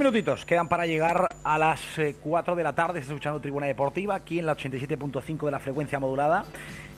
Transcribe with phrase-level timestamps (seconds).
[0.00, 1.78] 13 minutitos quedan para llegar a las
[2.22, 3.00] 4 eh, de la tarde.
[3.00, 6.46] Estás escuchando Tribuna Deportiva aquí en la 87.5 de la frecuencia modulada.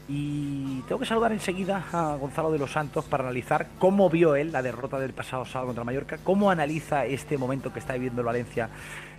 [0.09, 4.53] Y tengo que saludar enseguida a Gonzalo de los Santos para analizar cómo vio él
[4.53, 8.27] la derrota del pasado sábado contra Mallorca, cómo analiza este momento que está viviendo el
[8.27, 8.69] Valencia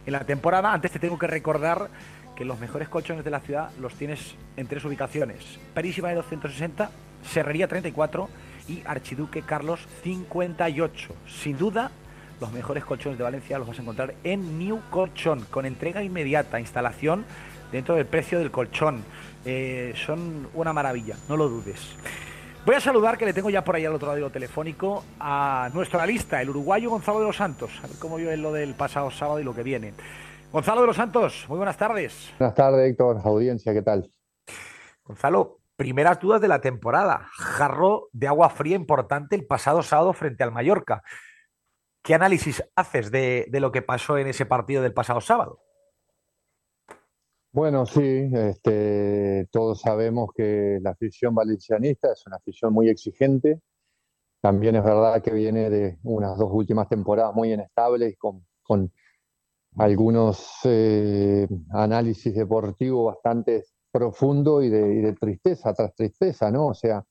[0.06, 0.72] en la temporada.
[0.72, 1.90] Antes te tengo que recordar
[2.38, 6.90] que los mejores colchones de la ciudad los tienes en tres ubicaciones: Perísima de 260,
[7.30, 8.30] Serrería 34
[8.70, 11.16] y Archiduque Carlos 58.
[11.28, 11.92] Sin duda,
[12.44, 16.60] los mejores colchones de Valencia los vas a encontrar en New Colchón, con entrega inmediata,
[16.60, 17.24] instalación
[17.72, 19.02] dentro del precio del colchón.
[19.46, 21.96] Eh, son una maravilla, no lo dudes.
[22.66, 26.00] Voy a saludar, que le tengo ya por ahí al otro lado telefónico, a nuestro
[26.00, 27.72] analista, el uruguayo Gonzalo de los Santos.
[27.82, 29.94] A ver cómo vio él lo del pasado sábado y lo que viene.
[30.52, 32.30] Gonzalo de los Santos, muy buenas tardes.
[32.38, 34.12] Buenas tardes, Héctor, audiencia, ¿qué tal?
[35.06, 37.30] Gonzalo, primeras dudas de la temporada.
[37.38, 41.04] Jarro de agua fría importante el pasado sábado frente al Mallorca.
[42.04, 45.62] ¿Qué análisis haces de, de lo que pasó en ese partido del pasado sábado?
[47.54, 53.62] Bueno, sí, este, todos sabemos que la afición valencianista es una afición muy exigente.
[54.42, 58.92] También es verdad que viene de unas dos últimas temporadas muy inestables con, con
[59.78, 66.68] algunos eh, análisis deportivos bastante profundos y de, tristeza tras tristeza, ¿no?
[66.68, 67.06] O sea,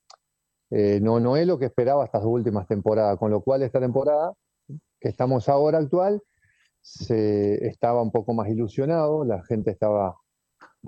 [0.71, 4.34] eh, no, no es lo que esperaba estas últimas temporadas, con lo cual esta temporada
[5.03, 6.22] que estamos ahora actual
[6.81, 10.17] se estaba un poco más ilusionado, la gente estaba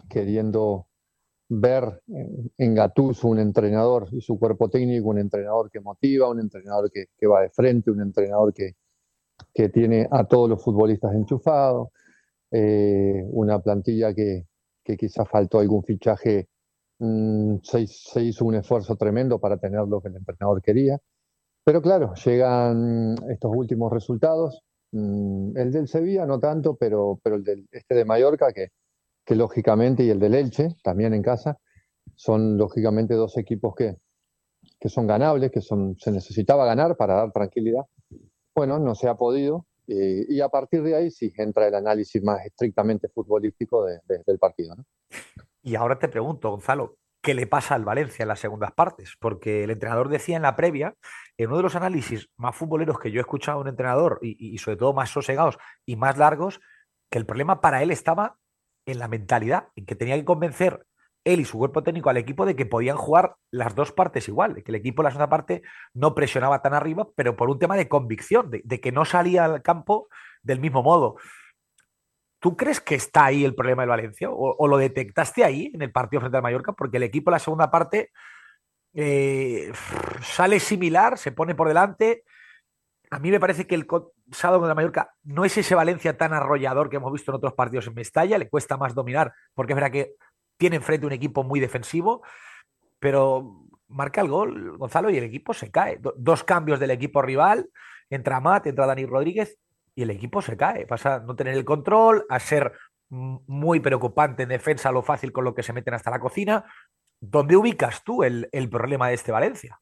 [0.08, 0.86] queriendo
[1.48, 6.90] ver en Gattuso un entrenador y su cuerpo técnico, un entrenador que motiva, un entrenador
[6.90, 8.76] que, va de frente, un entrenador que,
[9.52, 11.88] que, tiene a todos los futbolistas enchufados,
[12.50, 14.46] eh, una plantilla que,
[14.82, 16.48] que, quizás faltó algún fichaje,
[16.98, 20.98] mm, se, hizo un esfuerzo tremendo para tener lo que el entrenador quería.
[21.64, 27.44] Pero claro, llegan estos últimos resultados, mm, el del Sevilla no tanto, pero, pero el
[27.44, 28.68] del este de Mallorca que
[29.24, 31.58] que lógicamente, y el del Elche, también en casa,
[32.14, 33.96] son lógicamente dos equipos que,
[34.78, 37.82] que son ganables, que son, se necesitaba ganar para dar tranquilidad.
[38.54, 42.22] Bueno, no se ha podido, eh, y a partir de ahí sí entra el análisis
[42.22, 44.76] más estrictamente futbolístico del partido.
[45.62, 49.16] Y ahora te pregunto, Gonzalo, ¿qué le pasa al Valencia en las segundas partes?
[49.18, 50.94] Porque el entrenador decía en la previa,
[51.36, 54.56] en uno de los análisis más futboleros que yo he escuchado a un entrenador, y
[54.58, 56.60] sobre todo más sosegados y más largos,
[57.10, 58.36] que el problema para él estaba
[58.86, 60.86] en la mentalidad, en que tenía que convencer
[61.24, 64.54] él y su cuerpo técnico al equipo de que podían jugar las dos partes igual,
[64.54, 65.62] de que el equipo en la segunda parte
[65.94, 69.62] no presionaba tan arriba, pero por un tema de convicción, de, que no salía al
[69.62, 70.08] campo
[70.42, 71.16] del mismo modo.
[72.44, 74.28] ¿Tú crees que está ahí el problema del Valencia?
[74.30, 76.72] ¿O, lo detectaste ahí en el partido frente al Mallorca?
[76.72, 78.10] Porque el equipo en la segunda parte
[78.92, 79.72] eh,
[80.20, 82.24] sale similar, se pone por delante,
[83.10, 83.86] a mí me parece que el
[84.30, 87.86] sábado contra Mallorca no es ese Valencia tan arrollador que hemos visto en otros partidos
[87.86, 90.16] en Mestalla, le cuesta más dominar, porque es verdad que
[90.58, 92.22] tiene enfrente un equipo muy defensivo,
[92.98, 95.98] pero marca el gol Gonzalo y el equipo se cae.
[96.16, 97.70] dos cambios del equipo rival,
[98.10, 99.56] entra Matt, entra Dani Rodríguez
[99.94, 100.86] y el equipo se cae.
[100.86, 102.72] Pasa a no tener el control, a ser
[103.08, 106.64] muy preocupante en defensa, lo fácil con lo que se meten hasta la cocina.
[107.20, 109.80] ¿Dónde ubicas tú el, el problema de este Valencia?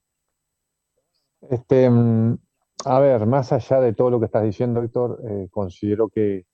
[1.50, 2.38] Este, mm,
[2.84, 6.44] a ver, más allá de todo lo que estás diciendo, Héctor, eh, considero que,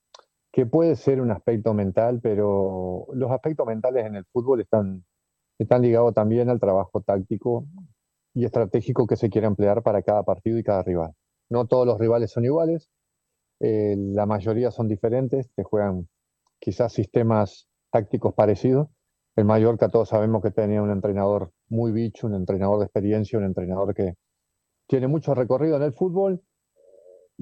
[0.52, 5.04] que, puede ser un aspecto mental, pero los aspectos mentales en el fútbol están,
[5.58, 7.66] están ligados también al trabajo táctico
[8.34, 11.12] y estratégico que se quiere emplear para cada partido y cada rival.
[11.50, 12.90] No todos los rivales son iguales,
[13.60, 16.08] eh, la mayoría son diferentes, que juegan
[16.58, 18.88] quizás sistemas tácticos parecidos.
[19.36, 23.44] El Mallorca todos sabemos que tenía un entrenador muy bicho, un entrenador de experiencia, un
[23.44, 24.14] entrenador que,
[24.88, 26.42] tiene mucho recorrido en el fútbol,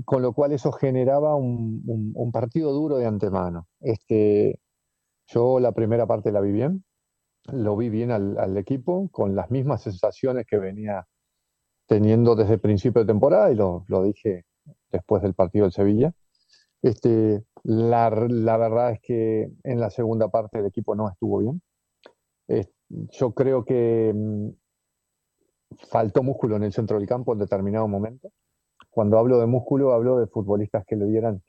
[0.04, 3.68] con lo cual eso generaba un, partido duro de antemano.
[3.80, 4.60] Este,
[5.28, 6.84] yo la primera parte la vi bien,
[7.52, 11.06] lo vi bien al, equipo, con las mismas sensaciones que venía
[11.86, 14.44] teniendo desde el principio de temporada, y lo, dije
[14.90, 16.12] después del partido del Sevilla.
[16.82, 21.62] Este, la, verdad es que en la segunda parte el equipo no estuvo bien.
[22.88, 24.50] yo creo que mm,
[25.90, 28.30] faltó músculo en el centro del campo en determinado momento.
[28.90, 31.42] Cuando hablo de músculo, hablo de futbolistas que le dieran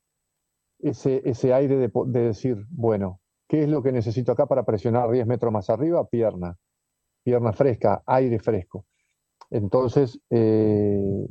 [0.79, 5.27] ese, ese aire de, decir, bueno, ¿qué es lo que necesito acá para presionar 10
[5.27, 6.05] metros más arriba?
[6.07, 6.57] Pierna,
[7.23, 8.85] pierna fresca, aire fresco.
[9.49, 11.27] Entonces, eh,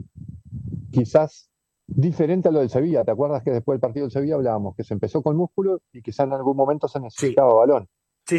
[0.90, 1.50] quizás
[1.86, 3.04] diferente a lo del Sevilla.
[3.04, 6.02] ¿Te acuerdas que después del partido del Sevilla hablábamos que se empezó con músculo y
[6.02, 7.88] quizás en algún momento se necesitaba balón?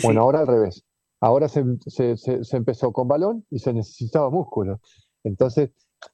[0.04, 0.84] bueno, ahora al revés.
[1.20, 1.64] Ahora se,
[2.52, 4.80] empezó con balón y se necesitaba músculo.
[5.24, 5.72] Entonces,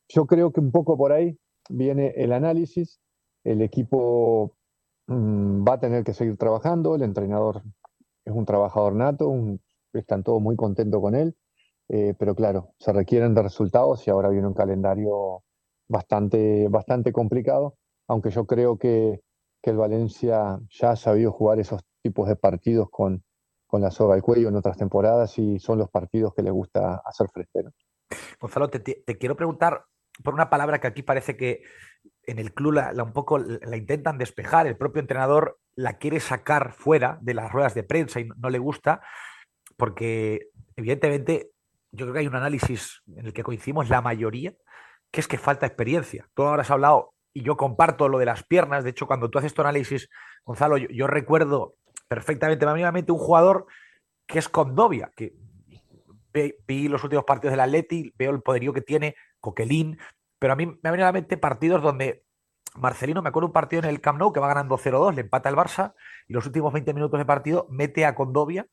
[0.07, 1.37] yo creo que un poco por ahí
[1.69, 2.99] viene el análisis
[3.43, 4.55] el equipo
[5.07, 7.61] mm, va a tener que seguir trabajando, el entrenador
[8.25, 9.33] es un trabajador nato,
[9.93, 11.35] están todos muy contentos con él,
[11.89, 15.43] eh, pero claro, se requieren de resultados y ahora viene un calendario
[15.87, 17.75] bastante, bastante complicado,
[18.07, 19.21] aunque yo creo que,
[19.61, 23.23] que el Valencia ya ha sabido jugar esos tipos de partidos con,
[23.73, 27.01] con la soga al cuello en otras temporadas y son los partidos que le gusta
[27.03, 27.71] hacer frente.
[28.39, 29.85] Gonzalo, te, quiero preguntar
[30.23, 31.63] por una palabra que aquí parece que
[32.27, 36.73] en el club la, un poco la intentan despejar, el propio entrenador la quiere sacar
[36.73, 39.01] fuera de las ruedas de prensa y no le gusta,
[39.75, 41.49] porque evidentemente
[41.91, 44.53] yo creo que hay un análisis en el que coincidimos la mayoría,
[45.13, 46.27] que es que falta experiencia.
[46.33, 49.37] Tú ahora has hablado, y yo comparto lo de las piernas, de hecho cuando tú
[49.37, 50.09] haces tu análisis,
[50.43, 51.75] Gonzalo, yo, recuerdo
[52.07, 53.67] perfectamente, mente un jugador
[54.25, 55.35] que es Condovia, que
[56.65, 59.99] vi, los últimos partidos del Atleti, veo el poderío que tiene, Coquelín,
[60.39, 62.25] pero a mí me ha venido a la mente partidos donde
[62.75, 65.47] Marcelino, me acuerdo un partido en el Camp Nou que va ganando 0-2, le empata
[65.47, 65.93] el Barça
[66.27, 68.65] y los últimos 20 minutos de partido mete a Condovia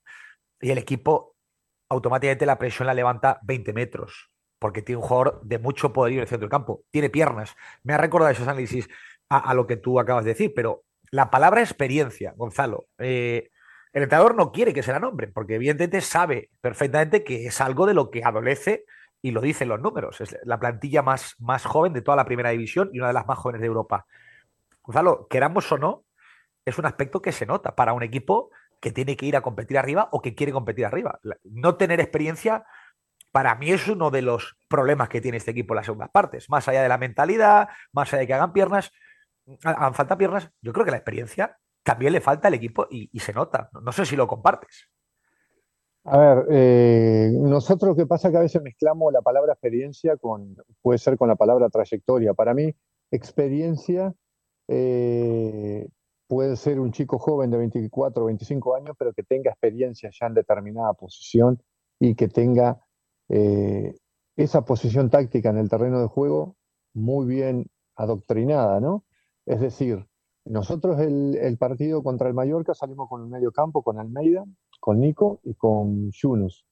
[0.58, 1.36] y el equipo
[1.90, 4.30] automáticamente la presión la levanta 20 metros,
[4.60, 7.56] porque tiene un jugador de mucho poderío en el centro del campo, tiene piernas.
[7.82, 8.88] Me ha recordado esos análisis
[9.28, 13.50] a, lo que tú acabas de decir, pero la palabra experiencia, Gonzalo, eh,
[13.92, 17.86] el entrenador no quiere que se la nombre, porque evidentemente sabe perfectamente que es algo
[17.86, 18.84] de lo que adolece
[19.22, 20.20] y lo dicen los números.
[20.20, 23.26] Es la plantilla más, más joven de toda la primera división y una de las
[23.26, 24.06] más jóvenes de Europa.
[24.82, 26.04] Gonzalo, queramos o no,
[26.64, 29.78] es un aspecto que se nota para un equipo que tiene que ir a competir
[29.78, 31.20] arriba o que quiere competir arriba.
[31.44, 32.64] No tener experiencia,
[33.32, 36.48] para mí es uno de los problemas que tiene este equipo en las segundas partes.
[36.50, 38.92] Más allá de la mentalidad, más allá de que hagan piernas,
[39.64, 43.32] hagan falta piernas, yo creo que la experiencia también le falta al equipo y, se
[43.32, 43.70] nota.
[43.82, 44.88] No sé si lo compartes.
[46.04, 50.16] A ver, eh, nosotros lo que pasa es que a veces mezclamos la palabra experiencia
[50.16, 52.32] con, puede ser con la palabra trayectoria.
[52.34, 52.74] Para mí,
[53.10, 54.14] experiencia
[54.68, 55.88] eh,
[56.26, 60.26] puede ser un chico joven de 24 o 25 años, pero que tenga experiencia ya
[60.26, 61.62] en determinada posición
[61.98, 62.80] y que tenga
[63.30, 63.94] eh,
[64.36, 66.56] esa posición táctica en el terreno de juego
[66.94, 69.04] muy bien adoctrinada, ¿no?
[69.46, 70.04] Es decir,
[70.44, 74.44] nosotros el, partido contra el Mallorca salimos con un medio campo, con Almeida,
[74.80, 76.66] con Nico y con Yunus.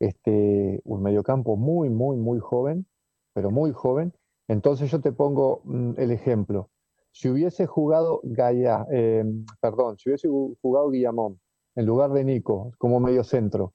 [0.00, 2.86] Este, un medio campo muy, muy, muy joven,
[3.32, 4.12] pero muy joven.
[4.48, 6.70] Entonces yo te pongo mm, el ejemplo.
[7.12, 9.24] Si hubiese jugado Gaia, eh,
[9.60, 10.28] perdón, si hubiese
[10.60, 11.40] jugado Guillamón
[11.76, 13.72] en lugar de Nico como medio centro,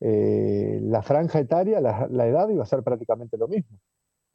[0.00, 3.78] eh, la franja etaria, la, edad iba a ser prácticamente lo mismo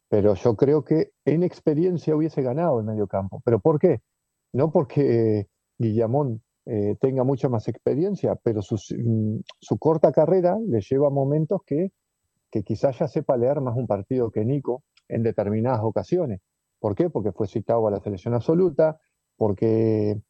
[0.08, 3.40] pero yo creo que en experiencia hubiese ganado el medio campo.
[3.46, 4.02] ¿Pero por qué?
[4.52, 5.48] no porque
[5.78, 11.92] Guillamón eh, tenga mucha más experiencia, pero mm, su, corta carrera le lleva momentos que,
[12.50, 16.40] que quizás ya sepa leer más un partido que Nico en determinadas ocasiones.
[16.78, 17.10] ¿Por qué?
[17.10, 19.00] Porque fue citado a la selección absoluta,
[19.36, 20.20] porque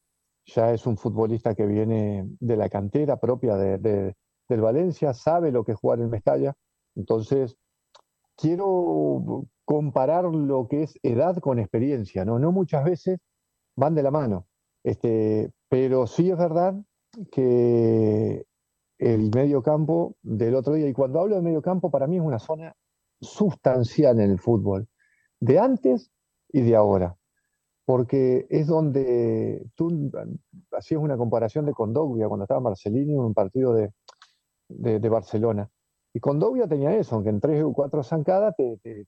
[0.45, 4.15] ya es un futbolista que viene de la cantera propia de,
[4.49, 6.53] del Valencia, sabe lo que es jugar en Mestalla.
[6.95, 7.57] Entonces,
[8.35, 12.39] quiero comparar lo que es edad con experiencia, ¿no?
[12.39, 13.19] No muchas veces
[13.75, 14.47] van de la mano.
[14.83, 16.75] Este, pero sí es verdad
[17.31, 18.45] que
[18.97, 22.23] el medio campo del otro día, y cuando hablo de medio campo, para mí es
[22.23, 22.75] una zona
[23.21, 24.87] sustancial en el fútbol,
[25.39, 26.11] de antes
[26.49, 27.15] y de ahora,
[27.85, 30.11] porque es donde tú
[30.71, 33.91] hacías una comparación de Condovia cuando estaba Marcelini en un partido de,
[34.69, 35.69] de, Barcelona.
[36.13, 39.07] Y Condovia tenía eso, aunque en tres o cuatro zancadas te, te,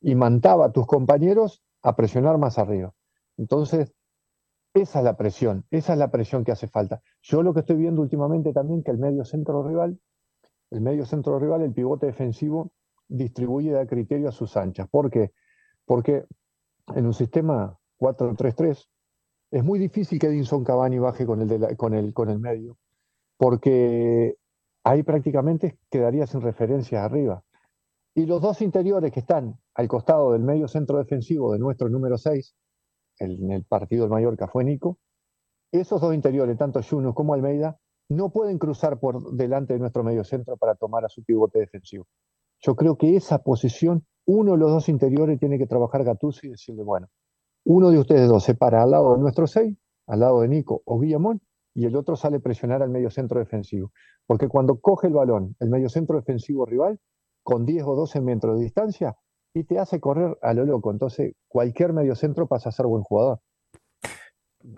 [0.00, 2.92] y mantaba a tus compañeros a presionar más arriba.
[3.36, 3.92] Entonces,
[4.74, 7.02] esa es la presión, esa es la presión que hace falta.
[7.22, 9.98] Yo lo que estoy viendo últimamente también que el medio centro rival,
[10.70, 12.72] el medio centro rival, el pivote defensivo,
[13.08, 14.88] distribuye de criterio a sus anchas.
[14.88, 15.32] ¿Por qué?
[15.84, 16.24] Porque
[16.94, 18.88] en un sistema 4-3-3
[19.50, 22.78] es muy difícil que Edinson Cavani baje con el, con, el, con el medio,
[23.42, 24.36] porque
[24.84, 27.42] ahí prácticamente quedaría sin referencias arriba.
[28.14, 32.18] Y los dos interiores que están al costado del medio centro defensivo de nuestro número
[32.18, 32.54] 6,
[33.18, 35.00] en el partido del Mallorca fue Nico,
[35.72, 37.76] esos dos interiores, tanto Juno como Almeida,
[38.08, 42.06] no pueden cruzar por delante de nuestro medio centro para tomar a su pivote defensivo.
[42.60, 46.50] Yo creo que esa posición, uno de los dos interiores tiene que trabajar Gattuso y
[46.50, 47.08] decirle, bueno,
[47.64, 50.82] uno de ustedes dos se para al lado de nuestro 6, al lado de Nico
[50.84, 51.42] o Guillamón,
[51.74, 53.92] y el otro sale a presionar al medio centro defensivo.
[54.26, 57.00] Porque cuando coge el balón, el medio centro defensivo rival,
[57.42, 59.16] con 10 o 12 metros de distancia,
[59.54, 60.90] y te hace correr a lo loco.
[60.90, 63.40] Entonces, cualquier mediocentro pasa a ser buen jugador.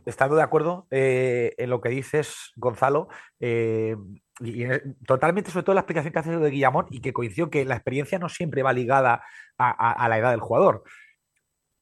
[0.06, 3.08] Estando de acuerdo eh, en lo que dices, Gonzalo,
[3.38, 3.96] eh,
[4.40, 4.64] y,
[5.06, 8.18] totalmente, sobre todo la explicación que haces de Guillamón y que coincidió que la experiencia
[8.18, 9.22] no siempre va ligada
[9.58, 10.82] a, la edad del jugador.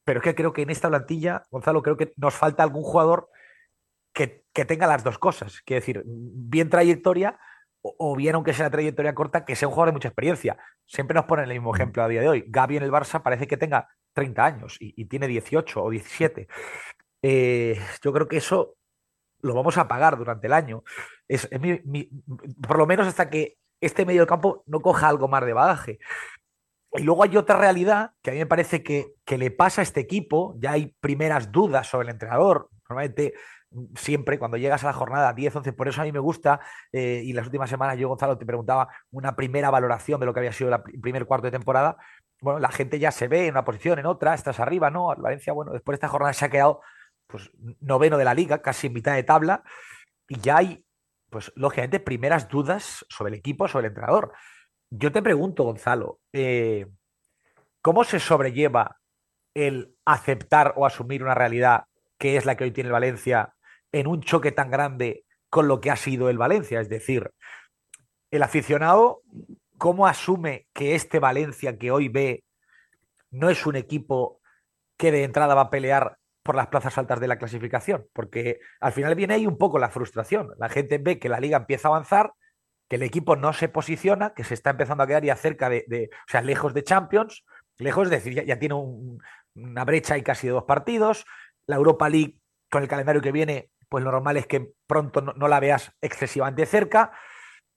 [0.03, 3.29] pero es que creo que en esta plantilla, Gonzalo, creo que nos falta algún jugador
[4.13, 5.61] que, tenga las dos cosas.
[5.61, 7.39] Quiere decir, bien trayectoria
[7.81, 10.57] o, bien, aunque sea trayectoria corta, que sea un jugador de mucha experiencia.
[10.85, 12.45] Siempre nos ponen el mismo ejemplo a día de hoy.
[12.47, 16.47] Gaby en el Barça parece que tenga 30 años y, tiene 18 o 17.
[17.23, 18.77] Eh, yo creo que eso
[19.41, 20.83] lo vamos a pagar durante el año.
[21.27, 21.49] Es,
[22.65, 25.99] por lo menos hasta que este medio del campo no coja algo más de bagaje.
[26.93, 29.83] Y luego hay otra realidad que a mí me parece que, que, le pasa a
[29.83, 32.69] este equipo, ya hay primeras dudas sobre el entrenador.
[32.87, 33.33] Normalmente
[33.95, 36.59] siempre cuando llegas a la jornada 10, 11, por eso a mí me gusta,
[36.91, 40.39] eh, y las últimas semanas yo, Gonzalo, te preguntaba una primera valoración de lo que
[40.39, 41.97] había sido el primer cuarto de temporada,
[42.41, 45.15] bueno, la gente ya se ve en una posición, en otra, estás arriba, ¿no?
[45.15, 46.81] Valencia, bueno, después de esta jornada se ha quedado
[47.27, 47.49] pues
[47.79, 49.63] noveno de la liga, casi en mitad de tabla,
[50.27, 50.85] y ya hay,
[51.29, 54.33] pues lógicamente, primeras dudas sobre el equipo, sobre el entrenador.
[54.89, 56.87] Yo te pregunto, Gonzalo, eh,
[57.81, 58.99] ¿cómo se sobrelleva
[59.53, 61.85] el aceptar o asumir una realidad
[62.17, 63.53] que es la que hoy tiene Valencia
[63.93, 66.81] en un choque tan grande con lo que ha sido el Valencia.
[66.81, 67.31] Es decir,
[68.31, 69.21] el aficionado,
[69.77, 72.43] ¿cómo asume que este Valencia que hoy ve
[73.29, 74.41] no es un equipo
[74.97, 78.07] que de entrada va a pelear por las plazas altas de la clasificación?
[78.13, 80.49] Porque al final viene ahí un poco la frustración.
[80.57, 82.33] La gente ve que la liga empieza a avanzar,
[82.89, 86.09] que el equipo no se posiciona, que se está empezando a quedar ya cerca de,
[86.11, 87.45] o sea, lejos de Champions,
[87.77, 88.75] lejos, es decir, ya, tiene
[89.53, 91.25] una brecha y casi de dos partidos.
[91.67, 92.39] La Europa League,
[92.71, 96.65] con el calendario que viene, pues lo normal es que pronto no, la veas excesivamente
[96.65, 97.11] cerca.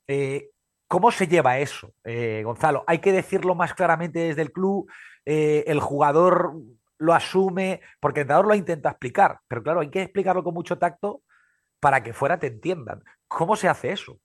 [0.09, 0.49] Eh,
[0.89, 2.85] ¿Cómo se lleva eso, eh, Gonzalo?
[2.87, 4.91] ¿Hay que decirlo más claramente desde el club?
[5.27, 6.55] Eh, ¿El jugador
[6.97, 7.83] lo asume?
[8.01, 11.21] Porque el entrenador lo intenta explicar, pero claro, hay que explicarlo con mucho tacto
[11.81, 13.05] para que fuera te entiendan.
[13.29, 14.19] ¿Cómo se hace eso?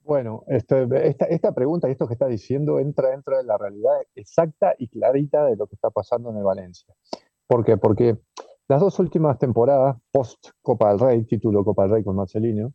[0.00, 4.74] Bueno, esta, esta, pregunta y esto que está diciendo entra dentro de la realidad exacta
[4.76, 6.94] y clarita de lo que está pasando en el Valencia.
[7.46, 7.78] ¿Por qué?
[7.78, 8.18] Porque
[8.68, 12.72] las dos últimas temporadas, post Copa del Rey, título Copa del Rey con Marcelino,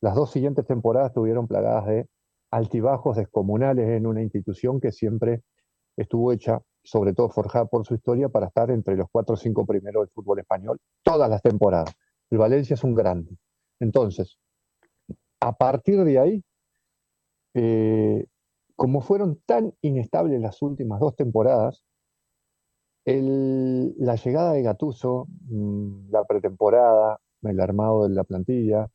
[0.00, 2.08] las dos siguientes temporadas estuvieron plagadas de
[2.50, 5.42] altibajos descomunales en una institución que siempre
[5.96, 9.64] estuvo hecha, sobre todo forjada por su historia, para estar entre los cuatro o cinco
[9.64, 11.94] primeros del fútbol español, todas las temporadas.
[12.30, 13.36] El Valencia es un grande.
[13.78, 14.38] Entonces,
[15.40, 16.44] a partir de ahí,
[17.54, 18.26] eh,
[18.74, 21.84] como fueron tan inestables las últimas dos temporadas,
[23.04, 28.88] la llegada de Gatuso, mm, la pretemporada, el armado de la plantilla,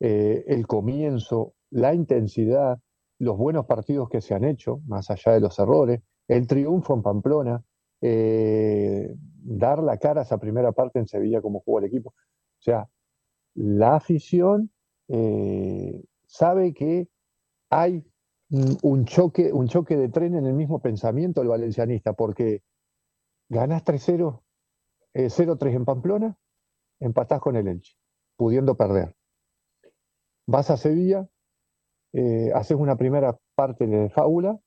[0.00, 2.78] eh, el comienzo, la intensidad,
[3.18, 7.02] los buenos partidos que se han hecho, más allá de los errores, el triunfo en
[7.02, 7.62] Pamplona,
[8.00, 12.10] eh, dar la cara a esa primera parte en Sevilla como jugó el equipo.
[12.10, 12.88] O sea,
[13.54, 14.70] la afición
[15.08, 17.08] eh, sabe que
[17.68, 18.04] hay
[18.82, 22.62] un choque, un choque de tren en el mismo pensamiento del valencianista, porque
[23.50, 24.42] Ganás 3-0,
[25.12, 26.38] 0-3 eh, en Pamplona,
[27.00, 27.96] empatás con el Elche,
[28.36, 29.16] pudiendo perder.
[30.46, 31.28] Vas a Sevilla,
[32.12, 34.60] eh, haces una primera parte de fábula,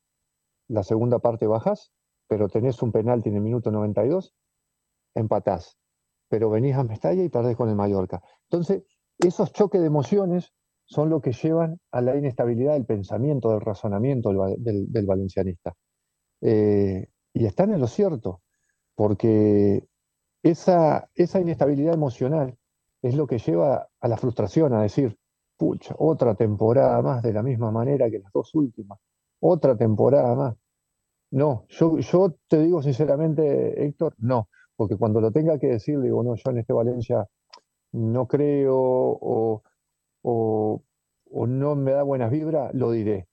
[0.68, 1.94] la segunda parte bajás,
[2.28, 4.36] pero tenés un penalti en el minuto 92,
[5.16, 5.78] empatás.
[6.28, 8.22] Pero venís a Mestalla y perdés con el Mallorca.
[8.50, 8.84] Entonces,
[9.18, 14.32] esos choques de emociones son lo que llevan a la inestabilidad del pensamiento, del razonamiento
[14.58, 15.74] del, valencianista.
[16.42, 18.42] Eh, y están en lo cierto
[18.96, 19.88] porque
[20.44, 22.58] esa, esa inestabilidad emocional
[23.02, 25.18] es lo que lleva a la frustración, a decir,
[25.58, 29.00] pucha, otra temporada más de la misma manera que las dos últimas,
[29.40, 30.56] otra temporada más.
[31.32, 36.24] No, yo, yo te digo sinceramente, Héctor, no, porque cuando lo tenga que decir, digo,
[36.24, 37.28] no, yo en este Valencia
[37.94, 39.64] no creo o,
[40.24, 40.84] o,
[41.32, 43.28] o no me da buenas vibras, lo diré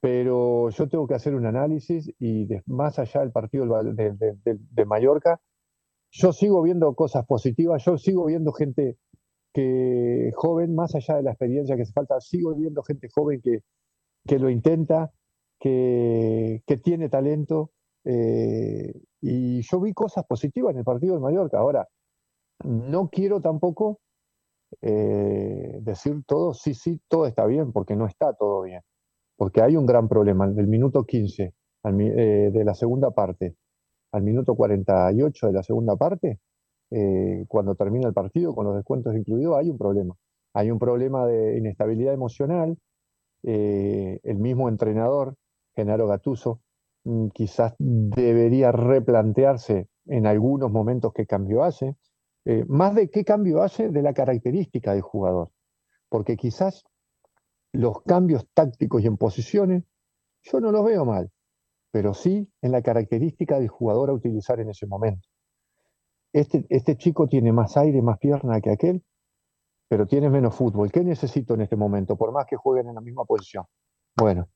[0.00, 5.40] pero yo tengo que hacer un análisis y más allá del partido de, Mallorca,
[6.10, 8.96] yo sigo viendo cosas positivas, yo sigo viendo gente
[9.52, 13.62] que joven, más allá de la experiencia que se falta, sigo viendo gente joven que,
[14.26, 15.12] que lo intenta,
[15.58, 17.72] que, que tiene talento,
[18.04, 21.58] eh, y yo vi cosas positivas en el partido de Mallorca.
[21.58, 21.88] Ahora,
[22.64, 24.00] no quiero tampoco
[24.80, 28.82] eh, decir todo, sí, sí, todo está bien, porque no está todo bien
[29.38, 30.48] porque hay un gran problema.
[30.48, 31.54] Del minuto 15
[31.84, 33.54] eh, de la segunda parte
[34.10, 36.40] al minuto 48 de la segunda parte,
[36.90, 40.14] eh, cuando termina el partido, con los descuentos incluidos, hay un problema.
[40.54, 42.76] Hay un problema de inestabilidad emocional.
[43.44, 45.36] Eh, el mismo entrenador,
[45.76, 46.60] Genaro Gatuso,
[47.04, 51.96] mm, quizás debería replantearse en algunos momentos qué cambio hace.
[52.66, 55.50] más de qué cambio hace de la característica del jugador.
[56.08, 56.82] Porque quizás
[57.72, 59.84] los cambios tácticos y en posiciones,
[60.42, 61.30] yo no los veo mal,
[61.90, 65.28] pero sí en la característica del jugador a utilizar en ese momento.
[66.32, 69.02] Este, este chico tiene más aire, más pierna que aquel,
[69.88, 70.92] pero tiene menos fútbol.
[70.92, 72.16] ¿Qué necesito en este momento?
[72.16, 73.64] Por más que jueguen en la misma posición.
[74.16, 74.48] Bueno,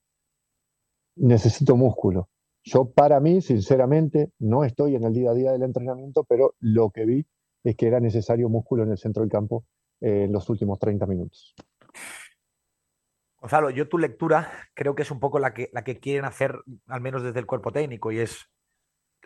[1.15, 2.29] necesito músculo.
[2.63, 6.91] Yo para mí, sinceramente, no estoy en el día a día del entrenamiento, pero lo
[6.91, 7.25] que vi
[7.63, 9.65] es que era necesario músculo en el centro del campo
[9.99, 11.55] eh, en los últimos 30 minutos.
[13.43, 16.63] Gonzalo, yo tu lectura creo que es un poco la que, la que quieren hacer,
[16.87, 18.49] al menos desde el cuerpo técnico, y es,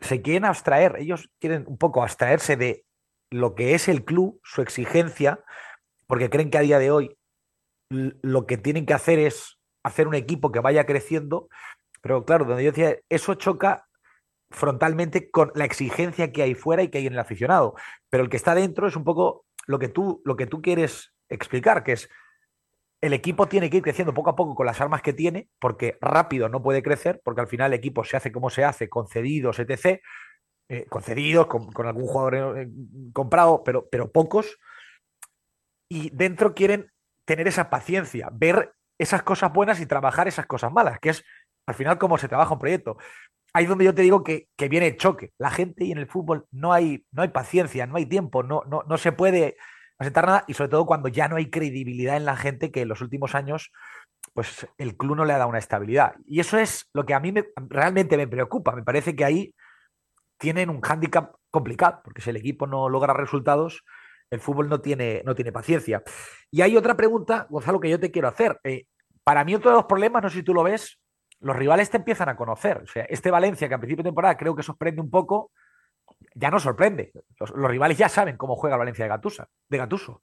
[0.02, 2.84] se quieren abstraer, ellos quieren un poco abstraerse de
[3.30, 5.44] lo que es el club, su exigencia,
[6.08, 7.16] porque creen que a día de hoy
[7.92, 11.48] lo que tienen que hacer es hacer un equipo que vaya creciendo,
[12.02, 13.88] pero claro, donde yo decía, eso choca
[14.50, 17.76] frontalmente con la exigencia que hay fuera y que hay en el aficionado,
[18.10, 21.14] pero el que está dentro es un poco lo que tú, lo que tú quieres
[21.30, 22.10] explicar, que es
[23.02, 25.98] el equipo tiene que ir creciendo poco a poco con las armas que tiene, porque
[26.02, 29.60] rápido no puede crecer, porque al final el equipo se hace como se hace, concedidos,
[29.60, 30.02] etc.,
[30.70, 32.68] eh, concedidos, con, algún jugador eh,
[33.14, 34.58] comprado, pero, pero pocos,
[35.90, 36.92] y dentro quieren
[37.26, 41.24] tener esa paciencia, ver esas cosas buenas y trabajar esas cosas malas, que es
[41.68, 42.98] al final como se trabaja un proyecto.
[43.54, 45.34] Ahí es donde yo te digo que, viene el choque.
[45.38, 48.64] La gente y en el fútbol no hay, no hay paciencia, no hay tiempo, no,
[48.68, 49.58] no, no se puede
[50.00, 53.02] nada y sobre todo cuando ya no hay credibilidad en la gente que en los
[53.02, 53.72] últimos años
[54.34, 56.14] pues el club no le ha dado una estabilidad.
[56.28, 57.34] Y eso es lo que a mí
[57.70, 58.76] realmente me preocupa.
[58.76, 59.56] Me parece que ahí
[60.38, 63.84] tienen un hándicap complicado, porque si el equipo no logra resultados,
[64.30, 66.04] el fútbol no tiene, no tiene paciencia.
[66.52, 68.60] Y hay otra pregunta, Gonzalo, que yo te quiero hacer.
[68.64, 68.86] Eh,
[69.24, 71.00] para mí otro de los problemas, no sé si tú lo ves,
[71.40, 72.82] los rivales te empiezan a conocer.
[72.84, 75.52] O sea, este Valencia, que a principio de temporada creo que sorprende un poco,
[76.38, 77.12] ya no sorprende.
[77.40, 80.22] Los, rivales ya saben cómo juega Valencia de, de Gatuso.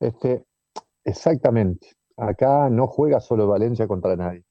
[0.00, 0.44] Este,
[1.04, 1.92] exactamente.
[2.16, 4.44] Acá no juega solo Valencia contra nadie.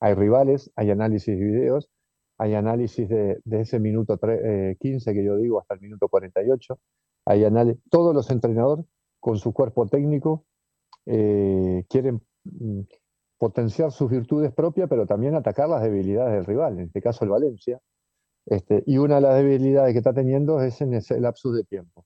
[0.00, 1.90] Hay rivales, hay análisis de videos,
[2.38, 6.78] hay análisis de, ese minuto 15 eh, que yo digo hasta el minuto 48.
[7.26, 8.86] Hay análisis, todos los entrenadores
[9.20, 10.44] con su cuerpo técnico
[11.06, 12.80] eh, quieren mm,
[13.38, 17.30] potenciar sus virtudes propias, pero también atacar las debilidades del rival, en este caso el
[17.30, 17.80] Valencia.
[18.46, 22.04] Este, y una de las debilidades que está teniendo es en ese lapsus de tiempo.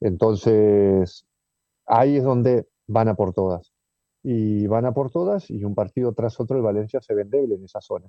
[0.00, 1.26] Entonces,
[1.86, 3.72] ahí es donde van a por todas.
[4.22, 7.52] Y van a por todas y un partido tras otro el Valencia se ve débil
[7.52, 8.08] en esa zona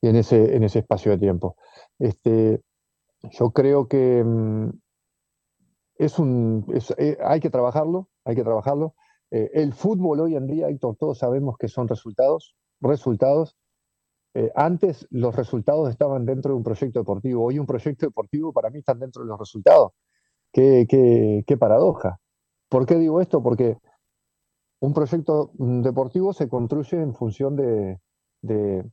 [0.00, 1.56] y en ese, en ese espacio de tiempo.
[1.98, 2.62] Este,
[3.30, 4.70] yo creo que mm,
[5.96, 6.66] es un,
[6.98, 8.94] eh, hay que trabajarlo, hay que trabajarlo.
[9.30, 13.56] Eh, el fútbol hoy en día, Héctor, todos sabemos que son resultados, resultados.
[14.34, 18.70] Eh, antes los resultados estaban dentro de un proyecto deportivo, hoy un proyecto deportivo para
[18.70, 19.92] mí está dentro de los resultados.
[20.52, 22.18] Qué, paradoja.
[22.68, 23.42] ¿Por qué digo esto?
[23.42, 23.78] Porque
[24.80, 27.98] un proyecto mm, deportivo se construye en función de,
[28.42, 28.84] de,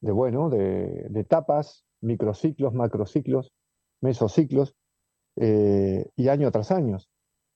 [0.00, 3.52] bueno, de, etapas, microciclos, macrociclos,
[4.00, 4.74] mesociclos,
[5.36, 6.98] eh, y año tras año.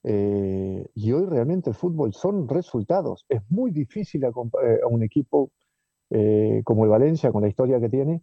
[0.05, 3.25] Eh, y hoy realmente el fútbol son resultados.
[3.29, 4.31] Es muy difícil a,
[4.89, 5.51] un equipo
[6.11, 8.23] eh, como el Valencia, con la historia que tiene,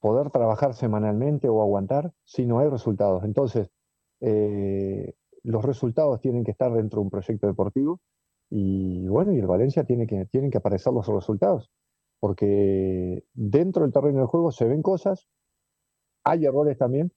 [0.00, 3.24] poder trabajar semanalmente o aguantar si no hay resultados.
[3.24, 3.70] Entonces,
[5.44, 8.00] los resultados tienen que estar dentro de un proyecto deportivo
[8.50, 11.70] y bueno, y el Valencia tiene que, tienen que aparecer los resultados,
[12.20, 15.28] porque dentro del terreno de juego se ven cosas,
[16.24, 17.12] hay errores también,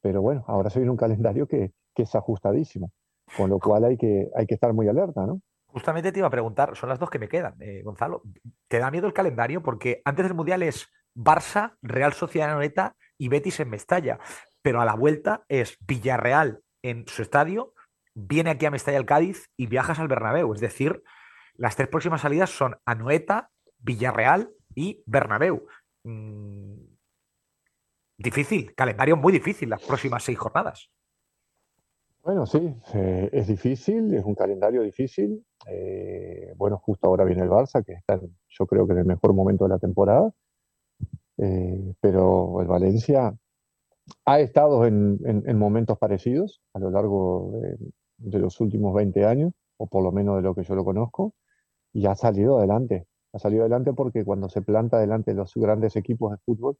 [0.00, 2.92] pero bueno, ahora se viene un calendario que, que es ajustadísimo.
[3.36, 5.40] Con lo cual hay que, hay que estar muy alerta, ¿no?
[5.72, 8.22] Justamente te iba a preguntar, son las dos que me quedan, eh, Gonzalo.
[8.68, 9.62] ¿Te da miedo el calendario?
[9.62, 14.18] Porque antes del Mundial es Barça, Real Sociedad Noeta y Betis en Mestalla.
[14.62, 17.74] Pero a la vuelta es Villarreal en su estadio,
[18.14, 20.52] viene aquí a Mestalla el Cádiz y viajas al Bernabéu.
[20.52, 21.02] Es decir,
[21.54, 25.66] las tres próximas salidas son Anoeta, Villarreal y Bernabéu.
[26.04, 26.74] Mm,
[28.16, 30.90] difícil, calendario muy difícil las próximas seis jornadas.
[32.22, 32.58] Bueno, sí,
[32.92, 35.42] eh, es difícil, es un calendario difícil.
[35.66, 39.32] Eh, bueno, justo ahora viene el Barça, que está, yo creo que en el mejor
[39.32, 40.30] momento de la temporada.
[41.38, 43.34] Eh, pero el Valencia
[44.26, 45.18] ha estado en,
[45.58, 47.52] momentos parecidos a lo largo
[48.18, 51.34] de, los últimos 20 años, o por lo menos de lo que yo lo conozco,
[51.92, 53.06] y ha salido adelante.
[53.32, 56.76] Ha salido adelante porque cuando se planta delante los grandes equipos de fútbol,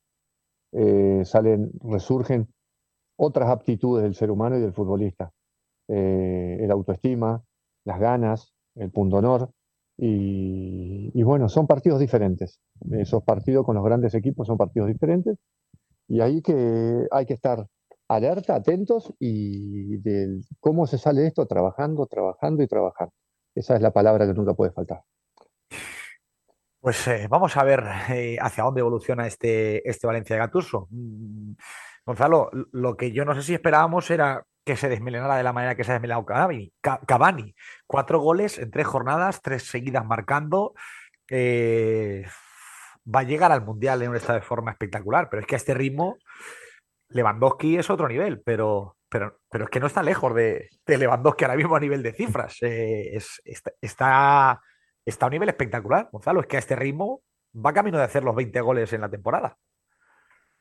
[1.24, 2.48] salen, resurgen
[3.22, 5.30] otras aptitudes del ser humano y del futbolista.
[5.88, 7.42] Eh, el autoestima,
[7.84, 9.50] las ganas, el punto honor.
[10.02, 12.58] Y, bueno, son partidos diferentes.
[12.90, 15.36] Esos partidos con los grandes equipos son partidos diferentes.
[16.08, 17.66] Y ahí que hay que estar
[18.08, 20.00] alerta, atentos y
[20.58, 23.12] cómo se sale esto trabajando, trabajando y trabajando.
[23.54, 25.02] Esa es la palabra que nunca puede faltar.
[26.80, 30.88] Pues eh, vamos a ver eh, hacia dónde evoluciona este, este Valencia de Gattuso.
[32.10, 35.76] Gonzalo, lo que yo no sé si esperábamos era que se desmelenara de la manera
[35.76, 36.72] que se ha desmelenado Cavani.
[36.80, 37.54] Cavani.
[37.86, 40.74] Cuatro goles en tres jornadas, tres seguidas marcando.
[41.28, 42.26] Eh,
[43.06, 45.58] va a llegar al Mundial en un estado de forma espectacular, pero es que a
[45.58, 46.18] este ritmo
[47.10, 51.56] Lewandowski es otro nivel, pero, pero, pero es que no está lejos de, Lewandowski ahora
[51.56, 52.56] mismo a nivel de cifras.
[52.60, 54.60] está
[55.04, 56.40] está a un nivel espectacular, Gonzalo.
[56.40, 57.22] Es que a este ritmo
[57.54, 59.56] va camino de hacer los 20 goles en la temporada.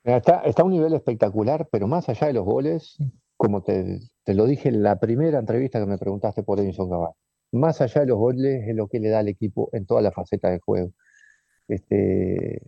[0.04, 2.98] Está, a un nivel espectacular, pero más allá de los goles,
[3.36, 7.14] como te, lo dije en la primera entrevista que me preguntaste por Edison Cavani,
[7.52, 10.12] más allá de los goles es lo que le da al equipo en toda la
[10.12, 10.94] faceta del juego.
[11.68, 12.62] Este,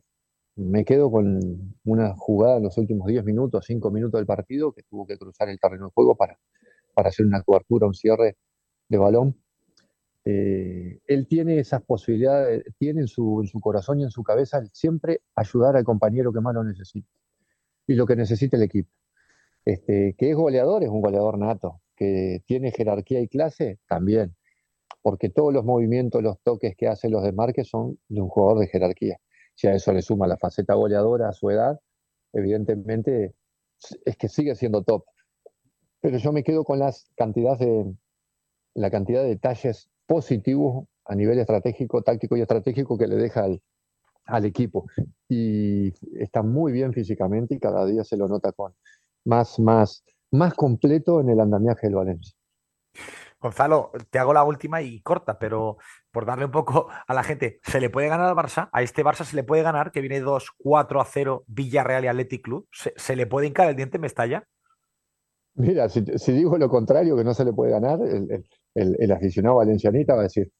[0.56, 1.39] me quedo con
[1.86, 5.50] una jugada en los últimos 10 minutos, 5 minutos del partido, que tuvo que cruzar
[5.50, 6.38] el terreno de juego para,
[6.94, 8.38] para hacer una cobertura, un cierre
[8.89, 9.38] de balón.
[10.26, 15.76] Eh, él tiene esas posibilidades, tiene en su, corazón y en su cabeza siempre ayudar
[15.78, 17.10] al compañero que más lo necesita
[17.92, 18.90] y lo que necesita el equipo.
[19.66, 24.36] Este, que es goleador, es un goleador nato, que tiene jerarquía y clase, también,
[25.02, 28.68] porque todos los movimientos, los toques que hace los desmarques son de un jugador de
[28.68, 29.18] jerarquía.
[29.56, 31.80] Si a eso le suma la faceta goleadora a su edad,
[32.34, 33.36] evidentemente
[34.06, 35.04] es que sigue siendo top.
[36.00, 37.94] Pero yo me quedo con las cantidades de,
[38.74, 43.62] la cantidad de detalles positivos a nivel estratégico, táctico y estratégico que le deja al,
[44.46, 44.86] equipo.
[45.28, 48.74] Y está muy bien físicamente y cada día se lo nota con
[49.26, 52.34] más, más, más completo en el andamiaje del Valencia.
[53.40, 55.78] Gonzalo, te hago la última y corta, pero
[56.12, 58.70] por darle un poco a la gente, ¿se le puede ganar al Barça?
[58.72, 62.44] A este Barça se le puede ganar, que viene 2-4 a 0 Villarreal y Athletic
[62.44, 62.68] Club.
[62.72, 64.48] ¿Se, le puede hincar el diente Mestalla?
[65.56, 70.14] Mira, si, digo lo contrario, que no se le puede ganar, el, el, aficionado valencianita
[70.14, 70.52] va a decir,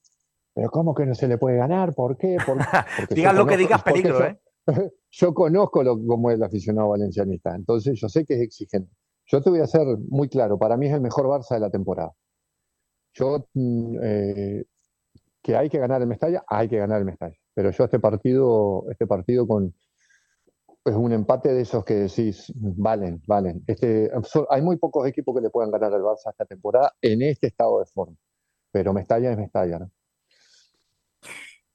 [0.53, 1.93] pero ¿cómo que no se le puede ganar?
[1.93, 2.37] ¿Por qué?
[3.09, 4.39] Digan lo que digas, peligro, ¿eh?
[5.11, 8.93] Yo, conozco lo, cómo es el aficionado valencianista, entonces yo sé que es exigente.
[9.25, 11.69] Yo te voy a ser muy claro, para mí es el mejor Barça de la
[11.69, 12.13] temporada.
[13.13, 14.63] Yo, mm, eh,
[15.41, 17.35] que hay que ganar el Mestalla, hay que ganar el Mestalla.
[17.53, 19.73] Pero yo este partido, este partido con,
[20.85, 23.63] es un empate de esos que decís, valen, valen.
[23.67, 24.11] Este,
[24.49, 27.79] hay muy pocos equipos que le puedan ganar al Barça esta temporada en este estado
[27.79, 28.15] de forma.
[28.71, 29.91] Pero Mestalla es Mestalla, ¿no?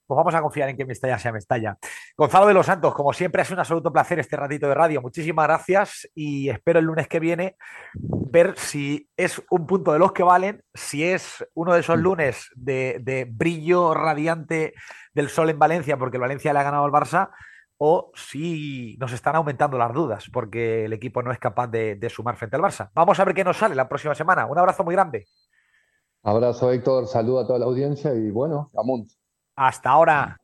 [0.06, 1.76] Pues vamos a confiar en que Mestalla sea Mestalla.
[2.16, 5.02] Gonzalo de los Santos, como siempre, es un absoluto placer este ratito de radio.
[5.02, 7.56] Muchísimas gracias y espero el lunes que viene
[7.94, 12.48] ver si es un punto de los que valen, si es uno de esos lunes
[12.54, 14.74] de, de brillo radiante
[15.14, 17.30] del sol en Valencia, porque el Valencia le ha ganado al Barça,
[17.78, 22.36] o si nos están aumentando las dudas porque el equipo no es capaz de, sumar
[22.36, 22.90] frente al Barça.
[22.94, 24.46] Vamos a ver qué nos sale la próxima semana.
[24.46, 25.26] Un abrazo muy grande.
[26.22, 27.06] Abrazo, Héctor.
[27.06, 29.10] Saludo a toda la audiencia y bueno, Amunt.
[29.56, 30.36] Hasta ahora.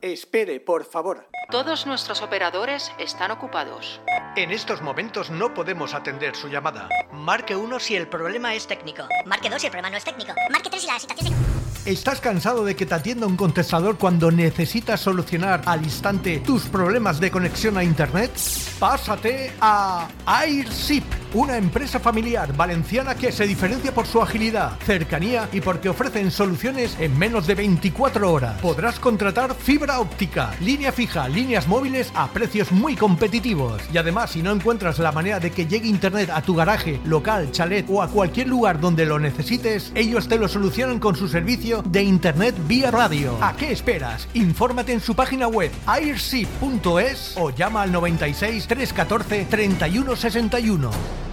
[0.00, 1.28] Espere, por favor.
[1.50, 4.00] Todos nuestros operadores están ocupados.
[4.36, 6.88] En estos momentos no podemos atender su llamada.
[7.12, 9.08] Marque uno si el problema es técnico.
[9.24, 10.32] Marque 2 si el problema no es técnico.
[10.50, 11.86] Marque 3 si la situación es...
[11.86, 17.20] ¿Estás cansado de que te atienda un contestador cuando necesitas solucionar al instante tus problemas
[17.20, 18.32] de conexión a Internet?
[18.78, 25.60] Pásate a AirShip, una empresa familiar valenciana que se diferencia por su agilidad, cercanía y
[25.60, 28.60] porque ofrecen soluciones en menos de 24 horas.
[28.60, 33.82] Podrás contratar fibra óptica, línea fija, líneas móviles a precios muy competitivos.
[33.92, 37.50] Y además, si no encuentras la manera de que llegue Internet a tu garaje, local,
[37.52, 41.82] chalet o a cualquier lugar donde lo necesites, ellos te lo solucionan con su servicio
[41.82, 43.36] de Internet vía radio.
[43.40, 44.28] ¿A qué esperas?
[44.34, 51.25] Infórmate en su página web airship.es o llama al 96 314 3161.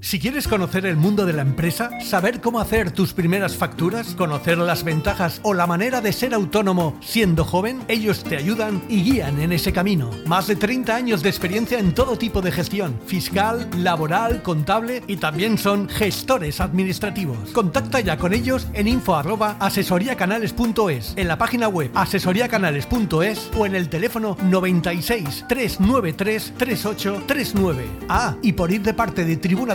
[0.00, 4.58] Si quieres conocer el mundo de la empresa, saber cómo hacer tus primeras facturas, conocer
[4.58, 9.40] las ventajas o la manera de ser autónomo siendo joven, ellos te ayudan y guían
[9.40, 10.10] en ese camino.
[10.26, 15.16] Más de 30 años de experiencia en todo tipo de gestión, fiscal, laboral, contable y
[15.16, 17.50] también son gestores administrativos.
[17.52, 23.88] Contacta ya con ellos en info asesoriacanales.es, en la página web asesoriacanales.es o en el
[23.88, 27.84] teléfono 96 393 3839.
[28.08, 29.74] Ah, y por ir de parte de Tribuna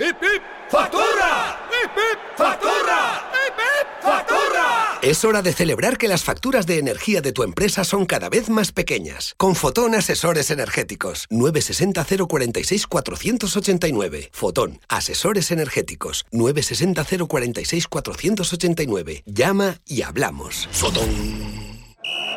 [0.00, 0.42] ¡Hip, hip!
[0.70, 1.68] ¡Factura!
[1.68, 2.18] ¡Hip, hip!
[2.34, 3.30] ¡Factura!
[3.34, 4.02] ¡Hip, hip!
[4.02, 4.98] ¡Factura!
[5.02, 8.48] Es hora de celebrar que las facturas de energía de tu empresa son cada vez
[8.48, 9.34] más pequeñas.
[9.36, 11.26] Con Fotón Asesores Energéticos.
[11.28, 14.30] 960 046 489.
[14.32, 16.24] Fotón Asesores Energéticos.
[16.30, 19.22] 960 046 489.
[19.26, 20.66] Llama y hablamos.
[20.72, 21.59] Fotón.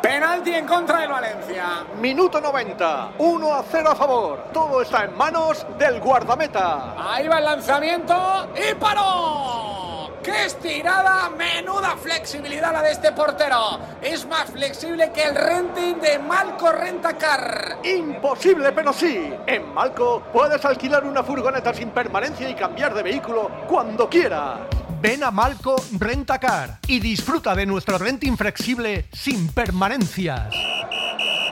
[0.02, 1.84] Penalti en contra del Valencia.
[2.00, 3.12] Minuto 90.
[3.18, 4.44] 1 a 0 a favor.
[4.52, 6.94] Todo está en manos del guardameta.
[6.98, 10.10] Ahí va el lanzamiento y paró.
[10.22, 11.28] ¡Qué estirada!
[11.36, 13.78] ¡Menuda flexibilidad la de este portero!
[14.00, 17.76] Es más flexible que el renting de Malco Rentacar.
[17.82, 19.34] Imposible, pero sí.
[19.46, 24.60] En Malco puedes alquilar una furgoneta sin permanencia y cambiar de vehículo cuando quieras.
[25.04, 30.54] Ven a Malco Rentacar y disfruta de nuestro renting flexible sin permanencias.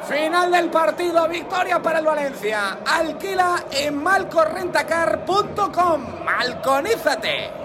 [0.09, 2.79] Final del partido, victoria para el Valencia.
[2.87, 6.25] Alquila en malcorrentacar.com.
[6.25, 7.62] Malconízate.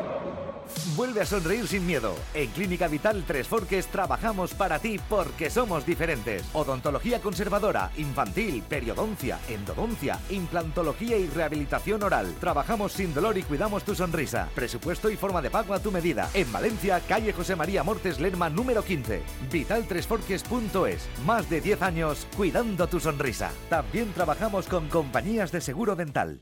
[0.97, 2.15] Vuelve a sonreír sin miedo.
[2.33, 6.43] En Clínica Vital Tres Forques trabajamos para ti porque somos diferentes.
[6.53, 12.33] Odontología conservadora, infantil, periodoncia, endodoncia, implantología y rehabilitación oral.
[12.39, 14.49] Trabajamos sin dolor y cuidamos tu sonrisa.
[14.55, 16.31] Presupuesto y forma de pago a tu medida.
[16.33, 19.21] En Valencia, calle José María Mortes Lerma número 15.
[19.51, 21.07] Vitaltresforques.es.
[21.27, 23.51] Más de 10 años cuidando tu sonrisa.
[23.69, 26.41] También trabajamos con compañías de seguro dental.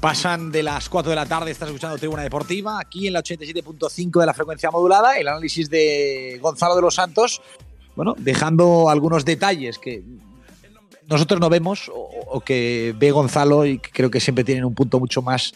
[0.00, 4.20] pasan de las 4 de la tarde, estás escuchando Tribuna Deportiva, aquí en la 87.5
[4.20, 7.42] de la frecuencia modulada, el análisis de Gonzalo de los Santos,
[7.96, 10.02] bueno, dejando algunos detalles que
[11.06, 15.20] nosotros no vemos o, que ve Gonzalo y creo que siempre tienen un punto mucho
[15.22, 15.52] más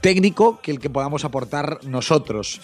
[0.00, 2.60] técnico que el que podamos aportar nosotros.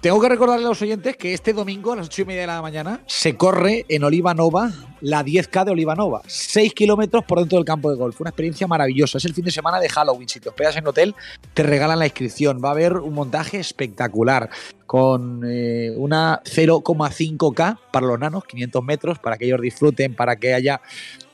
[0.00, 2.46] Tengo que recordarle a los oyentes que este domingo a las 8 y media de
[2.46, 6.22] la mañana se corre en Olivanova la 10K de Olivanova.
[6.26, 8.20] 6 kilómetros por dentro del campo de golf.
[8.20, 9.18] Una experiencia maravillosa.
[9.18, 10.28] Es el fin de semana de Halloween.
[10.28, 11.14] Si te hospedas en hotel,
[11.54, 12.60] te regalan la inscripción.
[12.62, 14.50] Va a haber un montaje espectacular
[14.86, 20.54] con eh, una 0,5K para los nanos, 500 metros, para que ellos disfruten, para que
[20.54, 20.80] haya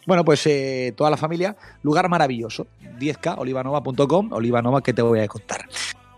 [0.06, 2.66] bueno, pues eh, toda la familia, lugar maravilloso.
[2.98, 5.68] 10K, olivanova.com, Olivanova que te voy a contar.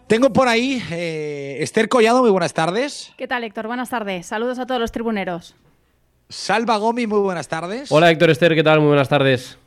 [0.06, 3.12] Tengo por ahí eh, Esther Collado, muy buenas tardes.
[3.16, 3.66] ¿Qué tal, Héctor?
[3.66, 4.26] Buenas tardes.
[4.26, 5.54] Saludos a todos los tribuneros.
[6.28, 7.90] Salva Gomi, muy buenas tardes.
[7.90, 8.80] Hola, Héctor Esther, ¿qué tal?
[8.80, 9.58] Muy buenas tardes.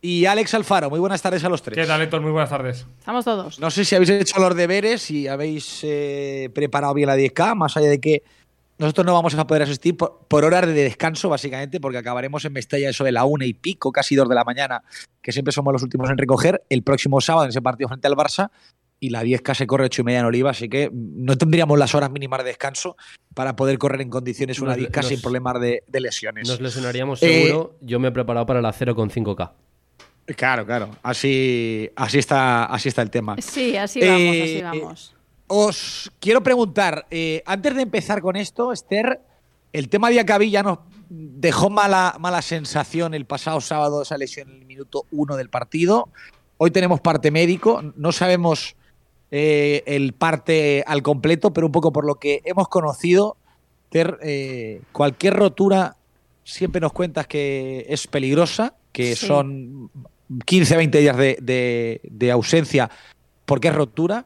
[0.00, 1.76] Y Alex Alfaro, muy buenas tardes a los tres.
[1.76, 2.22] ¿Qué tal, Héctor?
[2.22, 2.86] Muy buenas tardes.
[2.98, 3.60] Estamos todos.
[3.60, 7.76] No sé si habéis hecho los deberes, si habéis eh, preparado bien la 10K, más
[7.76, 8.22] allá de que
[8.78, 12.54] nosotros no vamos a poder asistir por, por horas de descanso, básicamente, porque acabaremos en
[12.54, 14.82] Mestalla eso de la una y pico, casi dos de la mañana,
[15.20, 18.14] que siempre somos los últimos en recoger, el próximo sábado en ese partido frente al
[18.14, 18.50] Barça,
[19.02, 21.94] y la 10K se corre 8 y media en Oliva, así que no tendríamos las
[21.94, 22.96] horas mínimas de descanso
[23.34, 26.46] para poder correr en condiciones una Nos- 10K nos- sin problemas de, de lesiones.
[26.48, 27.74] Nos lesionaríamos Eh, seguro.
[27.80, 29.52] Yo me he preparado para la 0,5K.
[30.36, 30.90] Claro, claro.
[31.02, 33.36] Así, así, está, así está el tema.
[33.40, 35.14] Sí, así vamos, Eh, así vamos.
[35.48, 39.18] Os quiero preguntar, eh, antes de empezar con esto, Esther,
[39.72, 44.50] el tema de Acabí ya nos dejó mala, mala sensación el pasado sábado, esa lesión
[44.50, 46.08] en el minuto uno del partido.
[46.58, 48.76] Hoy tenemos parte médico, no sabemos
[49.30, 53.36] eh, el parte al completo, pero un poco por lo que hemos conocido,
[53.92, 55.96] eh, cualquier rotura
[56.44, 59.26] siempre nos cuentas que es peligrosa, que Sí.
[59.26, 59.90] son
[60.46, 62.90] 15, 20 días de, de- de ausencia
[63.44, 64.24] porque es rotura.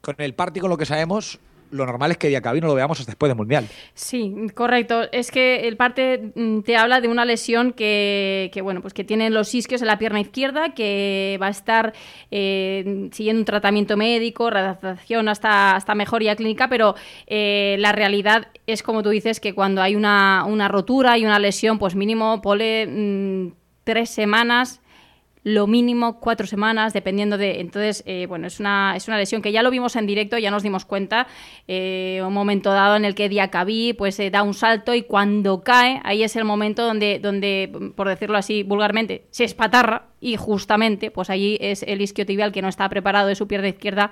[0.00, 1.38] Con el parte y con lo que sabemos,
[1.70, 3.66] lo normal es que Diacabí no lo veamos hasta después del Mundial.
[3.94, 5.02] Sí, correcto.
[5.12, 9.04] Es que el parte mm, te habla de una lesión que, que, bueno, pues que
[9.04, 11.92] tiene los isquios en la pierna izquierda, que va a estar
[12.30, 16.94] eh, siguiendo un tratamiento médico, redactación hasta, hasta mejoría clínica, pero
[17.26, 21.38] eh, la realidad es, como tú dices, que cuando hay una, una rotura y una
[21.38, 23.52] lesión, pues mínimo pole mm,
[23.84, 24.80] tres semanas
[25.42, 27.60] lo mínimo cuatro semanas, dependiendo de.
[27.60, 30.50] Entonces, eh, bueno, es una, es una lesión que ya lo vimos en directo, ya
[30.50, 31.26] nos dimos cuenta.
[31.66, 35.62] eh, un momento dado en el que Diacabí pues eh, da un salto y cuando
[35.62, 40.08] cae, ahí es el momento donde, donde, por decirlo así vulgarmente, se espatarra.
[40.20, 44.10] y justamente pues allí es el isquiotibial que no está preparado de su pierna izquierda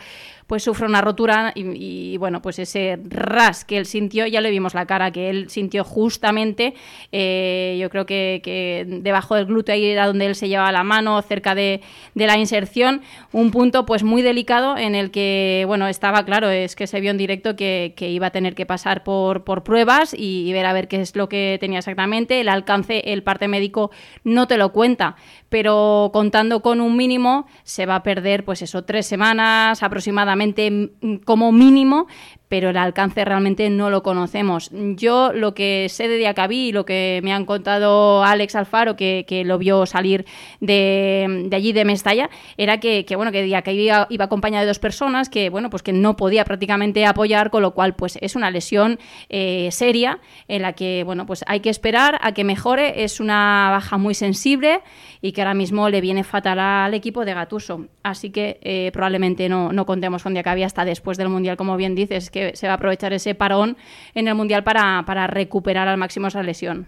[0.48, 4.72] pues sufre una rotura y, bueno pues ese ras que él sintió ya le vimos
[4.74, 6.74] la cara que él sintió justamente
[7.12, 10.84] eh, yo creo que, que, debajo del glúteo ahí era donde él se llevaba la
[10.84, 11.82] mano cerca de,
[12.14, 16.74] de, la inserción un punto pues muy delicado en el que bueno estaba claro es
[16.76, 20.14] que se vio en directo que, que iba a tener que pasar por, por pruebas
[20.14, 22.40] y, y ver a ver qué es lo que tenía exactamente.
[22.40, 23.90] El alcance el parte médico
[24.24, 25.16] no te lo cuenta
[25.50, 30.37] pero contando con un mínimo se va a perder pues eso tres semanas aproximadamente
[30.70, 32.06] mm, como mínimo
[32.48, 34.70] pero el alcance realmente no lo conocemos.
[34.72, 39.24] Yo lo que sé de Diacabí y lo que me han contado Alex Alfaro, que,
[39.28, 40.24] que lo vio salir
[40.60, 44.68] de, de, allí de Mestalla, era que, que bueno, que Diacabí iba, iba, acompañado de
[44.68, 48.34] dos personas que, bueno, pues que no podía prácticamente apoyar, con lo cual, pues es
[48.34, 53.04] una lesión eh, seria en la que, bueno, pues hay que esperar a que mejore.
[53.04, 54.80] Es una baja muy sensible
[55.20, 57.86] y que ahora mismo le viene fatal al equipo de Gatuso.
[58.02, 61.94] Así que eh, probablemente no, no contemos con Diacabí hasta después del Mundial, como bien
[61.94, 63.76] dices, que se va a aprovechar ese parón
[64.14, 66.86] en el Mundial para, para recuperar al máximo esa lesión.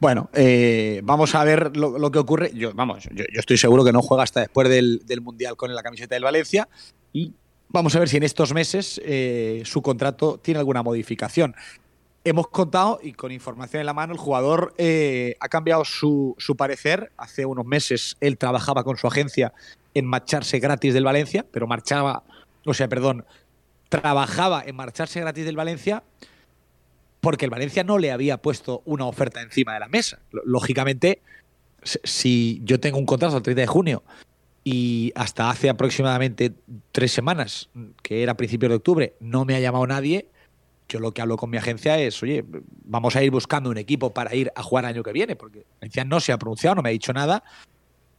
[0.00, 2.50] Bueno, eh, vamos a ver lo, que ocurre.
[2.54, 5.82] Yo, vamos, yo, estoy seguro que no juega hasta después del, del, Mundial con la
[5.82, 6.68] camiseta del Valencia
[7.12, 7.32] y
[7.68, 11.54] vamos a ver si en estos meses eh, su contrato tiene alguna modificación.
[12.26, 16.56] Hemos contado, y con información en la mano, el jugador eh, ha cambiado su, su,
[16.56, 17.12] parecer.
[17.18, 19.52] Hace unos meses él trabajaba con su agencia
[19.92, 22.22] en marcharse gratis del Valencia, pero marchaba,
[22.64, 23.26] o sea, perdón,
[23.88, 26.02] trabajaba en marcharse gratis del Valencia
[27.24, 30.18] porque el Valencia no le había puesto una oferta encima de la mesa.
[30.44, 31.22] Lógicamente,
[31.82, 34.02] si yo tengo un contrato el 30 de junio
[34.62, 36.52] y hasta hace aproximadamente
[36.92, 37.70] tres semanas,
[38.02, 40.28] que era a principios de octubre, no me ha llamado nadie,
[40.86, 42.44] yo lo que hablo con mi agencia es, oye,
[42.84, 45.86] vamos a ir buscando un equipo para ir a jugar año que viene, porque la
[45.86, 47.42] agencia no se ha pronunciado, no me ha dicho nada,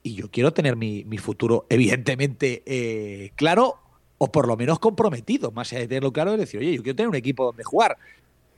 [0.01, 3.84] y yo quiero tener mi, mi futuro evidentemente eh, claro
[4.17, 6.95] o por lo menos comprometido, más allá de tenerlo claro, de decir, oye, yo quiero
[6.95, 7.97] tener un equipo donde jugar.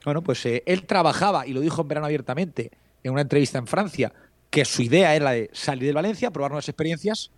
[0.04, 2.70] Bueno, pues eh, él trabajaba, y lo dijo en verano abiertamente,
[3.02, 4.12] en una entrevista en Francia,
[4.50, 7.30] que su idea era la de salir de Valencia, probar nuevas experiencias.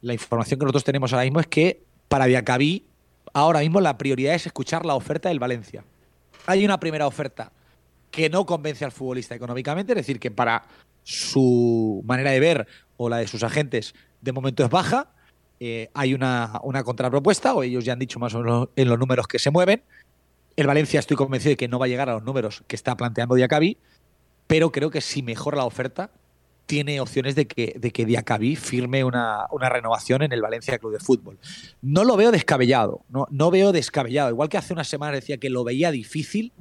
[0.00, 2.86] La información que nosotros tenemos ahora mismo es que para Diacabí,
[3.32, 5.84] ahora mismo la prioridad es escuchar la oferta del Valencia.
[6.46, 7.52] Hay una primera oferta
[8.10, 10.64] que no convence al futbolista económicamente, es decir, que para
[11.02, 15.14] su manera de ver o la de sus agentes, de momento es baja
[15.64, 18.98] eh, hay una, una, contrapropuesta, o ellos ya han dicho más o menos en los
[18.98, 19.84] números que se mueven.
[20.56, 22.96] El Valencia estoy convencido de que no va a llegar a los números que está
[22.96, 23.78] planteando Diacabí,
[24.48, 26.10] pero creo que si mejora la oferta,
[26.66, 30.94] tiene opciones de que, de que Diacabí firme una, una, renovación en el Valencia Club
[30.94, 31.38] de Fútbol.
[31.80, 34.30] No lo veo descabellado, no, no veo descabellado.
[34.30, 36.52] Igual que hace unas semanas decía que lo veía difícil,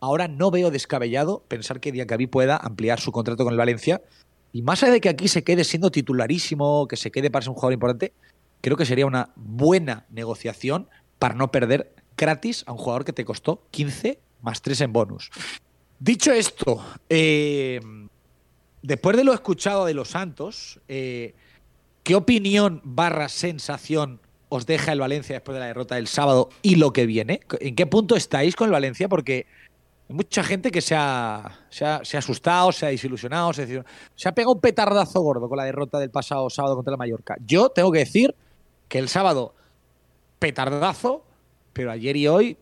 [0.00, 4.02] ahora no veo descabellado pensar que Diacabí pueda ampliar su contrato con el Valencia.
[4.52, 7.50] Y más allá de que aquí se quede siendo titularísimo, que se quede para ser
[7.50, 8.12] un jugador importante,
[8.60, 13.24] creo que sería una buena negociación para no perder gratis a un jugador que te
[13.24, 15.30] costó 15 más 3 en bonus.
[15.98, 17.80] Dicho esto, eh,
[18.82, 21.34] después de lo escuchado de los Santos, eh,
[22.02, 26.76] ¿qué opinión barra sensación os deja el Valencia después de la derrota del sábado y
[26.76, 27.40] lo que viene?
[27.60, 29.08] ¿En qué punto estáis con el Valencia?
[29.08, 29.46] Porque
[30.08, 34.28] hay mucha gente que se ha, se ha, asustado, se ha desilusionado, se ha, se
[34.28, 37.36] ha pegado un petardazo gordo con la derrota del pasado sábado contra la Mallorca.
[37.46, 38.34] Yo tengo que decir
[38.90, 39.54] que el sábado
[40.38, 41.24] petardazo,
[41.72, 42.58] pero ayer y hoy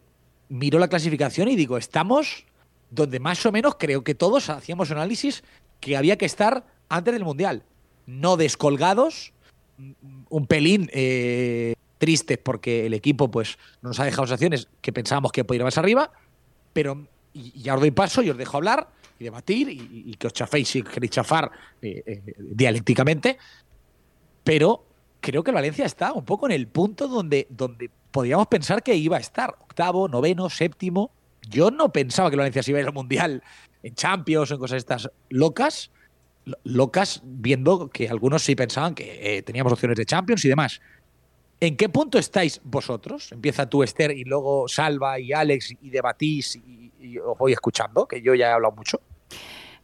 [0.49, 2.45] miro la clasificación y digo, estamos
[2.91, 5.43] donde más o menos creo que todos hacíamos análisis
[5.81, 7.65] que había que estar antes del Mundial.
[8.07, 9.33] No descolgados,
[10.29, 15.45] un pelín eh, tristes porque el equipo pues nos ha dejado sensaciones que pensábamos que
[15.45, 16.13] podía ir más arriba,
[16.75, 18.89] pero ya os doy paso y os dejo hablar
[19.19, 23.39] y debatir y, y que os chaféis si queréis chafar eh, eh, dialécticamente,
[24.45, 24.88] pero
[25.21, 28.95] creo que el Valencia está un poco en el punto donde, donde podíamos pensar que
[28.95, 29.57] iba a estar.
[29.61, 31.11] Octavo, noveno, séptimo.
[31.49, 33.43] Yo no pensaba que el Valencia se iba a ir al Mundial
[33.83, 35.91] en Champions o en cosas estas locas.
[36.65, 40.81] Locas, viendo que algunos sí pensaban que eh, teníamos opciones de Champions y demás.
[41.61, 43.33] ¿En qué punto estáis vosotros?
[43.33, 48.07] Empieza tú, Esther, y luego Salva y Alex, y debatís y, y os voy escuchando,
[48.07, 49.01] que yo ya he hablado mucho.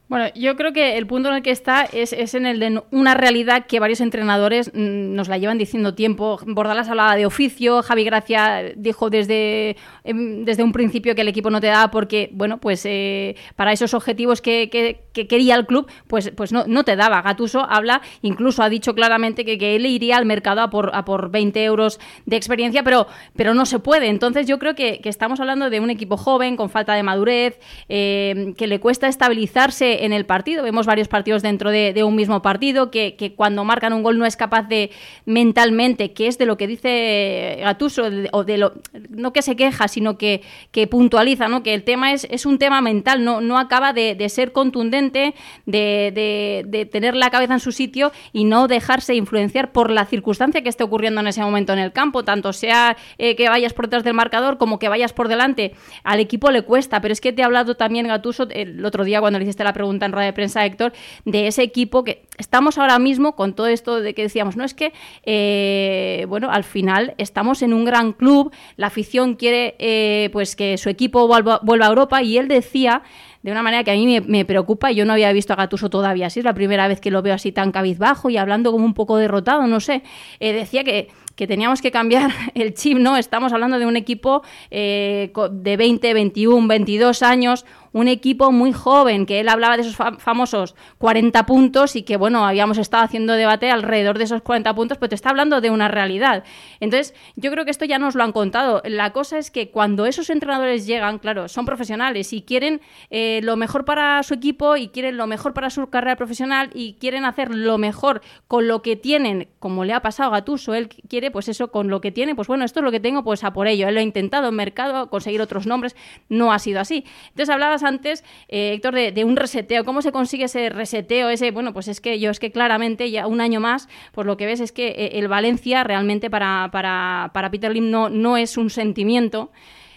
[0.07, 2.83] Bueno, yo creo que el punto en el que está es, es, en el de
[2.91, 6.39] una realidad que varios entrenadores mm, nos la llevan diciendo tiempo.
[6.47, 11.59] Bordalas hablaba de oficio, Javi Gracia dijo desde, desde un principio que el equipo no
[11.59, 15.91] te daba porque, bueno, pues eh, para esos objetivos que, que, que, quería el club,
[16.07, 17.23] pues, pues no, no te daba.
[17.23, 21.07] Gatuso habla, incluso ha dicho claramente que, que él iría al mercado a por, a
[21.07, 24.09] por 20 euros de experiencia, pero, pero no se puede.
[24.09, 28.53] Entonces yo creo que, estamos hablando de un equipo joven, con falta de madurez, eh,
[28.59, 30.63] que le cuesta estabilizarse en el partido.
[30.63, 34.37] Vemos varios partidos dentro de, un mismo partido que, cuando marcan un gol no es
[34.37, 34.91] capaz de
[35.25, 38.75] mentalmente, que es de lo que dice Gatuso, o de lo,
[39.09, 41.63] no que se queja, sino que, que puntualiza, ¿no?
[41.63, 45.35] que el tema es, es un tema mental, no, no acaba de, ser contundente,
[45.67, 50.63] de, de, tener la cabeza en su sitio y no dejarse influenciar por la circunstancia
[50.63, 53.87] que esté ocurriendo en ese momento en el campo, tanto sea eh, que vayas por
[53.87, 55.75] detrás del marcador como que vayas por delante.
[56.03, 59.21] Al equipo le cuesta, pero es que te ha hablado también Gatuso el otro día
[59.21, 60.93] cuando le hiciste la pregunta en rueda de prensa, Héctor,
[61.25, 64.75] de ese equipo que estamos ahora mismo con todo esto de que decíamos, no es
[64.75, 64.93] que,
[65.25, 70.79] eh, bueno, al final estamos en un gran club, la afición quiere eh, pues que
[70.79, 73.03] su equipo vuelva, a Europa y él decía
[73.43, 74.91] de una manera que a mí me, me, preocupa.
[74.91, 77.35] Yo no había visto a Gatuso todavía así, es la primera vez que lo veo
[77.35, 80.03] así tan cabizbajo y hablando como un poco derrotado, no sé.
[80.41, 83.17] Eh, decía que que teníamos que cambiar el chip, ¿no?
[83.17, 89.39] Estamos hablando de un equipo de 20, 21, 22 años, un equipo muy joven, que
[89.39, 94.19] él hablaba de esos famosos 40 puntos y que, bueno, habíamos estado haciendo debate alrededor
[94.19, 96.43] de esos 40 puntos, pero te está hablando de una realidad.
[96.81, 98.83] Entonces, yo creo que esto ya nos lo han contado.
[98.85, 102.81] La cosa es que cuando esos entrenadores llegan, claro, son profesionales y quieren
[103.11, 106.95] eh, lo mejor para su equipo y quieren lo mejor para su carrera profesional y
[106.95, 110.89] quieren hacer lo mejor con lo que tienen, como le ha pasado a Gatuso, él
[110.89, 113.45] quiere, pues eso, con lo que tiene, pues bueno, esto es lo que tengo, pues
[113.45, 113.87] a por ello.
[113.87, 115.95] Él lo ha intentado en mercado, conseguir otros nombres,
[116.29, 117.05] no ha sido así.
[117.29, 119.85] Entonces, hablabas antes, eh, Héctor, de, de, un reseteo.
[119.85, 121.29] ¿Cómo se consigue ese reseteo?
[121.29, 124.37] Ese, bueno, pues es que yo es que claramente ya un año más, pues lo
[124.37, 128.37] que ves es que eh, el Valencia realmente para, para, para Peter Lim no, no
[128.37, 129.51] es un sentimiento.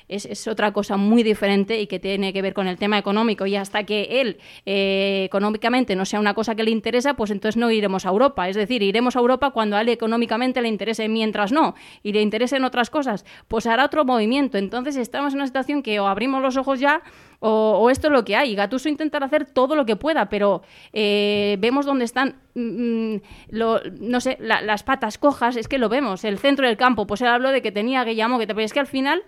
[0.08, 3.46] Es, es, otra cosa muy diferente y que tiene que ver con el tema económico.
[3.46, 7.58] Y hasta que él eh, económicamente no sea una cosa que le interesa, pues entonces
[7.58, 8.48] no iremos a Europa.
[8.48, 12.22] Es decir, iremos a Europa cuando a él económicamente le interese, mientras no, y le
[12.22, 14.58] interesen otras cosas, pues hará otro movimiento.
[14.58, 17.02] Entonces estamos en una situación que o abrimos los ojos ya
[17.40, 18.56] o, esto es lo que hay.
[18.56, 23.18] Gatuso intentará hacer todo lo que pueda, pero eh, vemos dónde están, mm,
[23.50, 26.24] lo, no sé, la, las patas cojas, es que lo vemos.
[26.24, 28.80] El centro del campo, pues él habló de que tenía que te, pero es que
[28.80, 29.24] al final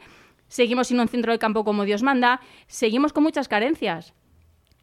[0.50, 4.14] seguimos sin un centro del campo como Dios manda, seguimos con muchas carencias.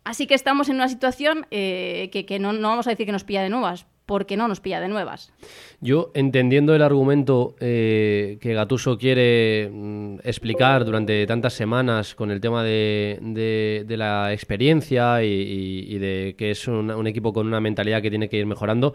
[0.04, 3.42] Así que estamos en una situación eh, que, no, vamos a decir que nos pilla
[3.42, 5.32] de nuevas, porque no nos pilla de nuevas.
[5.80, 12.40] Yo, entendiendo el argumento eh, que Gatuso quiere mm, explicar durante tantas semanas con el
[12.40, 17.60] tema de, de, de la experiencia y, de que es un, un equipo con una
[17.60, 18.94] mentalidad que tiene que ir mejorando,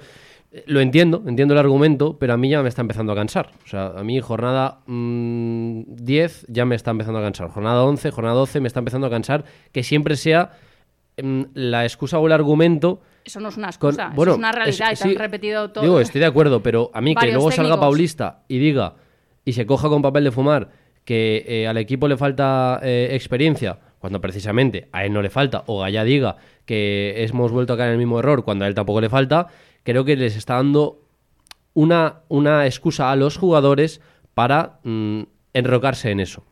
[0.65, 3.51] lo entiendo, entiendo el argumento, pero a mí ya me está empezando a cansar.
[3.63, 7.49] O sea, a mí jornada mmm, 10 ya me está empezando a cansar.
[7.49, 10.51] Jornada 11, jornada 12 me está empezando a cansar que siempre sea
[11.21, 13.01] mmm, la excusa o el argumento.
[13.23, 15.21] Eso no es una excusa, con, bueno, es una realidad es, y te sí, han
[15.21, 15.83] repetido todo.
[15.83, 17.55] Digo, estoy de acuerdo, pero a mí que luego técnicos.
[17.55, 18.95] salga Paulista y diga
[19.45, 20.69] y se coja con papel de fumar
[21.05, 25.63] que eh, al equipo le falta eh, experiencia, cuando precisamente a él no le falta,
[25.67, 28.75] o Gaya diga que hemos vuelto a caer en el mismo error cuando a él
[28.75, 29.47] tampoco le falta,
[29.83, 31.01] creo que les está dando
[31.73, 34.01] una, una excusa a los jugadores
[34.33, 35.23] para mmm,
[35.53, 36.43] enrocarse en eso.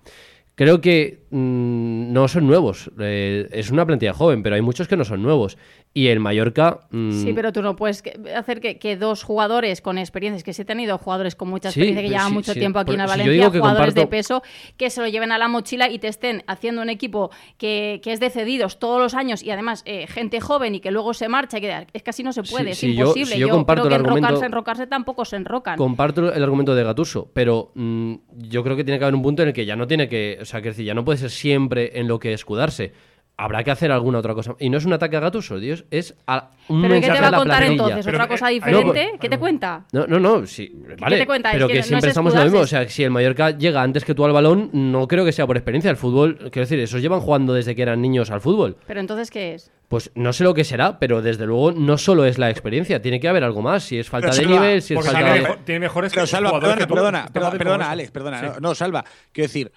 [0.55, 2.91] Creo que mmm, no son nuevos.
[2.99, 5.57] Eh, es una plantilla joven, pero hay muchos que no son nuevos.
[5.93, 6.81] Y el Mallorca.
[6.91, 7.11] Mmm...
[7.11, 8.03] Sí, pero tú no puedes
[8.35, 12.01] hacer que, que, dos jugadores con experiencias, que se han ido jugadores con mucha experiencia,
[12.01, 14.01] sí, que llevan sí, mucho sí, tiempo aquí en Valencia, si jugadores comparto...
[14.01, 14.43] de peso,
[14.77, 18.11] que se lo lleven a la mochila y te estén haciendo un equipo que, que
[18.11, 21.27] es de cedidos todos los años y además eh, gente joven y que luego se
[21.27, 21.57] marcha.
[21.57, 23.35] Y que, es que así no se puede, es imposible.
[23.35, 25.77] Yo, yo, yo comparto creo que el argumento, enrocarse, enrocarse tampoco se enrocan.
[25.77, 29.41] Comparto el argumento de Gatuso, pero mmm, yo creo que tiene que haber un punto
[29.41, 30.37] en el que ya no tiene que.
[30.41, 32.91] O sea, que decir, ya no puede ser siempre en lo que escudarse
[33.39, 34.55] habrá que hacer alguna otra cosa.
[34.59, 37.21] Y no es un ataque a Gatuso, Dios, es a un ¿Pero mensaje qué te
[37.21, 37.83] va a contar planilla.
[37.85, 38.07] entonces?
[38.07, 39.09] ¿Otra cosa diferente?
[39.13, 39.85] No, ¿Qué te cuenta?
[39.93, 41.15] No, no, no, sí, vale.
[41.15, 41.51] ¿Qué te cuenta?
[41.53, 42.59] Pero es que, que siempre no estamos en lo mismo.
[42.59, 45.47] O sea, si el Mallorca llega antes que tú al balón, no creo que sea
[45.47, 45.89] por experiencia.
[45.89, 48.75] El fútbol, quiero decir, esos llevan jugando desde que eran niños al fútbol.
[48.85, 49.71] ¿Pero entonces qué es?
[49.87, 53.21] Pues no sé lo que será, pero desde luego no solo es la experiencia, tiene
[53.21, 53.83] que haber algo más.
[53.83, 55.41] Si es falta de nivel, si es falta tiene de.
[55.41, 58.39] Mejor, tiene mejores pero salva, perdona, que tú, perdona, perdona, perdona, Alex, perdona.
[58.39, 58.45] Sí.
[58.47, 59.05] No, no, salva.
[59.31, 59.71] Quiero decir,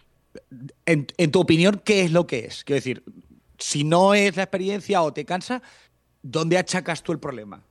[0.87, 2.65] en, tu opinión, ¿qué es lo que es?
[2.65, 3.05] Quiero decir,
[3.59, 5.63] si no es la experiencia o te cansa,
[6.23, 7.63] ¿dónde achacas tú el problema?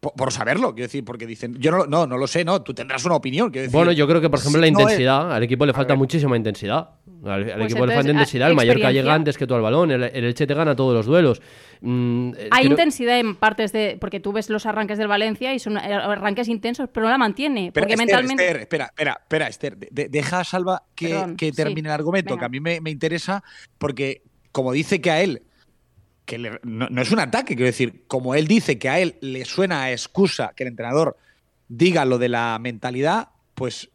[0.00, 2.72] Por, por, saberlo, quiero decir, porque dicen, yo no, no, no lo sé, no, tú
[2.72, 3.52] tendrás una opinión.
[3.52, 5.34] Decir, bueno, yo creo que, por ejemplo, si la intensidad, no es...
[5.36, 6.88] al equipo le falta muchísima intensidad.
[7.22, 9.90] Al, al pues equipo le falta intensidad, el Mallorca llega antes que tú al balón,
[9.90, 11.42] el, el Elche te gana todos los duelos.
[11.82, 12.70] Mm, Hay creo...
[12.70, 13.98] intensidad en partes de.
[14.00, 17.70] Porque tú ves los arranques del Valencia y son arranques intensos, pero no la mantiene.
[17.72, 18.44] Pero porque Esther, mentalmente.
[18.44, 19.76] Esther, espera, espera, espera, Esther.
[19.76, 21.86] De, deja a Salva que, Perdón, que termine sí.
[21.86, 22.40] el argumento, Venga.
[22.40, 23.42] que a mí me, me interesa,
[23.76, 24.22] porque
[24.52, 25.42] como dice que a él
[26.30, 29.16] que le, no, no, es un ataque, quiero decir, como él dice que a él
[29.20, 31.16] le suena a excusa que el entrenador
[31.66, 33.90] diga lo de la mentalidad, pues,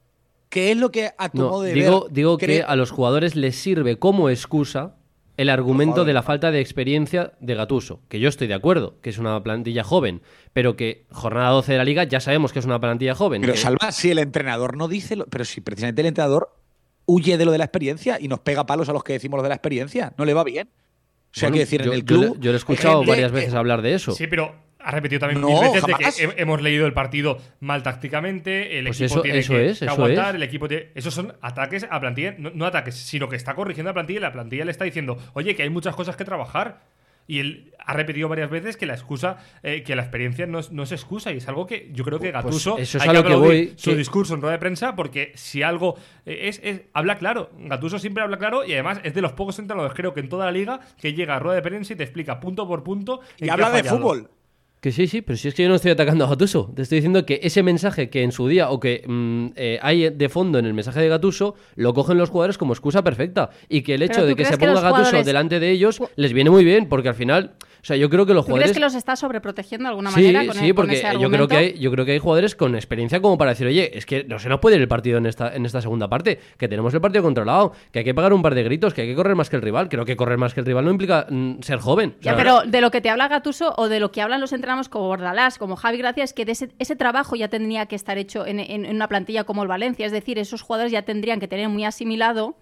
[0.50, 2.12] ¿qué es lo que a tu no, modo de digo, ver?
[2.12, 4.98] Digo que a los jugadores les sirve como excusa
[5.38, 9.12] el argumento de la falta de experiencia de Gatuso, que yo estoy de acuerdo, que
[9.12, 10.22] es una plantilla joven,
[10.52, 13.44] pero que jornada 12 de la liga ya sabemos que es una plantilla joven.
[13.44, 16.54] Pero Salva, si el entrenador no dice, lo, pero si precisamente el entrenador
[17.06, 19.44] huye de lo de la experiencia y nos pega palos a los que decimos lo
[19.44, 20.70] de la experiencia, no le va bien.
[21.36, 22.38] O sea, que decir, en el club.
[22.40, 24.14] Yo, le he escuchado varias veces hablar de eso.
[24.14, 28.78] Sí, pero ha repetido también mil veces de que hemos leído el partido mal tácticamente,
[28.78, 30.92] el pues equipo tiene que, aguantar, el equipo tiene...
[30.94, 34.22] Esos son ataques a plantilla, no, ataques, sino que está corrigiendo a la plantilla y
[34.22, 36.84] la plantilla le está diciendo, oye, que hay muchas cosas que trabajar.
[37.28, 40.84] Y él ha repetido varias veces que la excusa, eh, que la experiencia no, no,
[40.84, 43.74] es excusa y es algo que yo creo que pues Gatuso eso es que voy,
[43.78, 45.96] su discurso en rueda de prensa porque si algo
[46.26, 49.60] eh, es, es, habla claro, Gatuso siempre habla claro y además es de los pocos
[49.60, 52.04] entrenadores creo que en toda la liga que llega a rueda de prensa y te
[52.04, 54.30] explica punto por punto y habla de fútbol.
[54.86, 56.72] Que sí, sí, pero si es que yo no estoy atacando a Gatuso.
[56.76, 60.12] Te estoy diciendo que ese mensaje que en su día o que mm, eh, hay
[60.12, 63.50] de fondo en el mensaje de Gatuso lo cogen los jugadores como excusa perfecta.
[63.68, 66.64] Y que el hecho de que se ponga Gatuso delante de ellos les viene muy
[66.64, 67.54] bien, porque al final
[67.86, 68.72] sea, yo creo que los jugadores.
[68.72, 70.42] ¿Crees que los está sobreprotegiendo de alguna manera?
[70.54, 73.38] Sí, sí, porque yo creo que hay, yo creo que hay jugadores con experiencia como
[73.38, 75.66] para decir, oye, es que no se nos puede ir el partido en esta, en
[75.66, 78.64] esta segunda parte, que tenemos el partido controlado, que hay que pagar un par de
[78.64, 79.88] gritos, que hay que correr más que el rival.
[79.88, 82.16] Creo que correr más que el rival no implica mm, ser joven.
[82.22, 84.90] ya, pero de lo que te habla Gatuso o de lo que hablan los entrenamos
[84.90, 88.60] como Bordalás, como Javi Gracia, es que ese, trabajo ya tendría que estar hecho en,
[88.60, 90.06] en una plantilla como el Valencia.
[90.06, 92.56] Es decir, esos jugadores ya tendrían que tener muy asimilado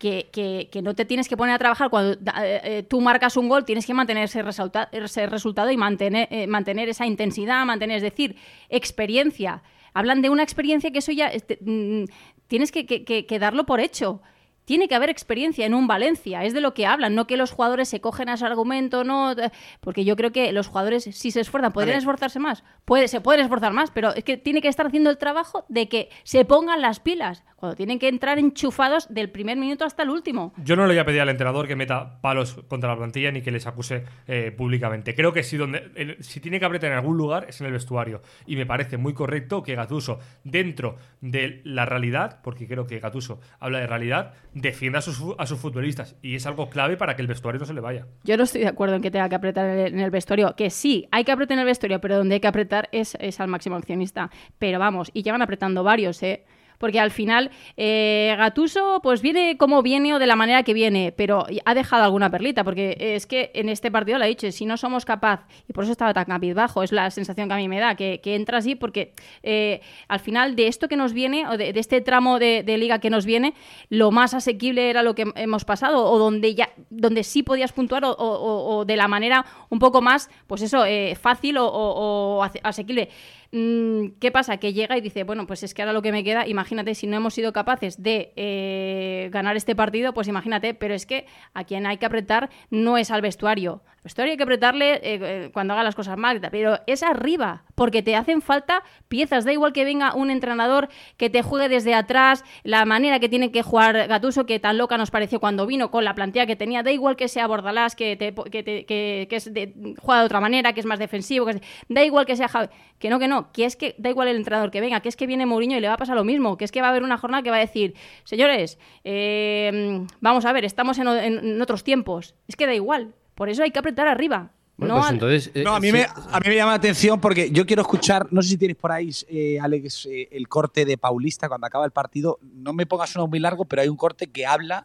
[0.00, 3.64] que, no te tienes que poner a trabajar cuando eh, eh, tú marcas un gol,
[3.64, 8.36] tienes que mantener ese, resultado y mantener, eh, mantener esa intensidad, mantener, es decir,
[8.70, 9.62] experiencia.
[9.92, 12.04] Hablan de una experiencia que eso ya este, mm,
[12.48, 14.22] tienes que, que darlo por hecho
[14.70, 17.50] tiene que haber experiencia en un Valencia, es de lo que hablan, no que los
[17.50, 19.34] jugadores se cogen a ese argumento, no,
[19.80, 23.40] porque yo creo que los jugadores si se esfuerzan, podrían esforzarse más, puede, se pueden
[23.40, 26.80] esforzar más, pero es que tiene que estar haciendo el trabajo de que se pongan
[26.80, 30.54] las pilas, cuando tienen que entrar enchufados del primer minuto hasta el último.
[30.64, 33.42] Yo no le voy a pedir al entrenador que meta palos contra la plantilla ni
[33.42, 35.14] que les acuse eh, públicamente.
[35.14, 38.22] Creo que si, donde, si tiene que apretar en algún lugar es en el vestuario.
[38.46, 43.40] Y me parece muy correcto que Gatuso, dentro de la realidad, porque creo que Gatuso
[43.58, 46.16] habla de realidad, defienda a sus, a sus futbolistas.
[46.22, 48.06] Y es algo clave para que el vestuario no se le vaya.
[48.24, 50.54] Yo no estoy de acuerdo en que tenga que apretar en el vestuario.
[50.56, 53.40] Que sí, hay que apretar en el vestuario, pero donde hay que apretar es, es
[53.40, 54.30] al máximo accionista.
[54.58, 56.44] Pero vamos, y llevan apretando varios, ¿eh?
[56.80, 61.12] Porque al final eh, Gatuso pues viene como viene o de la manera que viene,
[61.14, 64.64] pero ha dejado alguna perlita, porque es que en este partido lo ha dicho, si
[64.64, 67.68] no somos capaz, y por eso estaba tan bajo, es la sensación que a mí
[67.68, 69.12] me da, que, entra así porque
[69.42, 73.10] eh, al final de esto que nos viene, o de, este tramo de, liga que
[73.10, 73.52] nos viene,
[73.90, 78.04] lo más asequible era lo que hemos pasado, o donde ya, donde sí podías puntuar,
[78.06, 83.10] o, de la manera un poco más, pues eso, eh, fácil o asequible.
[83.52, 84.58] Mm, ¿Qué pasa?
[84.58, 87.06] Que llega y dice, bueno, pues es que ahora lo que me queda, imagínate, si
[87.06, 91.64] no hemos sido capaces de eh, ganar este partido, pues imagínate, pero es que a
[91.64, 93.82] quien hay que apretar no es al vestuario.
[94.02, 98.02] Vestuario hay que apretarle eh, eh, cuando haga las cosas mal, pero es arriba, porque
[98.02, 99.44] te hacen falta piezas.
[99.44, 103.52] Da igual que venga un entrenador que te juegue desde atrás, la manera que tiene
[103.52, 106.82] que jugar Gatuso, que tan loca nos pareció cuando vino con la plantilla que tenía,
[106.82, 110.80] da igual que sea Bordalás, que, te, que, es de, juega de otra manera, que
[110.80, 111.46] es más defensivo,
[111.88, 114.36] da igual que sea Javi, que no, que no, que es que da igual el
[114.36, 116.56] entrenador que venga, que es que viene Mourinho y le va a pasar lo mismo,
[116.56, 117.94] que es que va a haber una jornada que va a decir,
[118.24, 122.34] señores, eh, vamos a ver, estamos en, otros tiempos.
[122.48, 124.50] Es que da igual, por eso hay que apretar arriba.
[124.76, 127.64] no, pues entonces, eh, a, mí me, a mí me llama la atención porque yo
[127.64, 131.66] quiero escuchar, no sé si tienes por ahí, eh, Alex, el corte de Paulista cuando
[131.66, 132.38] acaba el partido.
[132.42, 134.84] No me pongas uno muy largo, pero hay un corte que habla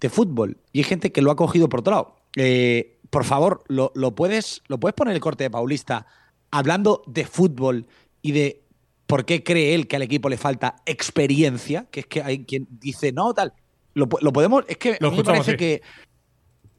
[0.00, 2.16] de fútbol y hay gente que lo ha cogido por otro lado.
[3.10, 6.06] por favor, lo, puedes, ¿lo puedes poner el corte de Paulista
[6.50, 7.84] hablando de fútbol
[8.22, 8.62] y de
[9.06, 12.66] por qué cree él que al equipo le falta experiencia, que es que hay quien
[12.70, 13.52] dice, no, tal,
[13.92, 15.82] lo, podemos, es que me parece que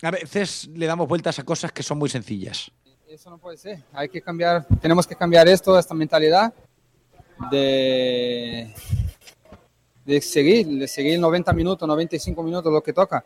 [0.02, 2.72] a veces le damos vueltas a cosas que son muy sencillas.
[3.08, 6.54] Eso no puede ser, hay que cambiar, tenemos que cambiar esto, esta mentalidad
[7.50, 8.74] de,
[10.06, 13.26] de seguir, de seguir 90 minutos, 95 minutos, lo que toca.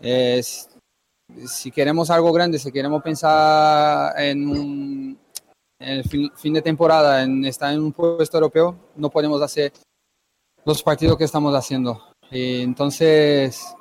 [0.00, 5.18] si queremos algo grande, si queremos pensar en un,
[5.78, 9.72] en el fin, de temporada en, estar en un puesto europeo, no podemos hacer
[10.64, 12.02] los partidos que estamos haciendo.
[12.30, 13.74] Y entonces,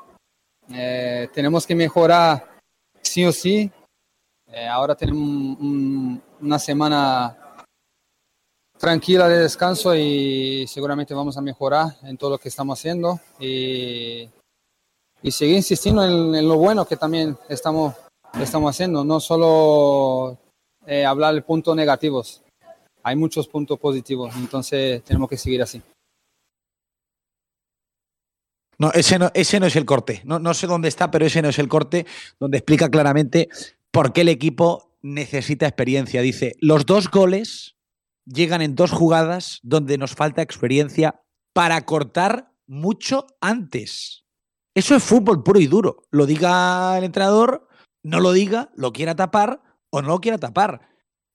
[0.72, 2.57] eh, tenemos que mejorar
[3.01, 3.72] sí o sí.
[4.47, 5.57] Eh, ahora tenemos
[6.41, 7.38] una semana
[8.78, 14.30] tranquila de descanso y seguramente vamos a mejorar en todo lo que estamos haciendo y,
[15.32, 17.95] seguir insistiendo en, en, lo bueno que también estamos,
[18.39, 20.38] estamos haciendo, no solo
[20.86, 22.41] eh, hablar de puntos negativos.
[23.03, 25.82] Hay muchos puntos positivos, entonces tenemos que seguir así.
[28.78, 30.21] No, ese no, ese no es el corte.
[30.26, 32.05] No, no sé dónde está, pero ese no es el corte
[32.39, 33.49] donde explica claramente
[33.91, 36.21] por qué el equipo necesita experiencia.
[36.21, 37.76] Dice, los dos goles
[38.26, 41.21] llegan en dos jugadas donde nos falta experiencia
[41.53, 44.24] para cortar mucho antes.
[44.74, 46.03] Eso es fútbol puro y duro.
[46.09, 47.67] Lo diga el entrenador,
[48.01, 49.61] no lo diga, lo quiera tapar
[49.91, 50.82] o no lo quiera tapar.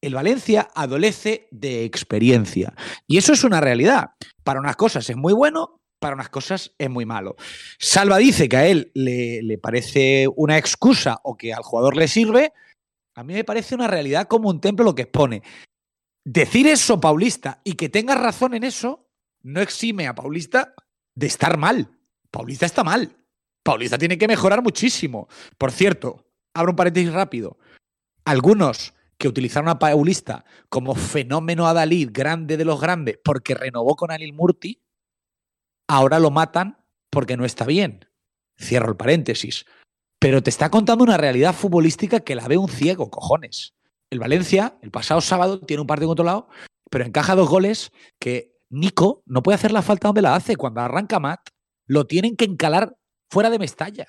[0.01, 2.75] El Valencia adolece de experiencia.
[3.07, 4.11] Y eso es una realidad.
[4.43, 7.37] Para unas cosas es muy bueno, para unas cosas es muy malo.
[7.79, 12.09] Salva dice que a él le, le parece una excusa o que al jugador le
[12.09, 12.53] sirve.
[13.15, 15.43] A mí me parece una realidad como un templo lo que expone.
[16.25, 19.09] Decir eso, Paulista, y que tenga razón en eso,
[19.43, 20.75] no exime a Paulista
[21.15, 21.91] de estar mal.
[22.31, 23.17] Paulista está mal.
[23.63, 25.29] Paulista tiene que mejorar muchísimo.
[25.57, 27.59] Por cierto, abro un paréntesis rápido.
[28.25, 34.11] Algunos que utilizaron a Paulista como fenómeno adalid grande de los grandes porque renovó con
[34.11, 34.81] Anil Murti,
[35.89, 36.79] ahora lo matan
[37.11, 38.07] porque no está bien.
[38.61, 39.65] Cierro el paréntesis.
[40.21, 43.75] Pero te está contando una realidad futbolística que la ve un ciego, cojones.
[44.11, 46.49] El Valencia, el pasado sábado, tiene un partido controlado,
[46.91, 50.57] pero encaja dos goles que Nico no puede hacer la falta donde la hace.
[50.57, 51.49] Cuando arranca Matt,
[51.87, 52.97] lo tienen que encalar
[53.31, 54.07] fuera de Mestalla.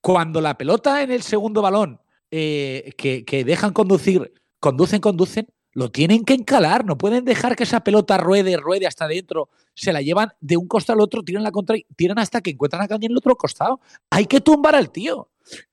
[0.00, 2.00] Cuando la pelota en el segundo balón,
[2.30, 6.84] eh, que, que, dejan conducir, conducen, conducen, lo tienen que encalar.
[6.84, 9.50] No pueden dejar que esa pelota ruede, ruede hasta adentro.
[9.74, 12.82] Se la llevan de un costado al otro, tiran la contra, tiran hasta que encuentran
[12.82, 13.80] a Caña en el otro costado.
[14.10, 15.28] Hay que tumbar al tío.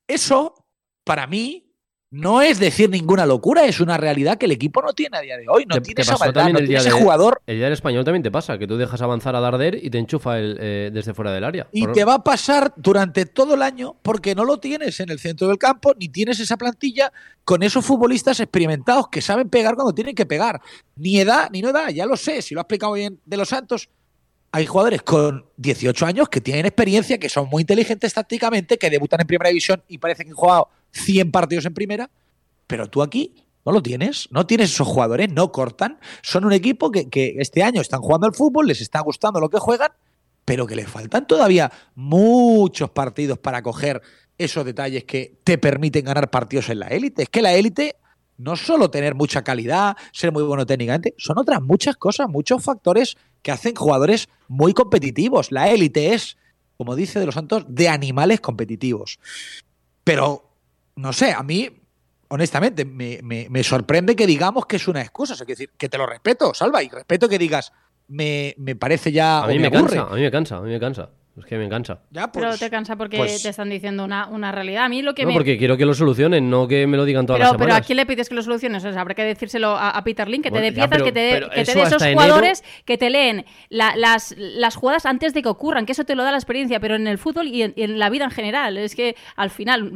[0.08, 0.66] Eso,
[1.04, 1.71] para mí,
[2.12, 5.38] no es decir ninguna locura, es una realidad que el equipo no tiene a día
[5.38, 5.66] de hoy.
[5.66, 7.42] No tiene esa maldad, no tiene ese jugador.
[7.48, 9.98] El día del español también te pasa, que tú dejas avanzar a Darder y te
[9.98, 11.68] enchufa el, eh, desde fuera del área.
[11.72, 15.20] Y te va a pasar durante todo el año porque no lo tienes en el
[15.20, 17.14] centro del campo, ni tienes esa plantilla
[17.46, 20.60] con esos futbolistas experimentados que saben pegar cuando tienen que pegar.
[20.98, 23.48] Ni edad, ni no edad, ya lo sé, si lo ha explicado bien de los
[23.48, 23.90] Santos.
[24.52, 29.22] Hay jugadores con 18 años que tienen experiencia, que son muy inteligentes tácticamente, que debutan
[29.22, 32.10] en primera división y parece que han jugado 100 partidos en primera,
[32.68, 36.92] pero tú aquí no lo tienes, no tienes esos jugadores, no cortan, son un equipo
[36.92, 39.92] que, este año están jugando al fútbol, les está gustando lo que juegan,
[40.46, 44.02] pero que les faltan todavía muchos partidos para coger
[44.38, 47.24] esos detalles que te permiten ganar partidos en la élite.
[47.24, 47.98] Es que la élite
[48.38, 53.16] no solo tener mucha calidad, ser muy bueno técnicamente, son otras muchas cosas, muchos factores
[53.44, 55.52] que hacen jugadores muy competitivos.
[55.52, 56.38] La élite es,
[56.78, 59.20] como dice de los Santos, de animales competitivos.
[60.04, 60.51] Pero
[60.96, 61.70] no sé, a mí,
[62.30, 65.34] honestamente, me, sorprende que digamos que es una excusa.
[65.34, 67.72] es decir, que te lo respeto, Salva, y respeto que digas,
[68.08, 69.44] me, parece ya.
[69.44, 71.10] A mí me, cansa, a mí me cansa, a mí me cansa.
[71.38, 72.00] Es que me cansa.
[72.12, 74.84] Ya, pues, pero te cansa porque pues te están diciendo una, una, realidad.
[74.84, 77.26] A mí lo que no, porque quiero que lo solucionen, no que me lo digan
[77.26, 77.68] todas las semanas.
[77.68, 78.84] Pero ¿a quién le pides que lo soluciones?
[78.84, 81.50] O sea, habrá que decírselo a, Peter Link, que te dé piezas, que te, dé
[81.56, 86.16] esos jugadores que te leen las, las jugadas antes de que ocurran, que eso te
[86.16, 88.78] lo da la experiencia, pero en el fútbol y en, la vida en general.
[88.78, 89.90] Es que al final,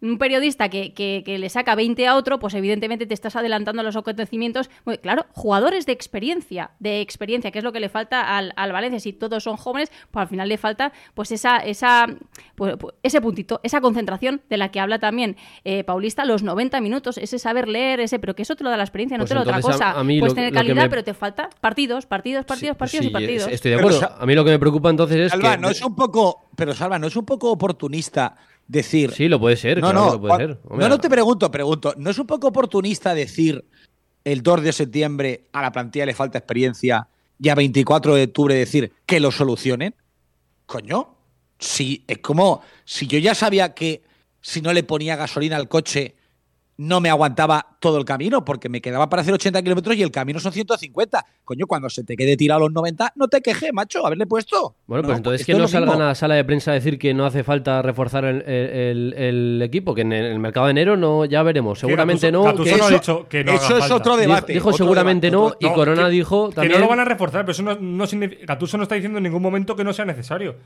[0.00, 3.84] un periodista que, que, le saca 20 a otro, pues evidentemente te estás adelantando a
[3.84, 4.70] los acontecimientos.
[5.02, 8.98] claro, jugadores de experiencia, de experiencia, que es lo que le falta al, al Valencia.
[8.98, 12.06] Si todos son jóvenes, pues al final le falta pues esa, esa
[12.54, 16.80] pues, pues, ese puntito, esa concentración de la que habla también eh, Paulista, los 90
[16.80, 19.30] minutos, ese saber leer, ese, pero que eso te lo da la experiencia, no pues
[19.30, 19.94] te lo da otra cosa.
[20.02, 23.48] Puedes tener calidad, pero te falta partidos, partidos, partidos, partidos y partidos.
[23.50, 24.10] Estoy de acuerdo.
[24.18, 26.98] a mí lo que me preocupa entonces es Salva, no es un poco, pero Salva,
[26.98, 28.36] no es un poco oportunista
[28.66, 29.12] decir.
[29.12, 29.80] Sí, lo puede ser.
[29.80, 30.58] No, no, puede ser.
[30.70, 31.94] no, no te pregunto, pregunto.
[31.96, 33.64] ¿No es un poco oportunista decir
[34.24, 37.08] el 2 de septiembre a la plantilla le falta experiencia
[37.40, 39.94] y a 24 de octubre decir que lo solucionen?
[40.68, 41.16] Coño,
[41.58, 44.04] si es como si yo ya sabía que
[44.42, 46.17] si no le ponía gasolina al coche
[46.78, 50.12] no me aguantaba todo el camino porque me quedaba para hacer 80 kilómetros y el
[50.12, 51.26] camino son 150.
[51.44, 54.76] Coño, cuando se te quede tirado los 90, no te queje, macho, haberle puesto.
[54.86, 57.26] Bueno, pues entonces que no salgan a la sala de prensa a decir que no
[57.26, 61.80] hace falta reforzar el, equipo, que en el mercado de enero no, ya veremos.
[61.80, 62.54] Seguramente no.
[62.54, 64.52] Que eso, ha dicho que no eso es otro debate.
[64.52, 66.74] Dijo, seguramente no, y Corona dijo también.
[66.74, 68.46] Que no lo van a reforzar, pero eso no, no significa.
[68.46, 70.56] Gatuso no está diciendo en ningún momento que no sea necesario.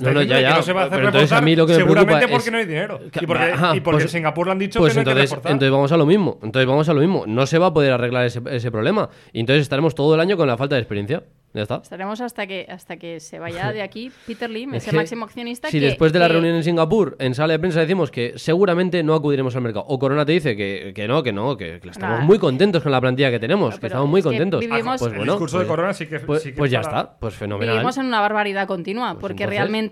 [0.00, 0.56] No, no, ya, ya.
[0.56, 2.66] no se va a hacer entonces a mí lo que me seguramente porque no hay
[2.66, 3.00] dinero.
[3.20, 5.48] y porque, y porque pues, Singapur lo han dicho pues que no entonces, hay que
[5.48, 6.38] entonces vamos a lo mismo.
[6.42, 7.24] Entonces vamos a lo mismo.
[7.26, 9.08] No se va a poder arreglar ese, ese problema.
[9.32, 11.22] Y entonces estaremos todo el año con la falta de experiencia.
[11.54, 11.76] Ya está.
[11.76, 15.70] Estaremos hasta que, hasta que se vaya de aquí Peter Lim, ese máximo accionista.
[15.70, 19.14] Si después de la reunión en Singapur, en sala de prensa, decimos que seguramente no
[19.14, 22.38] acudiremos al mercado, o Corona te dice que, que no, que no, que, estamos muy
[22.38, 24.62] contentos con la plantilla que tenemos, que estamos muy contentos.
[24.62, 26.20] pues bueno, el discurso de pues, Corona sí que.
[26.20, 27.76] Pues, pues ya está, pues fenomenal.
[27.76, 29.87] Vivimos en una barbaridad continua, pues porque realmente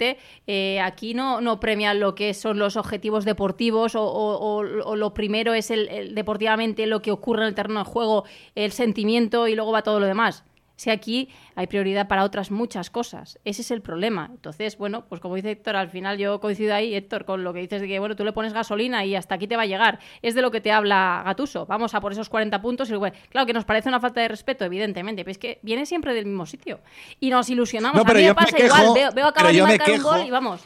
[0.47, 4.63] eh, aquí no, no premian lo que son los objetivos deportivos o, o,
[4.97, 8.25] lo primero es el, deportivamente lo que ocurre en el terreno de juego,
[8.55, 10.45] el sentimiento y luego va todo lo demás
[10.77, 13.39] Si aquí hay prioridad para otras muchas cosas.
[13.45, 14.29] Ese es el problema.
[14.31, 17.61] Entonces, bueno, pues como dice Héctor, al final yo coincido ahí, Héctor, con lo que
[17.61, 19.99] dices de que, bueno, tú le pones gasolina y hasta aquí te va a llegar.
[20.23, 21.67] Es de lo que te habla Gatuso.
[21.67, 22.93] Vamos a por esos 40 puntos y
[23.31, 26.27] claro que nos parece una falta de respeto, evidentemente, pero es que viene siempre del
[26.27, 26.81] mismo sitio.
[27.21, 27.99] Y nos ilusionamos.
[27.99, 30.61] a mí me pasa igual, veo, veo acabar de marcar un gol y vamos.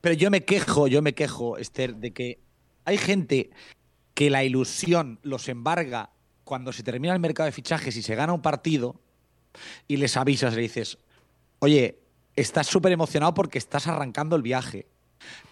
[0.00, 2.38] Pero yo me quejo, yo me quejo, Esther, de que
[2.84, 3.50] hay gente
[4.14, 6.10] que la ilusión los embarga
[6.44, 8.96] cuando se termina el mercado de fichajes y se gana un partido
[9.88, 10.98] y les avisas, le dices,
[11.60, 11.98] oye,
[12.36, 14.86] estás súper emocionado porque estás arrancando el viaje,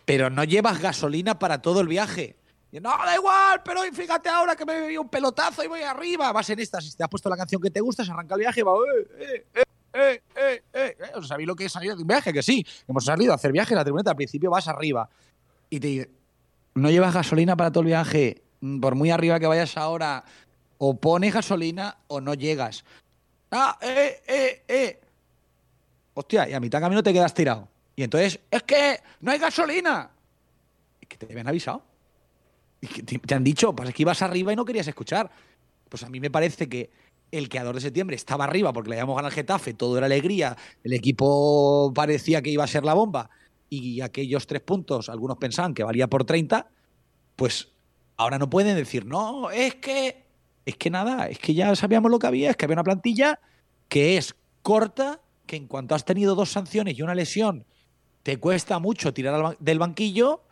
[0.04, 2.36] pero no llevas gasolina para todo el viaje.
[2.70, 6.32] Y, no, da igual, pero fíjate ahora que me bebido un pelotazo y voy arriba.
[6.32, 8.40] Vas en esta, si te has puesto la canción que te gusta, se arranca el
[8.40, 10.96] viaje y va, eh, eh, eh, eh, eh, eh.
[10.98, 11.22] eh".
[11.22, 12.32] ¿Sabéis lo que es salir de un viaje?
[12.32, 15.08] Que sí, hemos salido a hacer viaje, la tribuneta al principio vas arriba
[15.68, 16.10] y te
[16.74, 20.24] no llevas gasolina para todo el viaje, mm, por muy arriba que vayas ahora,
[20.84, 22.84] o pones gasolina o no llegas.
[23.52, 25.00] Ah, eh, eh, eh.
[26.14, 27.68] Hostia, y a mitad camino te quedas tirado.
[27.94, 30.10] Y entonces, es que no hay gasolina.
[31.00, 31.84] Es que te habían avisado.
[32.80, 35.30] Y que te, han dicho, pues es que ibas arriba y no querías escuchar.
[35.88, 36.90] Pues a mí me parece que
[37.30, 40.56] el creador de septiembre estaba arriba porque le habíamos ganado al Getafe, todo era alegría,
[40.82, 43.30] el equipo parecía que iba a ser la bomba
[43.70, 46.68] y aquellos tres puntos, algunos pensaban que valía por 30,
[47.36, 47.68] pues
[48.16, 50.21] ahora no pueden decir, no, es que
[50.64, 53.40] es que nada, es que ya sabíamos lo que había, es que había una plantilla
[53.88, 57.66] que es corta, que en cuanto has tenido dos sanciones y una lesión,
[58.22, 60.44] te cuesta mucho tirar del banquillo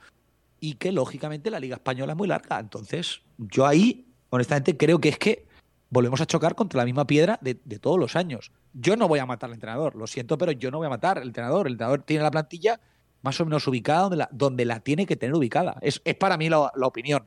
[0.58, 2.58] y que lógicamente la Liga Española es muy larga.
[2.58, 5.46] Entonces, yo ahí, honestamente, creo que es que
[5.88, 8.52] volvemos a chocar contra la misma piedra de, todos los años.
[8.72, 11.18] Yo no voy a matar al entrenador, lo siento, pero yo no voy a matar
[11.18, 11.66] al entrenador.
[11.66, 12.80] El entrenador tiene la plantilla
[13.22, 15.76] más o menos ubicada donde la, donde la tiene que tener ubicada.
[15.80, 17.26] Es, para mí la, la opinión.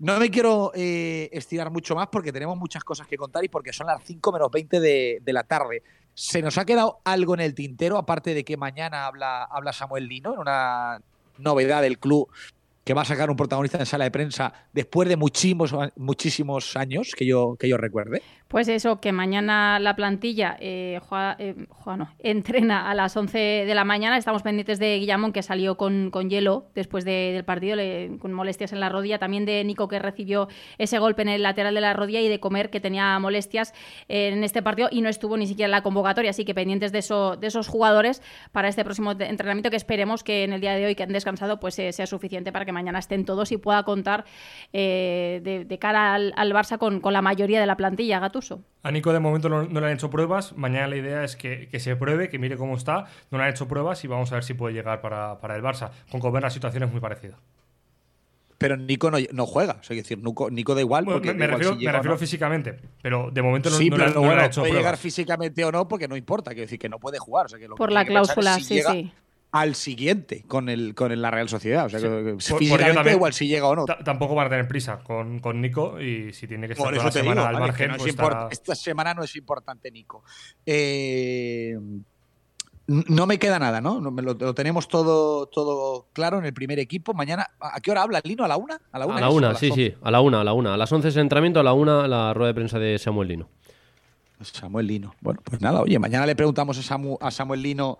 [0.00, 3.70] No me quiero eh, estirar mucho más porque tenemos muchas cosas que contar y porque
[3.70, 5.82] son las 5 menos 20 de, la tarde.
[6.14, 10.08] ¿Se nos ha quedado algo en el tintero, aparte de que mañana habla, habla Samuel
[10.08, 11.02] Lino, en una
[11.36, 12.30] novedad del club
[12.82, 17.12] que va a sacar un protagonista en sala de prensa después de muchísimos, muchísimos años
[17.14, 18.22] que yo, que yo recuerde?
[18.50, 20.98] Pues eso, que mañana la plantilla eh,
[21.38, 21.54] eh
[22.18, 24.16] entrena a las 11 de la mañana.
[24.16, 27.76] Estamos pendientes de Guillamón, que salió con, con hielo después del partido,
[28.18, 29.20] con molestias en la rodilla.
[29.20, 30.48] También de Nico, que recibió
[30.78, 32.20] ese golpe en el lateral de la rodilla.
[32.22, 33.72] Y de Comer, que tenía molestias
[34.08, 36.30] en este partido y no estuvo ni siquiera en la convocatoria.
[36.30, 38.20] Así que pendientes de, eso, de esos jugadores
[38.50, 41.60] para este próximo entrenamiento, que esperemos que en el día de hoy, que han descansado,
[41.60, 44.24] pues eh, sea suficiente para que mañana estén todos y pueda contar
[44.72, 48.18] eh, de, cara al, Barça con, con la mayoría de la plantilla,
[48.82, 50.56] A Nico de momento no, le han hecho pruebas.
[50.56, 53.06] Mañana la idea es que, se pruebe, que mire cómo está.
[53.30, 55.90] No le han hecho pruebas y vamos a ver si puede llegar para, el Barça.
[56.10, 57.38] Con Comer la situación es muy parecida.
[58.58, 59.78] Pero Nico no, juega.
[59.80, 61.04] O sea, decir, Nico, da igual.
[61.04, 62.78] porque me, refiero, físicamente.
[63.00, 66.08] Pero de momento no, sí, pero no, le, hecho puede llegar físicamente o no porque
[66.08, 66.50] no importa.
[66.50, 67.46] Quiero decir que no puede jugar.
[67.76, 69.12] Por la cláusula, sí, sí
[69.52, 71.86] al siguiente con el con la Real Sociedad.
[71.86, 73.84] O sea, que físicamente igual si llega o no.
[73.84, 77.12] Tampoco van a tener prisa con, con, Nico y si tiene que estar toda la
[77.12, 77.92] semana al margen.
[77.98, 78.14] pues
[78.50, 80.22] Esta semana no es importante, Nico.
[80.64, 81.76] Eh,
[82.86, 84.00] no me queda nada, ¿no?
[84.00, 87.14] Lo, tenemos todo, todo claro en el primer equipo.
[87.14, 88.44] Mañana, ¿a qué hora habla Lino?
[88.44, 88.80] ¿A la una?
[88.90, 90.74] A la una, a la una sí, sí, a la una, a la una.
[90.74, 93.48] A las once es entrenamiento, a la una la rueda de prensa de Samuel Lino.
[94.40, 95.14] Samuel Lino.
[95.20, 97.98] Bueno, pues nada, oye, mañana le preguntamos a, a Samuel Lino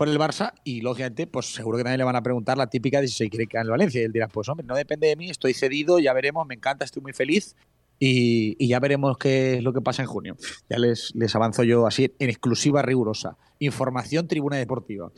[0.00, 3.02] por el Barça y lógicamente pues seguro que nadie le van a preguntar la típica
[3.02, 4.00] de si se quiere quedar en Valencia.
[4.00, 6.86] Y él dirá pues hombre no depende de mí estoy cedido ya veremos me encanta
[6.86, 7.54] estoy muy feliz
[7.98, 10.38] y, ya veremos qué es lo que pasa en junio
[10.70, 15.12] ya les, les avanzo yo así en exclusiva rigurosa información Tribuna Deportiva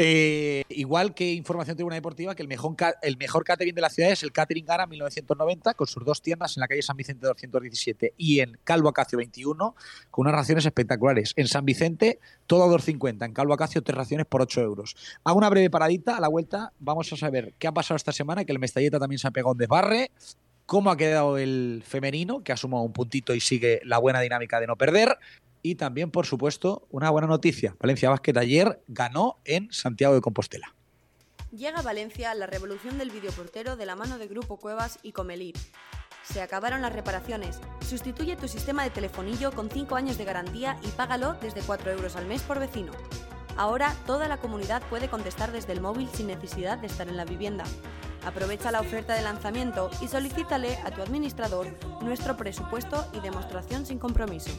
[0.00, 4.12] eh, igual que Información Tribuna Deportiva, que el mejor, el mejor catering de la ciudad
[4.12, 8.14] es el Catering Gara 1990, con sus dos tiendas en la calle San Vicente 217
[8.16, 9.74] y en Calvo Acacio 21,
[10.12, 11.32] con unas raciones espectaculares.
[11.34, 13.24] En San Vicente, todo a 2,50.
[13.24, 14.94] En Calvo Acacio, tres raciones por 8 euros.
[15.24, 16.16] Hago una breve paradita.
[16.16, 19.18] A la vuelta vamos a saber qué ha pasado esta semana, que el Mestalleta también
[19.18, 20.12] se ha pegado un desbarre,
[20.64, 24.60] cómo ha quedado el femenino, que ha sumado un puntito y sigue la buena dinámica
[24.60, 25.18] de no perder.
[25.62, 27.76] Y también, por supuesto, una buena noticia.
[27.80, 30.74] Valencia Basket ayer ganó en Santiago de Compostela.
[31.50, 35.54] Llega a Valencia la revolución del videoportero de la mano de Grupo Cuevas y Comelir.
[36.22, 37.58] Se acabaron las reparaciones.
[37.80, 42.16] Sustituye tu sistema de telefonillo con 5 años de garantía y págalo desde 4 euros
[42.16, 42.92] al mes por vecino.
[43.58, 47.24] Ahora toda la comunidad puede contestar desde el móvil sin necesidad de estar en la
[47.24, 47.64] vivienda.
[48.24, 51.66] Aprovecha la oferta de lanzamiento y solicítale a tu administrador
[52.00, 54.50] nuestro presupuesto y demostración sin compromiso.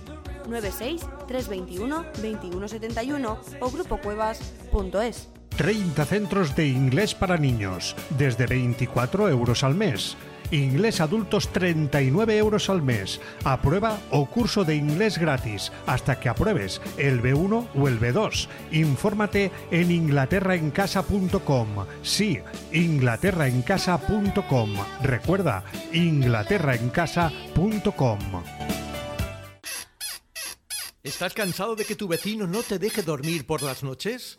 [0.50, 5.39] 96 321 2171 o grupocuevas.es.
[5.60, 10.16] 30 centros de inglés para niños, desde 24 euros al mes.
[10.52, 13.20] Inglés adultos 39 euros al mes.
[13.44, 18.48] Aprueba o curso de inglés gratis hasta que apruebes el B1 o el B2.
[18.72, 21.68] Infórmate en inglaterraencasa.com.
[22.04, 22.40] Sí,
[22.72, 24.76] inglaterraencasa.com.
[25.04, 28.20] Recuerda, inglaterraencasa.com.
[31.04, 34.38] ¿Estás cansado de que tu vecino no te deje dormir por las noches?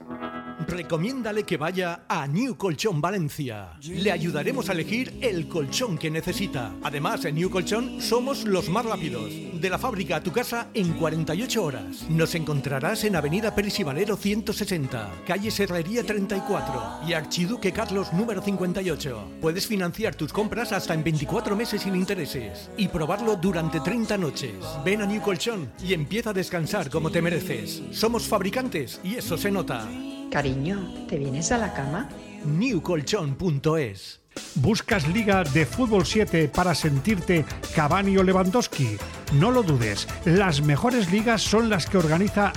[0.71, 3.73] Recomiéndale que vaya a New Colchón Valencia.
[3.83, 6.73] Le ayudaremos a elegir el colchón que necesita.
[6.83, 9.31] Además, en New Colchón somos los más rápidos.
[9.61, 12.09] De la fábrica a tu casa en 48 horas.
[12.09, 18.41] Nos encontrarás en Avenida Pérez y Valero 160, calle Serrería 34 y Archiduque Carlos número
[18.41, 19.39] 58.
[19.41, 24.55] Puedes financiar tus compras hasta en 24 meses sin intereses y probarlo durante 30 noches.
[24.85, 27.83] Ven a New Colchón y empieza a descansar como te mereces.
[27.91, 29.89] Somos fabricantes y eso se nota.
[30.31, 32.09] Cariño, ¿te vienes a la cama?
[32.45, 34.20] newcolchon.es
[34.57, 38.97] ¿Buscas Liga de Fútbol 7 para sentirte Cavani o Lewandowski?
[39.33, 42.53] No lo dudes, las mejores ligas son las que organiza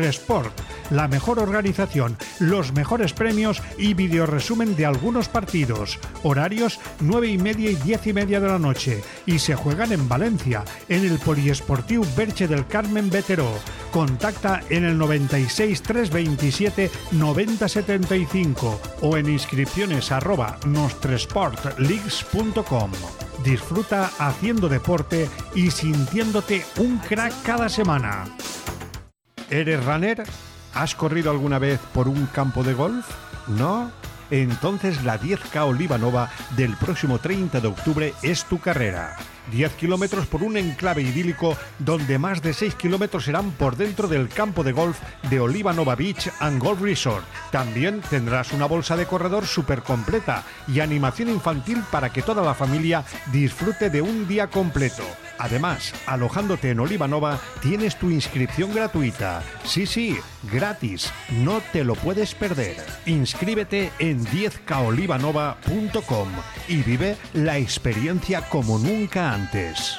[0.00, 0.58] Sport.
[0.90, 5.98] la mejor organización, los mejores premios y videoresumen de algunos partidos.
[6.22, 10.08] Horarios 9 y media y 10 y media de la noche y se juegan en
[10.08, 13.50] Valencia, en el Poliesportiu Berche del Carmen Veteró.
[13.90, 20.58] Contacta en el 96 327 9075 o en inscripciones arroba
[21.14, 22.90] nostresportleagues.com.
[23.44, 28.24] Disfruta haciendo deporte y sintiéndote un crack cada semana.
[29.50, 30.24] ¿Eres runner?
[30.74, 33.06] ¿Has corrido alguna vez por un campo de golf?
[33.46, 33.90] ¿No?
[34.30, 39.16] Entonces la 10K Olivanova del próximo 30 de octubre es tu carrera.
[39.52, 44.28] 10 kilómetros por un enclave idílico donde más de 6 kilómetros serán por dentro del
[44.28, 44.98] campo de golf
[45.30, 47.24] de Olivanova Beach and Golf Resort.
[47.50, 52.54] También tendrás una bolsa de corredor súper completa y animación infantil para que toda la
[52.54, 55.04] familia disfrute de un día completo.
[55.38, 59.42] Además, alojándote en Olivanova tienes tu inscripción gratuita.
[59.64, 60.16] Sí, sí,
[60.50, 61.12] gratis.
[61.30, 62.76] No te lo puedes perder.
[63.06, 66.28] Inscríbete en 10kaolivanova.com
[66.68, 69.98] y vive la experiencia como nunca antes.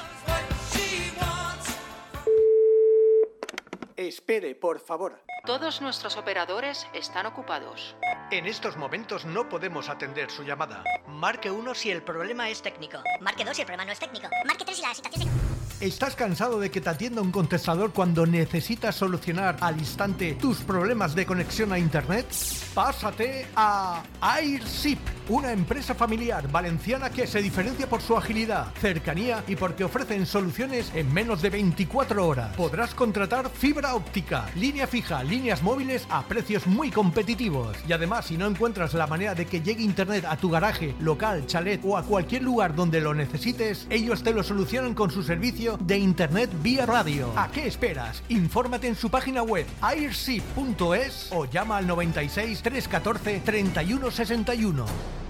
[3.96, 5.20] Espere, por favor.
[5.44, 7.96] Todos nuestros operadores están ocupados.
[8.30, 10.82] En estos momentos no podemos atender su llamada.
[11.06, 12.98] Marque 1 si el problema es técnico.
[13.20, 14.28] Marque 2 si el problema no es técnico.
[14.46, 15.65] Marque 3 si la situación se...
[15.78, 21.14] ¿Estás cansado de que te atienda un contestador cuando necesitas solucionar al instante tus problemas
[21.14, 22.26] de conexión a Internet?
[22.72, 24.98] Pásate a AirShip,
[25.28, 30.90] una empresa familiar valenciana que se diferencia por su agilidad, cercanía y porque ofrecen soluciones
[30.94, 32.56] en menos de 24 horas.
[32.56, 37.76] Podrás contratar fibra óptica, línea fija, líneas móviles a precios muy competitivos.
[37.86, 41.46] Y además, si no encuentras la manera de que llegue internet a tu garaje, local,
[41.46, 45.65] chalet o a cualquier lugar donde lo necesites, ellos te lo solucionan con su servicio
[45.74, 47.32] de internet vía radio.
[47.36, 48.22] ¿A qué esperas?
[48.28, 55.25] Infórmate en su página web airship.es o llama al 96 314 3161.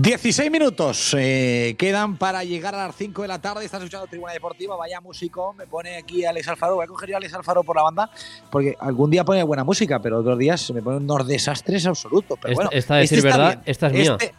[0.00, 3.64] Dieciséis minutos eh, quedan para llegar a las 5 de la tarde.
[3.64, 4.76] Estás escuchando Tribuna Deportiva.
[4.76, 5.54] Vaya músico.
[5.54, 6.76] Me pone aquí Alex Alfaro.
[6.76, 8.08] Voy a coger yo a Alex Alfaro por la banda.
[8.48, 12.38] Porque algún día pone buena música, pero otros días se me ponen unos desastres absolutos.
[12.40, 14.16] Pero bueno, esta, este decir verdad, esta es mía.
[14.20, 14.34] Este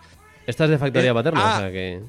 [0.47, 1.41] esta es de factoría paterna.
[1.43, 2.01] ah, o sea que...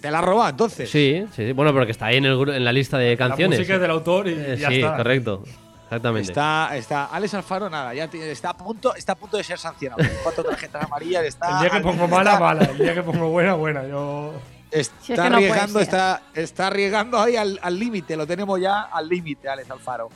[0.00, 0.90] ¿Te, la has robado entonces?
[0.90, 3.58] Sí, sí, bueno, porque está ahí en, el, en la lista de canciones.
[3.58, 4.96] La música es del autor y Eh, ya sí, está.
[4.96, 5.44] correcto.
[5.88, 6.30] Exactamente.
[6.30, 9.58] Está, está Alex Alfaro, nada, ya tiene- está a punto, está a punto de ser
[9.58, 10.02] sancionado.
[10.22, 11.48] Cuatro tarjetas amarillas, está.
[11.54, 12.64] El día que al- pongo está- mala, mala.
[12.64, 13.86] El día que pongo buena, buena.
[13.86, 14.32] Yo.
[14.70, 18.26] Está Si es que no puede arriesgando, está, está arriesgando ahí al al límite, lo
[18.26, 20.10] tenemos ya al límite, Alex Alfaro.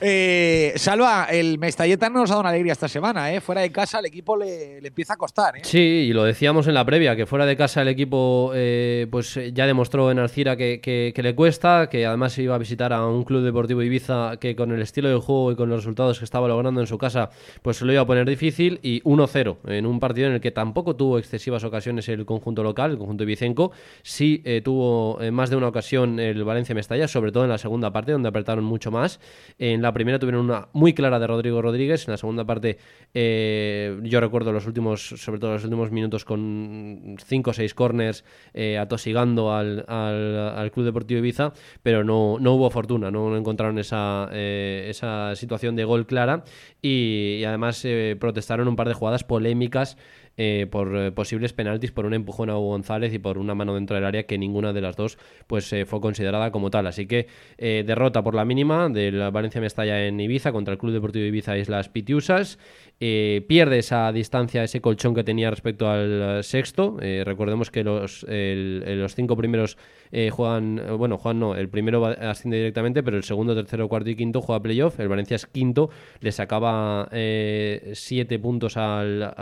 [0.00, 3.40] Eh, Salva, el Mestalleta no nos ha dado una alegría esta semana, ¿eh?
[3.40, 5.60] Fuera de casa el equipo le, le empieza a costar, ¿eh?
[5.62, 9.36] Sí, y lo decíamos en la previa, que fuera de casa el equipo eh, pues
[9.36, 13.06] eh, ya demostró en Alcira que, que- le cuesta, que además iba a visitar a
[13.06, 16.24] un club deportivo Ibiza que con el estilo de juego y con los resultados que
[16.24, 17.28] estaba logrando en su casa,
[17.60, 20.50] pues se lo iba a poner difícil y 1-0 en un partido en el que
[20.50, 23.72] tampoco tuvo excesivas ocasiones el conjunto local, el conjunto ibicenco,
[24.02, 27.58] sí eh, tuvo eh, más de una ocasión el Valencia Mestalla, sobre todo en la
[27.58, 29.20] segunda parte donde apretaron mucho más.
[29.58, 32.06] En la la primera tuvieron una muy clara de Rodrigo Rodríguez.
[32.06, 32.78] En la segunda parte,
[33.12, 38.24] eh, yo recuerdo los últimos, sobre todo los últimos minutos, con cinco o seis corners
[38.54, 44.28] eh, atosigando al, al, Club Deportivo Ibiza, pero no, no hubo fortuna, no encontraron esa,
[44.30, 46.44] eh, esa situación de gol clara
[46.80, 47.84] y, además
[48.20, 49.96] protestaron un par de jugadas polémicas
[50.36, 53.74] eh, por eh, posibles penaltis por un empujón a Hugo González y por una mano
[53.74, 56.86] dentro del área que ninguna de las dos pues eh, fue considerada como tal.
[56.86, 57.26] Así que
[57.58, 61.88] derrota por la mínima del Valencia Mestalla en Ibiza contra el Club Deportivo Ibiza Islas
[61.88, 62.58] Pitiusas
[63.02, 66.98] eh, pierde esa distancia, ese colchón que tenía respecto al sexto.
[67.00, 69.78] Eh, recordemos que los, los cinco primeros
[70.12, 74.16] eh, juegan, bueno, Juan no, el primero asciende directamente, pero el segundo, tercero, cuarto y
[74.16, 74.98] quinto juega playoff.
[75.00, 75.90] El Valencia es quinto,
[76.20, 79.34] le sacaba siete puntos al,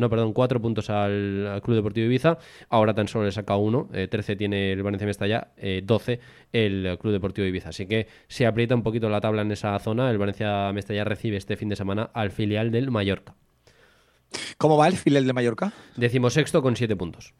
[0.00, 2.38] no, perdón, cuatro puntos al, Club Deportivo Ibiza.
[2.68, 5.48] Ahora tan solo le saca uno, 13 tiene el Valencia Mestalla,
[5.82, 6.20] 12
[6.52, 7.70] el Club Deportivo Ibiza.
[7.70, 10.10] Así que se aprieta un poquito la tabla en esa zona.
[10.10, 13.34] El Valencia Mestalla recibe este fin de semana al filial del Mallorca.
[14.58, 15.72] ¿Cómo va el filial de Mallorca?
[15.96, 17.34] Decimosexto con siete puntos.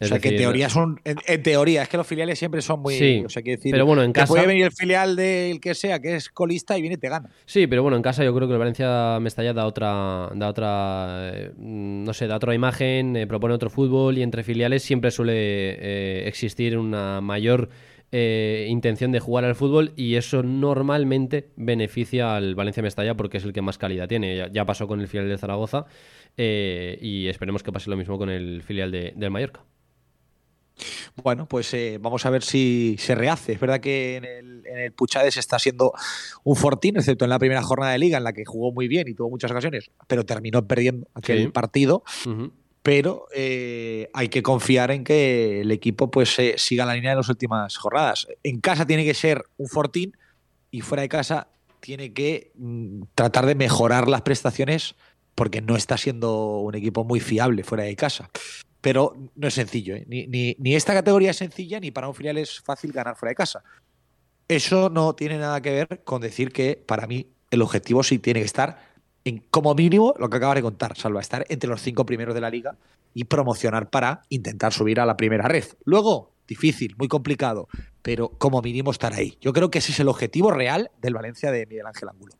[0.00, 1.00] O sea, que en teoría son.
[1.04, 2.94] En, teoría, es que los filiales siempre son muy.
[2.94, 4.26] Sí, o sea, quiere decir, pero bueno, en casa.
[4.26, 7.30] Puede venir el filial del que sea, que es colista, y viene y te gana.
[7.46, 10.30] Sí, pero bueno, en casa yo creo que el Valencia Mestalla da otra.
[10.34, 14.82] Da otra eh, no sé, da otra imagen, eh, propone otro fútbol, y entre filiales
[14.82, 17.68] siempre suele eh, existir una mayor
[18.16, 23.44] eh, intención de jugar al fútbol y eso normalmente beneficia al Valencia Mestalla porque es
[23.44, 24.50] el que más calidad tiene.
[24.52, 25.86] Ya, pasó con el filial de Zaragoza
[26.36, 29.64] eh, y esperemos que pase lo mismo con el filial de, del Mallorca.
[31.22, 33.52] Bueno, pues eh, vamos a ver si se rehace.
[33.52, 35.92] Es verdad que en el, en Puchades está siendo
[36.42, 39.08] un fortín, excepto en la primera jornada de liga en la que jugó muy bien
[39.08, 42.04] y tuvo muchas ocasiones, pero terminó perdiendo aquel partido
[42.84, 47.30] pero eh, hay que confiar en que el equipo pues siga la línea de las
[47.30, 48.28] últimas jornadas.
[48.42, 50.14] En casa tiene que ser un fortín
[50.70, 51.48] y fuera de casa
[51.80, 54.96] tiene que mm, tratar de mejorar las prestaciones
[55.34, 58.28] porque no está siendo un equipo muy fiable fuera de casa.
[58.84, 60.04] Pero no es sencillo, ¿eh?
[60.06, 60.26] ni,
[60.58, 63.64] ni, esta categoría es sencilla ni para un filial es fácil ganar fuera de casa.
[64.46, 68.40] Eso no tiene nada que ver con decir que para mí el objetivo sí tiene
[68.40, 68.92] que estar
[69.24, 72.42] en como mínimo lo que acabas de contar, salvo estar entre los cinco primeros de
[72.42, 72.76] la liga
[73.14, 75.64] y promocionar para intentar subir a la primera red.
[75.86, 77.68] Luego, difícil, muy complicado,
[78.02, 79.38] pero como mínimo estar ahí.
[79.40, 82.34] Yo creo que ese es el objetivo real del Valencia de Miguel Ángel Angulo.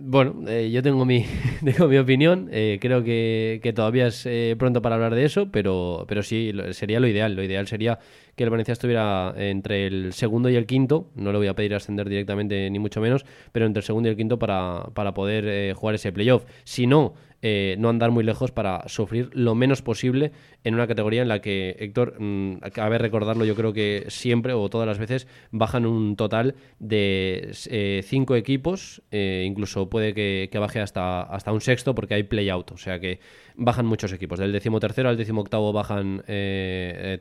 [0.00, 1.26] Bueno, eh, yo tengo mi,
[1.64, 2.48] tengo mi opinión.
[2.52, 7.00] Eh, creo que, todavía es eh, pronto para hablar de eso, pero, pero sí, sería
[7.00, 7.34] lo ideal.
[7.34, 7.98] Lo ideal sería
[8.38, 11.10] que el Valencia estuviera entre el segundo y el quinto.
[11.14, 14.12] No le voy a pedir ascender directamente, ni mucho menos, pero entre el segundo y
[14.12, 16.46] el quinto para, para poder jugar ese playoff.
[16.64, 20.32] Si no, eh, no andar muy lejos para sufrir lo menos posible
[20.64, 24.68] en una categoría en la que, Héctor, mmm, cabe recordarlo, yo creo que siempre o
[24.68, 30.80] todas las veces bajan un total de eh, cinco equipos, eh, incluso puede que, baje
[30.80, 33.20] hasta, hasta un sexto porque hay play-out, o sea que
[33.54, 34.40] bajan muchos equipos.
[34.40, 36.24] Del decimotercero al decimoctavo bajan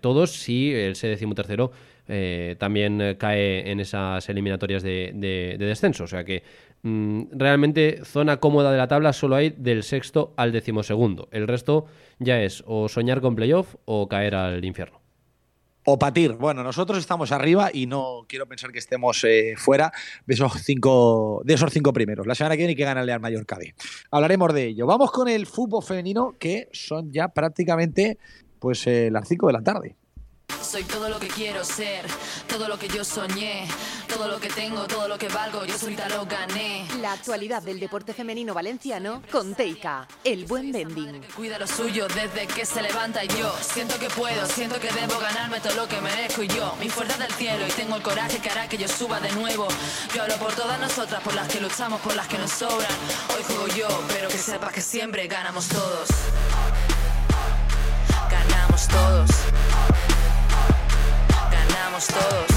[0.01, 1.72] todos y el decimotercero
[2.58, 6.43] también cae en esas eliminatorias de, de descenso, o sea que
[6.84, 11.28] Mm, realmente zona cómoda de la tabla solo hay del sexto al decimosegundo.
[11.32, 11.86] El resto
[12.20, 15.01] ya es o soñar con playoff o caer al infierno.
[15.89, 16.34] O patir.
[16.34, 19.91] Bueno, nosotros estamos arriba y no quiero pensar que estemos eh, fuera
[20.26, 22.28] de esos cinco, de esos cinco primeros.
[22.28, 23.58] La semana que viene hay que ganarle al Mallorca.
[24.12, 24.86] Hablaremos de ello.
[24.86, 28.18] Vamos con el fútbol femenino, que son ya prácticamente
[28.60, 29.95] pues eh, las cinco de la tarde.
[30.68, 32.05] Soy todo lo que quiero ser,
[32.45, 33.65] todo lo que yo soñé,
[34.13, 36.86] todo lo que tengo, todo lo que valgo, yo solita lo gané.
[36.99, 41.24] La actualidad del deporte femenino valenciano con Teika, el buen vending.
[41.38, 45.18] Cuida lo suyo desde que se levanta y yo siento que puedo, siento que debo
[45.20, 48.39] ganarme todo lo que merezco y yo, mi fuerza del cielo y tengo el coraje
[48.39, 49.70] que hará que yo suba de nuevo.
[50.13, 52.91] Yo hablo por todas nosotras, por las que luchamos, por las que nos sobran.
[53.34, 56.09] Hoy juego yo, pero que sepas que siempre ganamos todos.
[58.30, 60.16] Ganamos todos
[61.98, 62.48] ganamos todos.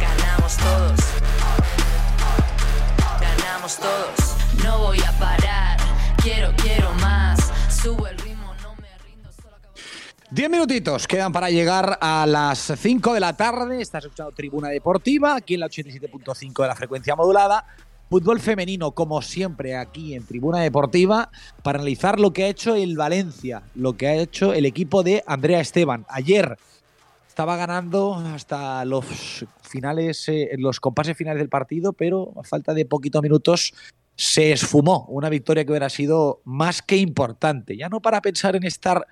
[0.00, 1.00] Ganamos todos.
[3.20, 4.64] Ganamos todos.
[4.64, 5.76] No voy a parar.
[6.22, 7.52] Quiero, quiero más.
[10.30, 13.80] Diez minutitos quedan para llegar a las 5 de la tarde.
[13.80, 17.64] Estás escuchando Tribuna Deportiva, aquí en la 87.5 de la frecuencia modulada.
[18.10, 21.30] Fútbol femenino, como siempre, aquí en Tribuna Deportiva,
[21.62, 25.24] para analizar lo que ha hecho el Valencia, lo que ha hecho el equipo de
[25.26, 26.06] Andrea Esteban.
[26.08, 26.56] Ayer
[27.36, 32.86] estaba ganando hasta los finales, eh, los compases finales del partido, pero a falta de
[32.86, 33.74] poquitos minutos
[34.14, 35.04] se esfumó.
[35.10, 37.76] Una victoria que hubiera sido más que importante.
[37.76, 39.06] Ya no para pensar en estar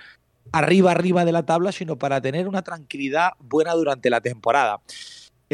[0.53, 4.81] arriba, arriba de la tabla, sino para tener una tranquilidad buena durante la temporada.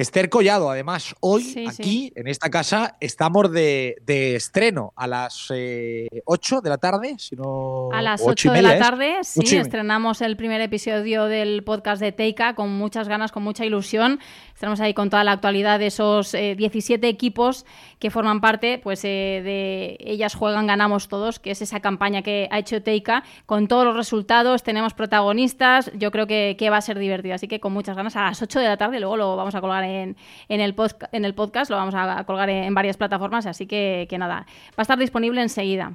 [0.01, 6.61] Esther Collado, además, hoy aquí en esta casa estamos de, estreno a las 8 eh,
[6.63, 7.37] de la tarde, si
[7.93, 12.55] A las 8, de la tarde, sí, estrenamos el primer episodio del podcast de Teika
[12.55, 14.21] con muchas ganas, con mucha ilusión.
[14.61, 17.65] Estamos ahí con toda la actualidad de esos 17 eh, equipos
[17.99, 22.47] que forman parte, pues eh, de Ellas Juegan, Ganamos Todos, que es esa campaña que
[22.51, 26.99] ha hecho Teika, con todos los resultados, tenemos protagonistas, yo creo que, va a ser
[26.99, 29.55] divertido, así que con muchas ganas a las 8 de la tarde, luego lo vamos
[29.55, 30.15] a colgar en,
[30.51, 34.83] el, podcast, lo vamos a colgar en, varias plataformas, así que, que nada, va a
[34.83, 35.95] estar disponible enseguida.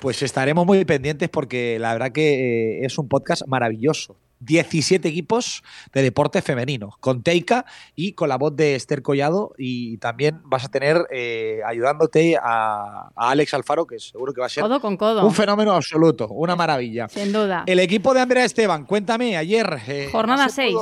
[0.00, 4.16] Pues estaremos muy pendientes porque la verdad que eh, es un podcast maravilloso.
[4.40, 5.62] 17 equipos
[5.92, 7.64] de deporte femenino, con Teika
[7.94, 9.52] y con la voz de Esther Collado.
[9.56, 14.50] Y también vas a tener eh, ayudándote a, Alex Alfaro, que seguro que va a
[14.50, 17.08] ser con un fenómeno absoluto, una maravilla.
[17.08, 17.64] Sin duda.
[17.66, 19.80] El equipo de Andrea Esteban, cuéntame, ayer.
[19.86, 20.74] Eh, Jornada 6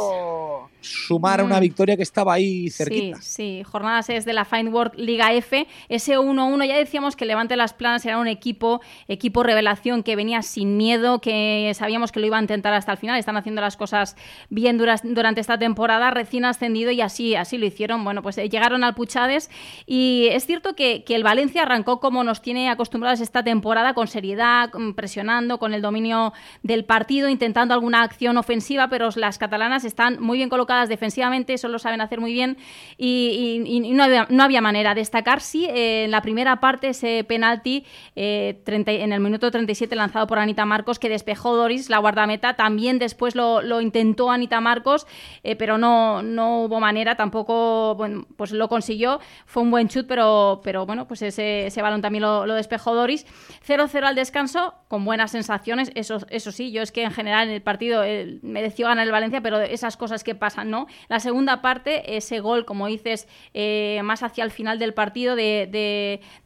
[0.81, 1.61] sumar a una mm.
[1.61, 3.21] victoria que estaba ahí cerquita.
[3.21, 5.67] Sí, sí, jornada 6 de la Fine World Liga F.
[5.89, 10.43] Ese 1-1, ya decíamos que Levante Las Planas era un equipo, equipo revelación que venía
[10.43, 13.19] sin miedo, que sabíamos que lo iba a intentar hasta el final.
[13.19, 14.17] Están haciendo las cosas
[14.51, 18.05] bien duras durante esta temporada, recién ascendido y así, así lo hicieron.
[18.05, 19.51] Bueno, pues eh, llegaron al Puchades
[19.87, 24.07] y es cierto que, que el Valencia arrancó como nos tiene acostumbrados esta temporada, con
[24.07, 30.21] seriedad, presionando, con el dominio del partido, intentando alguna acción ofensiva, pero las catalanas están
[30.21, 32.59] muy bien colocadas defensivamente, eso lo saben hacer muy bien
[32.97, 34.95] y, no, había, no, había, manera.
[34.95, 37.85] Destacar, sí, eh, en la primera parte ese penalti
[38.17, 42.99] eh, en el minuto 37 lanzado por Anita Marcos que despejó Doris, la guardameta, también
[42.99, 45.07] después lo, intentó Anita Marcos,
[45.43, 50.07] eh, pero no, no hubo manera, tampoco bueno, pues lo consiguió, fue un buen chut,
[50.07, 53.27] pero, pero bueno, pues ese, ese balón también lo, despejó Doris.
[53.67, 57.55] 0-0 al descanso, con buenas sensaciones, eso, eso sí, yo es que en general en
[57.55, 58.03] el partido
[58.43, 60.87] mereció ganar el Valencia, pero esas cosas que pasan ¿no?
[61.09, 65.69] La segunda parte, ese gol, como dices, eh, más hacia el final del partido de,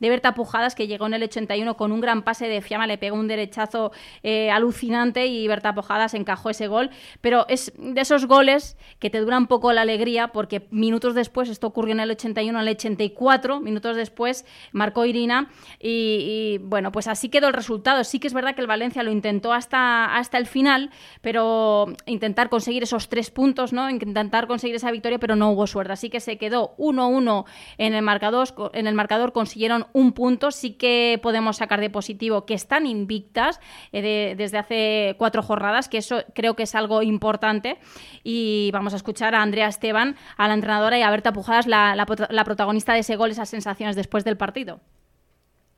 [0.00, 2.98] de, Berta Pujadas, que llegó en el 81 con un gran pase de Fiamma, le
[2.98, 3.92] pegó un derechazo
[4.22, 6.90] eh, alucinante y Berta Pujadas encajó ese gol.
[7.20, 11.48] Pero es de esos goles que te duran un poco la alegría, porque minutos después,
[11.48, 15.50] esto ocurrió en el 81, en el 84, minutos después, marcó Irina
[15.80, 18.04] y, bueno, pues así quedó el resultado.
[18.04, 20.90] Sí que es verdad que el Valencia lo intentó hasta, hasta el final,
[21.20, 23.88] pero intentar conseguir esos tres puntos, ¿no?
[24.04, 25.92] Intentar conseguir esa victoria, pero no hubo suerte.
[25.92, 27.44] Así que se quedó 1-1
[27.78, 30.50] en el marcador, en el marcador consiguieron un punto.
[30.50, 33.60] Sí que podemos sacar de positivo que están invictas
[33.92, 37.78] eh, desde hace cuatro jornadas, que eso creo que es algo importante.
[38.22, 41.94] Y vamos a escuchar a Andrea Esteban, a la entrenadora, y a Berta Pujadas, la,
[41.96, 44.80] la protagonista de ese gol, esas sensaciones después del partido.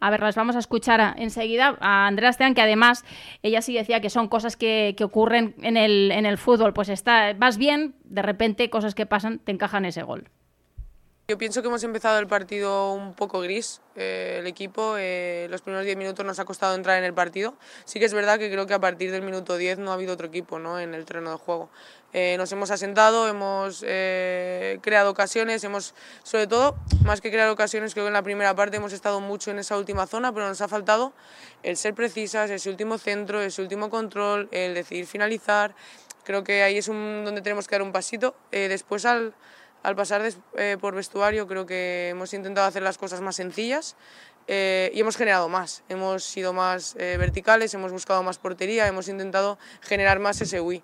[0.05, 3.07] A ver, las vamos a escuchar enseguida a Andrea Esteban, que además
[3.43, 6.75] ella sí decía que son cosas que, ocurren en el, en el fútbol.
[6.75, 10.29] Pues está, vas bien, de repente cosas que pasan te encajan ese gol.
[11.27, 13.81] Yo pienso que hemos empezado el partido un poco gris.
[13.97, 17.55] Eh, el equipo, eh, los primeros 10 minutos nos ha costado entrar en el partido.
[17.87, 20.13] Sí que es verdad que creo que a partir del minuto 10 no ha habido
[20.13, 20.79] otro equipo ¿no?
[20.79, 21.71] en el terreno de juego.
[22.13, 25.95] Eh, nos hemos asentado, hemos creado ocasiones, hemos,
[26.25, 29.51] sobre todo, más que crear ocasiones, creo que en la primera parte hemos estado mucho
[29.51, 31.15] en esa última zona, pero nos ha faltado
[31.63, 35.75] el ser precisas, ese último centro, ese último control, el decidir finalizar.
[36.23, 38.35] Creo que ahí es un, donde tenemos que dar un pasito.
[38.51, 39.33] después al
[39.85, 40.23] al pasar
[40.57, 43.97] eh, por vestuario creo que hemos intentado hacer las cosas más sencillas
[44.49, 45.85] eh, y hemos generado más.
[45.89, 50.83] Hemos sido más eh, verticales, hemos buscado más portería, hemos intentado generar más ese Wii.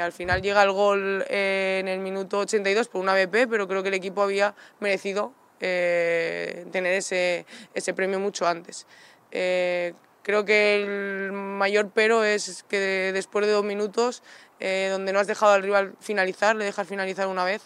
[0.00, 3.88] al final llega el gol en el minuto 82 por una BP, pero creo que
[3.88, 8.86] el equipo había merecido tener ese, ese premio mucho antes.
[9.30, 14.22] creo que el mayor pero es que después de dos minutos,
[14.58, 17.62] donde no has dejado al rival finalizar, le dejas finalizar una vez,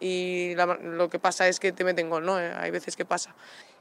[0.00, 2.40] y lo que pasa es que te meten gol, ¿no?
[2.40, 3.34] Eh, hay veces que pasa.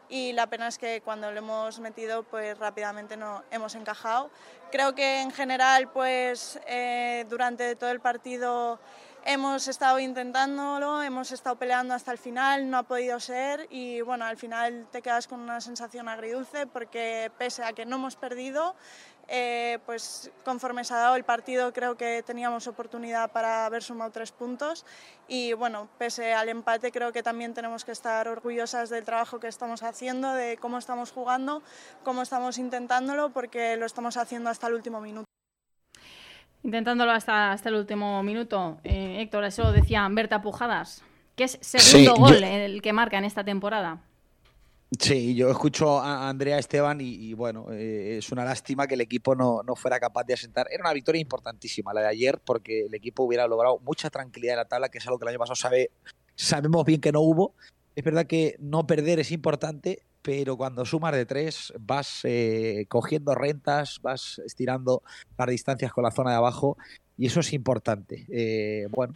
[0.10, 4.30] Y la pena es que cuando lo hemos metido, pues rápidamente no hemos encajado.
[4.72, 8.80] Creo que en general, pues eh, durante todo el partido
[9.24, 14.26] hemos estado intentándolo, hemos estado peleando hasta el final, no ha podido ser y bueno,
[14.26, 18.76] al final te quedas con una sensación agridulce porque pese a que no hemos perdido,
[19.30, 24.12] eh, pues conforme se ha dado el partido creo que teníamos oportunidad para haber sumado
[24.12, 24.86] tres puntos
[25.28, 29.48] y bueno, pese al empate creo que también tenemos que estar orgullosas del trabajo que
[29.48, 31.62] estamos haciendo, de cómo estamos jugando,
[32.04, 35.26] cómo estamos intentándolo porque lo estamos haciendo hasta el último minuto.
[36.64, 38.80] Intentándolo hasta, hasta el último minuto.
[38.84, 41.04] Eh, Héctor, eso decía Berta Pujadas,
[41.36, 44.00] que es segundo gol el que marca en esta temporada.
[44.98, 49.36] Sí, yo escucho a Andrea Esteban y, bueno, eh, es una lástima que el equipo
[49.36, 50.68] no, no, fuera capaz de asentar.
[50.72, 54.58] Era una victoria importantísima la de ayer porque el equipo hubiera logrado mucha tranquilidad en
[54.58, 55.92] la tabla, que es algo que el año pasado sabe,
[56.36, 57.54] sabemos bien que no hubo.
[57.96, 63.36] Es verdad que no perder es importante, pero cuando sumas de tres vas eh, cogiendo
[63.36, 65.04] rentas, vas estirando
[65.38, 66.78] las distancias con la zona de abajo
[67.16, 68.26] y eso es importante.
[68.30, 69.14] Eh, bueno,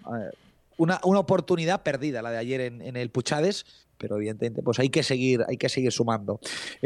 [0.77, 3.65] una, una, oportunidad perdida la de ayer en, en el Puchades
[3.97, 6.39] pero evidentemente pues hay que seguir, hay que seguir sumando.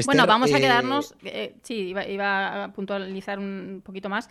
[0.06, 4.30] bueno, vamos a eh, quedarnos, eh, sí, iba, a puntualizar un poquito más,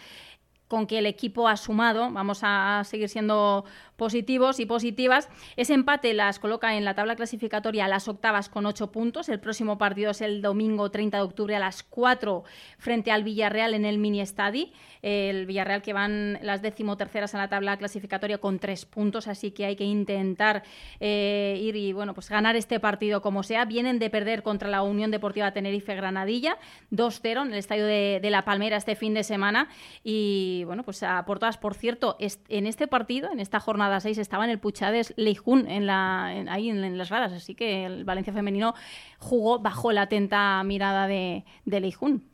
[0.69, 3.65] con que el equipo ha sumado, vamos a seguir siendo
[3.97, 5.29] positivos y positivas.
[5.57, 9.29] Ese empate las coloca en la tabla clasificatoria a las octavas con ocho puntos.
[9.29, 12.45] El próximo partido es el domingo 30 de octubre a las 4
[12.79, 14.73] frente al Villarreal en el mini estadi.
[15.03, 19.65] El Villarreal que van las decimoterceras en la tabla clasificatoria con tres puntos, así que
[19.65, 20.63] hay que intentar
[21.01, 23.65] eh, ir y bueno, pues ganar este partido como sea.
[23.65, 26.59] Vienen de perder contra la Unión Deportiva Tenerife Granadilla
[26.93, 29.69] 2-0 en el estadio de, La Palmera este fin de semana.
[30.03, 34.01] Y bueno, pues a por todas, por cierto, en este partido, en esta jornada jornada
[34.01, 38.05] 6 estaba en el Puchades Leijun, en la, ahí en, las gradas, así que el
[38.05, 38.75] Valencia femenino
[39.19, 42.29] jugó bajo la atenta mirada de, de Leijun.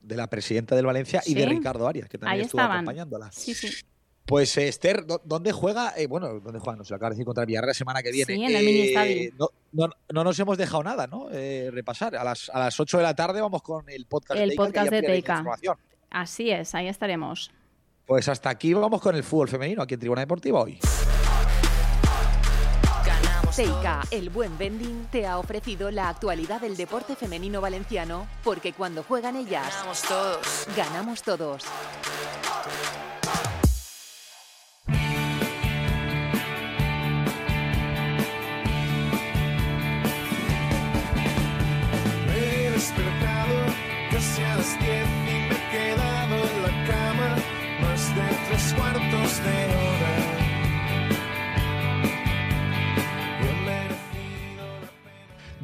[0.00, 3.30] De la presidenta del Valencia y de Ricardo Arias, que también estuvo acompañándola.
[3.32, 3.68] Sí, sí.
[4.24, 5.94] Pues Esther, ¿dónde juega?
[5.96, 6.76] Eh, bueno, ¿dónde juega?
[6.76, 8.34] Nos lo acaba de decir contra el Villarreal la semana que viene.
[8.34, 9.32] Sí, en el eh.
[9.38, 11.30] No, no, nos hemos dejado nada, ¿no?
[11.30, 12.14] Eh, repasar.
[12.14, 15.00] A las, a las 8 de la tarde vamos con el podcast el podcast de
[15.00, 15.42] Teika.
[16.10, 17.50] Así es, ahí estaremos.
[18.08, 20.80] Pues hasta aquí vamos con el fútbol femenino aquí en Tribuna Deportiva hoy.
[23.54, 29.02] Teika, el buen vending, te ha ofrecido la actualidad del deporte femenino valenciano, porque cuando
[29.02, 30.66] juegan ellas, ganamos todos.
[30.74, 31.64] Ganamos todos.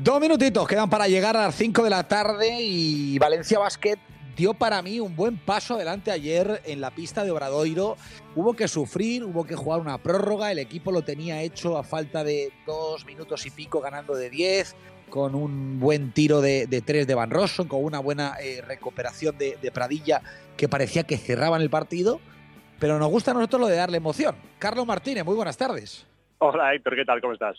[0.04, 3.96] Dos minutitos quedan para llegar a las 5 de la tarde y Valencia Basket
[4.36, 7.96] dio para mí un buen paso adelante ayer en la pista de Obradoiro.
[8.36, 12.22] Hubo que sufrir, hubo que jugar una prórroga, el equipo lo tenía hecho a falta
[12.22, 14.76] de dos minutos y pico ganando de 10,
[15.08, 19.56] con un buen tiro de, tres de Van Rossum, con una buena eh, recuperación de,
[19.56, 20.20] de Pradilla
[20.58, 22.20] que parecía que cerraban el partido.
[22.78, 24.36] Pero nos gusta a nosotros lo de darle emoción.
[24.58, 26.06] Carlos Martínez, muy buenas tardes.
[26.40, 27.22] Hola Héctor, ¿qué tal?
[27.22, 27.56] ¿Cómo estás?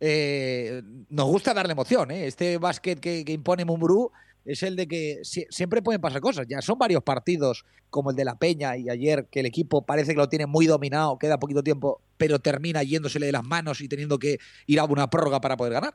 [0.00, 2.10] Eh, nos gusta darle emoción.
[2.10, 2.26] ¿eh?
[2.26, 4.12] Este básquet que, impone Mumbrú
[4.44, 6.46] es el de que siempre pueden pasar cosas.
[6.48, 10.12] Ya son varios partidos, como el de La Peña y ayer, que el equipo parece
[10.12, 13.88] que lo tiene muy dominado, queda poquito tiempo, pero termina yéndosele de las manos y
[13.88, 15.94] teniendo que ir a una prórroga para poder ganar.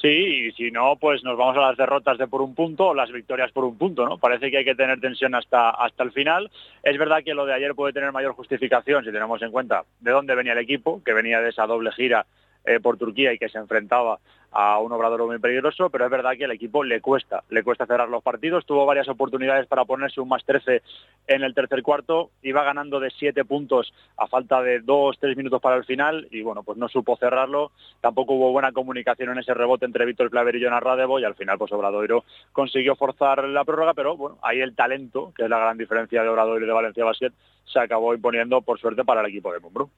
[0.00, 2.94] Sí, y si no, pues nos vamos a las derrotas de por un punto o
[2.94, 4.18] las victorias por un punto, ¿no?
[4.18, 6.50] Parece que hay que tener tensión hasta, hasta el final.
[6.82, 10.10] Es verdad que lo de ayer puede tener mayor justificación si tenemos en cuenta de
[10.10, 12.26] dónde venía el equipo, que venía de esa doble gira
[12.64, 14.18] eh, por Turquía y que se enfrentaba
[14.54, 17.86] a un obrador muy peligroso, pero es verdad que al equipo le cuesta, le cuesta
[17.86, 20.80] cerrar los partidos, tuvo varias oportunidades para ponerse un más 13
[21.26, 25.60] en el tercer cuarto, iba ganando de 7 puntos a falta de 2, 3 minutos
[25.60, 29.54] para el final y bueno, pues no supo cerrarlo, tampoco hubo buena comunicación en ese
[29.54, 33.64] rebote entre Víctor Claver y Jonas Radebo y al final pues Obradoiro consiguió forzar la
[33.64, 36.74] prórroga, pero bueno, ahí el talento, que es la gran diferencia de Obradoiro y de
[36.74, 37.32] Valencia Basket,
[37.64, 39.90] se acabó imponiendo por suerte para el equipo de Mumbrú.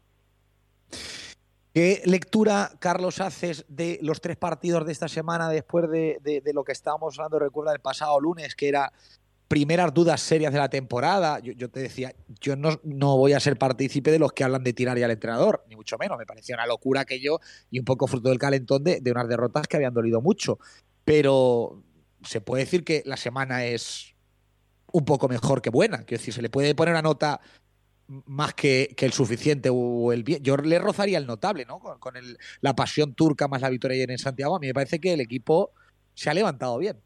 [1.77, 6.73] ¿Qué lectura, Carlos, haces de los tres partidos de esta semana después de, lo que
[6.73, 8.95] estábamos hablando, recuerda, el pasado lunes, que era
[9.47, 11.39] primeras dudas serias de la temporada?
[11.41, 14.73] Yo, te decía, yo no, no, voy a ser partícipe de los que hablan de
[14.73, 16.17] tirar ya al entrenador, ni mucho menos.
[16.17, 17.41] Me parecía una locura aquello
[17.71, 20.59] y un poco fruto del calentón de, de unas derrotas que habían dolido mucho.
[21.05, 21.83] Pero
[22.23, 24.15] se puede decir que la semana es
[24.93, 25.99] un poco mejor que buena.
[26.05, 27.43] Quiero decir, se le puede poner una nota
[28.09, 30.43] más que, el suficiente o el bien.
[30.43, 31.79] Yo le rozaría el notable, ¿no?
[31.81, 32.15] Con,
[32.61, 34.57] la pasión turca más la victoria ayer en Santiago.
[34.57, 35.73] A mí me parece que el equipo
[36.15, 36.99] se ha levantado bien.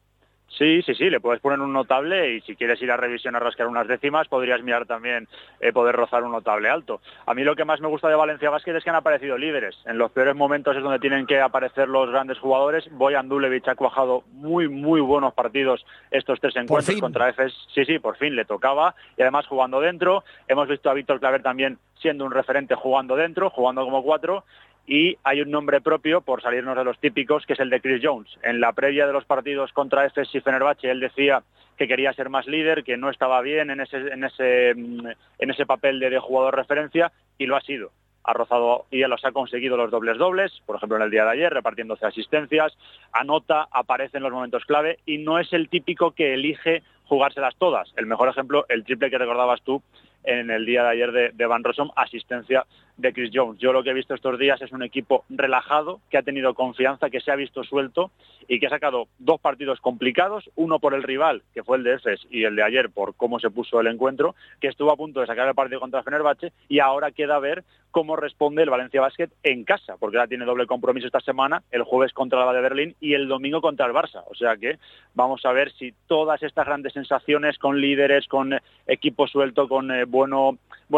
[0.59, 3.39] Sí, sí, sí, le puedes poner un notable y si quieres ir a revisión a
[3.39, 5.29] rascar unas décimas podrías mirar también
[5.61, 7.01] eh, poder rozar un notable alto.
[7.25, 9.77] A mí lo que más me gusta de Valencia Basket es que han aparecido líderes.
[9.87, 12.85] En los peores momentos es donde tienen que aparecer los grandes jugadores.
[12.91, 17.55] Boyan Dulevich ha cuajado muy, muy buenos partidos estos tres encuentros contra EFES.
[17.73, 20.25] Sí, sí, por fin le tocaba y además jugando dentro.
[20.49, 24.45] Hemos visto a Víctor Claver también siendo un referente jugando dentro, jugando como cuatro
[24.87, 28.01] y hay un nombre propio, por salirnos de los típicos, que es el de Chris
[28.03, 28.31] Jones.
[28.43, 31.43] En la previa de los partidos contra Efes y Fenerbahce, él decía
[31.77, 35.67] que quería ser más líder, que no estaba bien en ese, en ese, en ese
[35.67, 37.91] papel de, de jugador referencia, y lo ha sido.
[38.23, 41.31] ha rozado y los ha conseguido los dobles dobles, por ejemplo en el día de
[41.31, 42.77] ayer, repartiéndose asistencias,
[43.13, 47.93] anota, aparece en los momentos clave y no es el típico que elige jugárselas todas.
[47.97, 49.83] El mejor ejemplo, el triple que recordabas tú
[50.23, 52.67] en el día de ayer de, Van Rossum, asistencia
[53.01, 53.59] de Chris Jones.
[53.59, 57.11] Yo lo que he visto estos días es un equipo relajado, que ha tenido confianza,
[57.11, 58.11] que se ha visto suelto
[58.49, 61.95] y que ha sacado dos partidos complicados, uno por el rival, que fue el de
[61.95, 65.21] Efes, y el de ayer por cómo se puso el encuentro, que estuvo a punto
[65.21, 69.31] de sacar el partido contra Fenerbahce y ahora queda ver cómo responde el Valencia Basket
[69.43, 72.97] en casa, porque ahora tiene doble compromiso esta semana, el jueves contra la de Berlín
[73.01, 74.23] y el domingo contra el Barça.
[74.31, 74.79] O sea que
[75.15, 78.55] vamos a ver si todas estas grandes sensaciones con líderes, con
[78.87, 80.31] equipo suelto, con eh, buen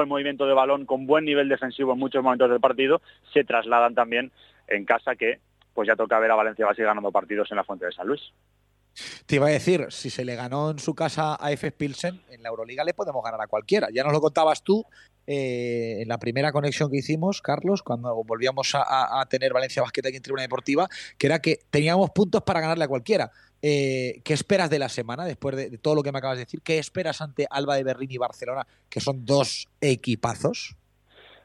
[0.09, 3.01] movimiento de balón, con buen nivel defensivo en muchos momentos del partido,
[3.33, 4.33] se trasladan también
[4.69, 5.41] en casa que
[5.75, 8.21] pues ya toca ver a Valencia Basket ganando partidos en la Fuente de San Luis.
[9.27, 11.73] Te iba a decir, si se le ganó en su casa a F.
[11.73, 13.89] Pilsen, en la Euroliga le podemos ganar a cualquiera.
[13.93, 14.85] Ya nos lo contabas tú
[15.27, 20.17] eh, en la primera conexión que hicimos, Carlos, cuando volvíamos a, tener Valencia Basket aquí
[20.17, 23.31] en Tribuna Deportiva, que era que teníamos puntos para ganarle a cualquiera.
[23.63, 26.61] Eh, ¿Qué esperas de la semana después de, todo lo que me acabas de decir?
[26.63, 30.77] ¿Qué esperas ante Alba de Berlín y Barcelona, que son dos equipazos?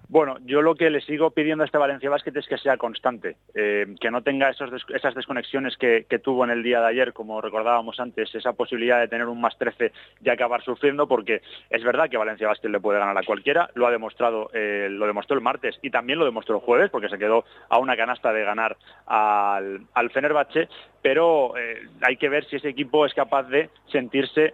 [0.09, 3.35] Bueno, yo lo que le sigo pidiendo a este Valencia Basket es que sea constante,
[3.53, 7.41] eh, que no tenga esos esas desconexiones que, tuvo en el día de ayer, como
[7.41, 9.91] recordábamos antes, esa posibilidad de tener un más 13
[10.23, 13.85] y acabar sufriendo, porque es verdad que Valencia Basket le puede ganar a cualquiera, lo
[13.85, 17.19] ha demostrado, eh, lo demostró el martes y también lo demostró el jueves, porque se
[17.19, 18.77] quedó a una canasta de ganar
[19.07, 20.69] al, al Fenerbahce,
[21.01, 24.53] pero eh, hay que ver si ese equipo es capaz de sentirse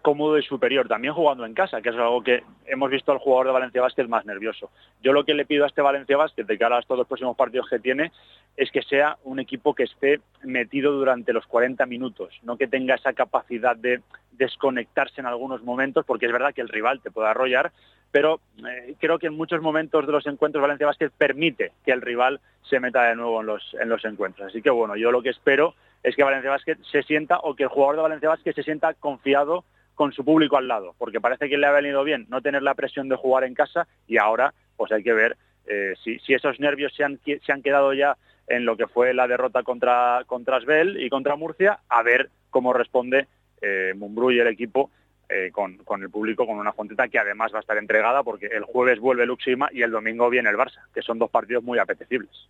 [0.00, 3.46] cómodo y superior, también jugando en casa, que es algo que hemos visto al jugador
[3.46, 4.70] de Valencia Basket más nervioso.
[5.04, 7.36] Yo lo que le pido a este Valencia Basket, de cara a estos dos próximos
[7.36, 8.10] partidos que tiene,
[8.56, 12.94] es que sea un equipo que esté metido durante los 40 minutos, no que tenga
[12.94, 14.00] esa capacidad de
[14.32, 17.70] desconectarse en algunos momentos, porque es verdad que el rival te puede arrollar,
[18.12, 22.00] pero eh, creo que en muchos momentos de los encuentros Valencia Basket permite que el
[22.00, 24.48] rival se meta de nuevo en los, en los encuentros.
[24.48, 27.64] Así que bueno, yo lo que espero es que Valencia Basket se sienta o que
[27.64, 29.64] el jugador de Valencia Basket se sienta confiado
[29.94, 32.74] con su público al lado, porque parece que le ha venido bien no tener la
[32.74, 35.36] presión de jugar en casa y ahora pues hay que ver
[35.66, 39.26] eh, si, esos nervios se han, se han quedado ya en lo que fue la
[39.26, 43.26] derrota contra, contra Asbel y contra Murcia, a ver cómo responde
[43.62, 44.90] eh, y el equipo
[45.28, 48.46] eh, con, con, el público, con una Fonteta que además va a estar entregada porque
[48.46, 51.78] el jueves vuelve Luxima y el domingo viene el Barça, que son dos partidos muy
[51.78, 52.48] apetecibles.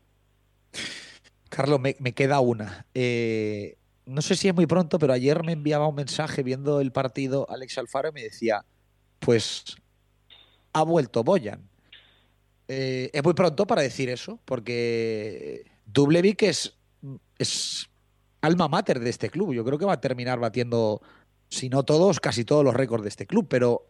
[1.48, 2.84] Carlos, me, queda una.
[2.94, 3.76] Eh,
[4.06, 7.46] no sé si es muy pronto, pero ayer me enviaba un mensaje viendo el partido
[7.48, 8.64] Alex Alfaro y me decía,
[9.20, 9.76] pues
[10.72, 11.68] ha vuelto Boyan.
[12.68, 16.76] Eh, es muy pronto para decir eso, porque Dublevic es,
[17.38, 17.88] es
[18.40, 19.52] alma mater de este club.
[19.54, 21.00] Yo creo que va a terminar batiendo,
[21.48, 23.86] si no todos, casi todos los récords de este club, pero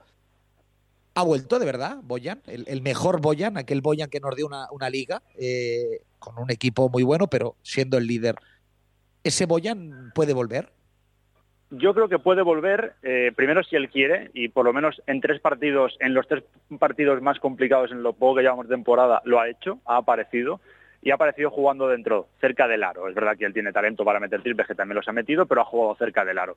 [1.14, 5.22] ha vuelto de verdad Boyan, el, mejor Boyan, aquel Boyan que nos dio una, liga
[5.36, 8.36] eh, con un equipo muy bueno, pero siendo el líder.
[9.22, 10.72] ¿Ese Boyan puede volver?
[11.70, 15.20] Yo creo que puede volver, eh, primero si él quiere, y por lo menos en
[15.20, 16.44] tres partidos, en los tres
[16.78, 20.60] partidos más complicados en lo poco que llevamos de temporada, lo ha hecho, ha aparecido,
[21.02, 23.08] y ha aparecido jugando dentro, cerca del aro.
[23.08, 25.62] Es verdad que él tiene talento para meter triples, que también los ha metido, pero
[25.62, 26.56] ha jugado cerca del aro.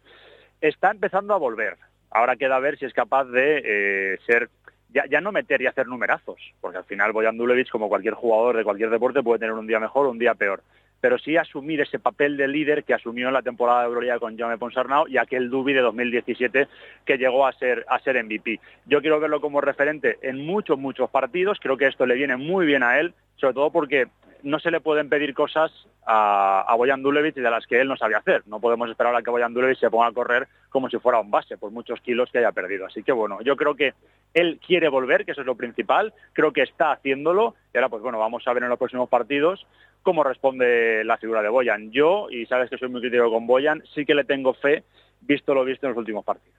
[0.62, 1.78] Está empezando a volver,
[2.12, 4.50] Ahora queda ver si es capaz de eh, ser,
[4.90, 8.64] ya, no meter y hacer numerazos, porque al final Boyan Dulevich, como cualquier jugador de
[8.64, 10.64] cualquier deporte, puede tener un día mejor o un día peor.
[11.00, 14.38] Pero sí asumir ese papel de líder que asumió en la temporada de Euroliga con
[14.38, 16.68] Jaume Ponsarnau y aquel Dubi de 2017
[17.06, 18.60] que llegó a ser, a ser MVP.
[18.86, 21.60] Yo quiero verlo como referente en muchos, muchos partidos.
[21.62, 24.08] Creo que esto le viene muy bien a él, sobre todo porque
[24.44, 25.72] no se le pueden pedir cosas
[26.06, 28.44] a, a Boyan Dulevich de las que él no sabe hacer.
[28.48, 31.32] No podemos esperar a que Boyan Dulevich se ponga a correr como si fuera un
[31.32, 32.86] base por muchos kilos que haya perdido.
[32.86, 33.94] Así que bueno, yo creo que
[34.34, 36.14] él quiere volver, que eso es lo principal.
[36.34, 37.56] Creo que está haciéndolo.
[37.74, 39.66] Y ahora pues bueno, vamos a ver en los próximos partidos
[40.04, 41.92] cómo responde la figura de Boyan.
[41.92, 44.84] Yo, y sabes que soy muy crítico con Boyan, sí que le tengo fe,
[45.22, 46.58] visto lo visto en los últimos partidos.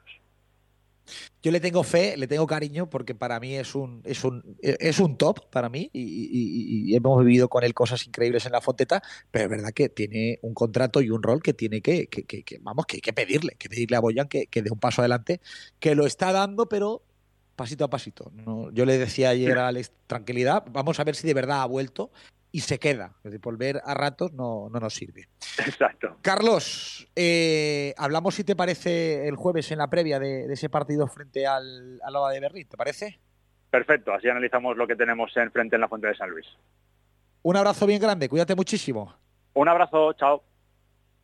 [1.42, 4.98] Yo le tengo fe, le tengo cariño porque para mí es un, es un, es
[4.98, 9.44] un top para mí y, hemos vivido con él cosas increíbles en la Fonteta, pero
[9.44, 12.96] es verdad que tiene un contrato y un rol que tiene que, que, vamos, que
[12.96, 15.40] hay que pedirle, que pedirle a Boyan que, que dé un paso adelante,
[15.78, 17.02] que lo está dando, pero
[17.56, 18.30] pasito a pasito.
[18.32, 21.66] No, yo le decía ayer a Alex, tranquilidad, vamos a ver si de verdad ha
[21.66, 22.10] vuelto
[22.50, 23.12] y se queda.
[23.18, 25.28] Es decir, volver a ratos no, no nos sirve.
[25.58, 26.16] Exacto.
[26.22, 31.46] Carlos, eh, hablamos si te parece el jueves en la previa de, ese partido frente
[31.46, 33.20] al, al de Berlín, ¿te parece?
[33.70, 36.46] Perfecto, así analizamos lo que tenemos en frente en la Fuente de San Luis.
[37.42, 39.14] Un abrazo bien grande, cuídate muchísimo.
[39.54, 40.42] Un abrazo, chao.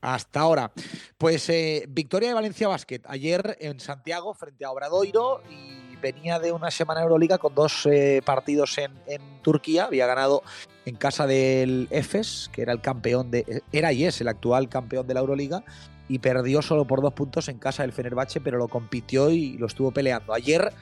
[0.00, 0.70] Hasta ahora.
[1.16, 6.52] Pues eh, victoria de Valencia Basket ayer en Santiago frente a Obradoiro y venía de
[6.52, 8.92] una semana Euroliga con dos eh, partidos en,
[9.40, 9.84] Turquía.
[9.84, 10.42] Había ganado
[10.84, 13.62] en casa del Efes, que era el campeón de.
[13.72, 15.64] Era y es el actual campeón de la Euroliga.
[16.08, 19.66] Y perdió solo por dos puntos en casa del Fenerbahce, pero lo compitió y lo
[19.66, 20.34] estuvo peleando.
[20.34, 20.72] Ayer,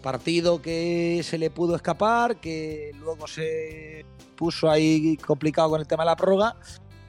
[0.00, 4.06] partido que se le pudo escapar, que luego se
[4.36, 6.54] puso ahí complicado con el tema de la prórroga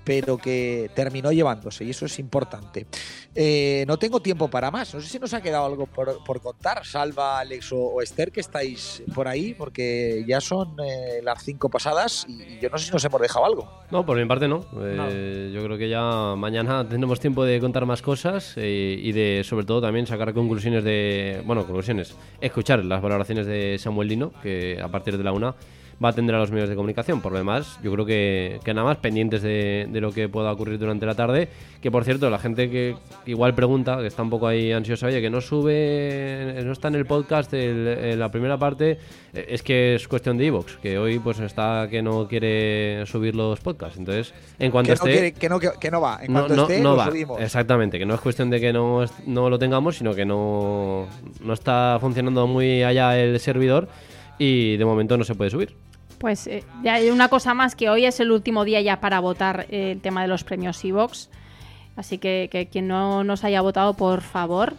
[0.04, 2.88] pero que terminó llevándose y eso es importante.
[3.36, 6.86] Eh, no tengo tiempo para más, no sé si nos ha quedado algo por, contar,
[6.86, 12.26] Salva, Alex o, Esther, que estáis por ahí, porque ya son eh, las cinco pasadas
[12.28, 13.72] y yo no sé si nos hemos dejado algo.
[13.92, 14.66] No, por mi parte no.
[14.82, 19.66] Eh, yo creo que ya mañana tendremos tiempo de contar más cosas y de sobre
[19.66, 24.88] todo también sacar conclusiones de, bueno, conclusiones, escuchar las valoraciones de Samuel Lino, que a
[24.88, 25.56] partir de la una
[26.04, 27.22] va a atender a los medios de comunicación.
[27.22, 31.06] Por lo demás, yo creo que, nada más pendientes de, lo que pueda ocurrir durante
[31.06, 31.50] la tarde.
[31.82, 32.96] Que por cierto, la gente que
[33.26, 36.96] igual pregunta, que está un poco ahí ansiosa, oye, que no sube, no está en
[36.96, 38.98] el podcast en la primera parte,
[39.34, 43.36] eh, es que es cuestión de Evox, que hoy pues está que no quiere subir
[43.36, 43.98] los podcasts.
[43.98, 45.34] Entonces, en cuanto esté.
[45.34, 47.42] que, no, que, no va, en cuanto esté, no lo subimos.
[47.42, 51.08] Exactamente, que no es cuestión de que no, no lo tengamos, sino que no,
[51.42, 53.88] no está funcionando muy allá el servidor
[54.38, 55.89] y de momento no se puede subir.
[56.20, 59.20] Pues eh, ya hay una cosa más, que hoy es el último día ya para
[59.20, 61.30] votar eh, el tema de los premios Evox.
[61.96, 64.74] Así que, quien no nos haya votado, por favor.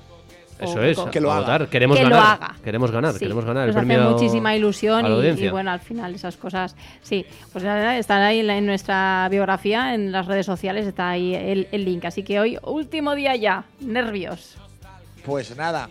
[0.58, 1.66] Eso es, que lo haga.
[1.66, 2.54] Queremos ganar.
[2.62, 3.66] Queremos ganar, queremos ganar.
[3.68, 8.66] Nos hace muchísima ilusión y, bueno, al final esas cosas, sí, pues están ahí en
[8.66, 12.04] nuestra biografía, en las redes sociales, está ahí el, el link.
[12.04, 14.56] Así que hoy, último día ya, nervios.
[15.24, 15.88] Pues nada,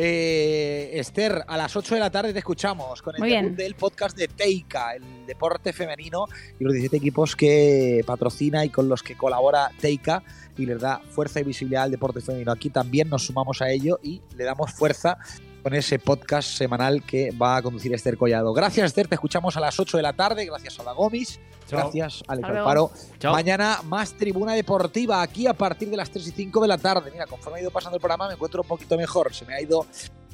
[0.00, 4.28] eh, Esther, a las 8 de la tarde te escuchamos con el del podcast de
[4.28, 6.26] Teika, el deporte femenino
[6.60, 10.22] y los 17 equipos que patrocina y con los que colabora Teika
[10.56, 12.52] y les da fuerza y visibilidad al deporte femenino.
[12.52, 15.18] Aquí también nos sumamos a ello y le damos fuerza
[15.62, 18.52] con ese podcast semanal que va a conducir Esther Collado.
[18.52, 19.08] Gracias, Esther.
[19.08, 20.46] Te escuchamos a las 8 de la tarde.
[20.46, 21.40] Gracias a la Gomis.
[21.70, 22.90] Gracias, Alex Alfaro.
[23.24, 27.10] Mañana más tribuna deportiva aquí a partir de las 3 y 5 de la tarde.
[27.10, 29.34] Mira, conforme ha ido pasando el programa me encuentro un poquito mejor.
[29.34, 29.86] Se me ha ido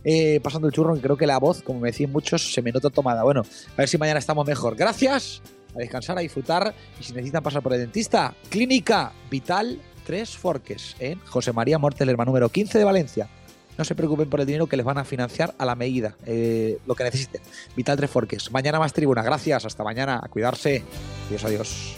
[0.04, 2.70] eh, pasando el churro y creo que la voz, como me decían muchos, se me
[2.70, 3.22] nota tomada.
[3.24, 4.76] Bueno, a ver si mañana estamos mejor.
[4.76, 5.42] Gracias,
[5.74, 6.74] a descansar, a disfrutar.
[7.00, 12.14] Y si necesitan pasar por el dentista, Clínica Vital Tres Forques en José María Mortel,
[12.14, 13.28] número 15 de Valencia.
[13.76, 16.78] No se preocupen por el dinero que les van a financiar a la medida, eh,
[16.86, 17.40] lo que necesiten.
[17.76, 18.52] Vital Tres Forques.
[18.52, 19.22] Mañana más tribuna.
[19.22, 19.64] Gracias.
[19.64, 20.20] Hasta mañana.
[20.22, 20.82] A cuidarse.
[21.28, 21.96] Adiós, adiós.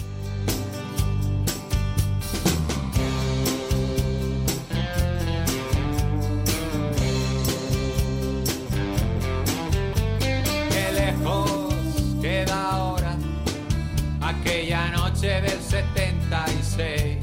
[14.21, 17.19] Aquella noche del 76.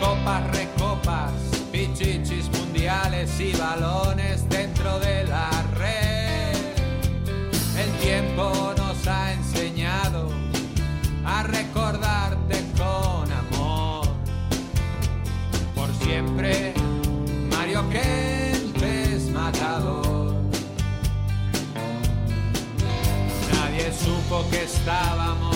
[0.00, 0.71] Copas,
[3.38, 6.54] y balones dentro de la red.
[7.78, 10.28] El tiempo nos ha enseñado
[11.24, 14.06] a recordarte con amor.
[15.74, 16.74] Por siempre,
[17.50, 20.34] Mario Kempes matador.
[23.54, 25.51] Nadie supo que estábamos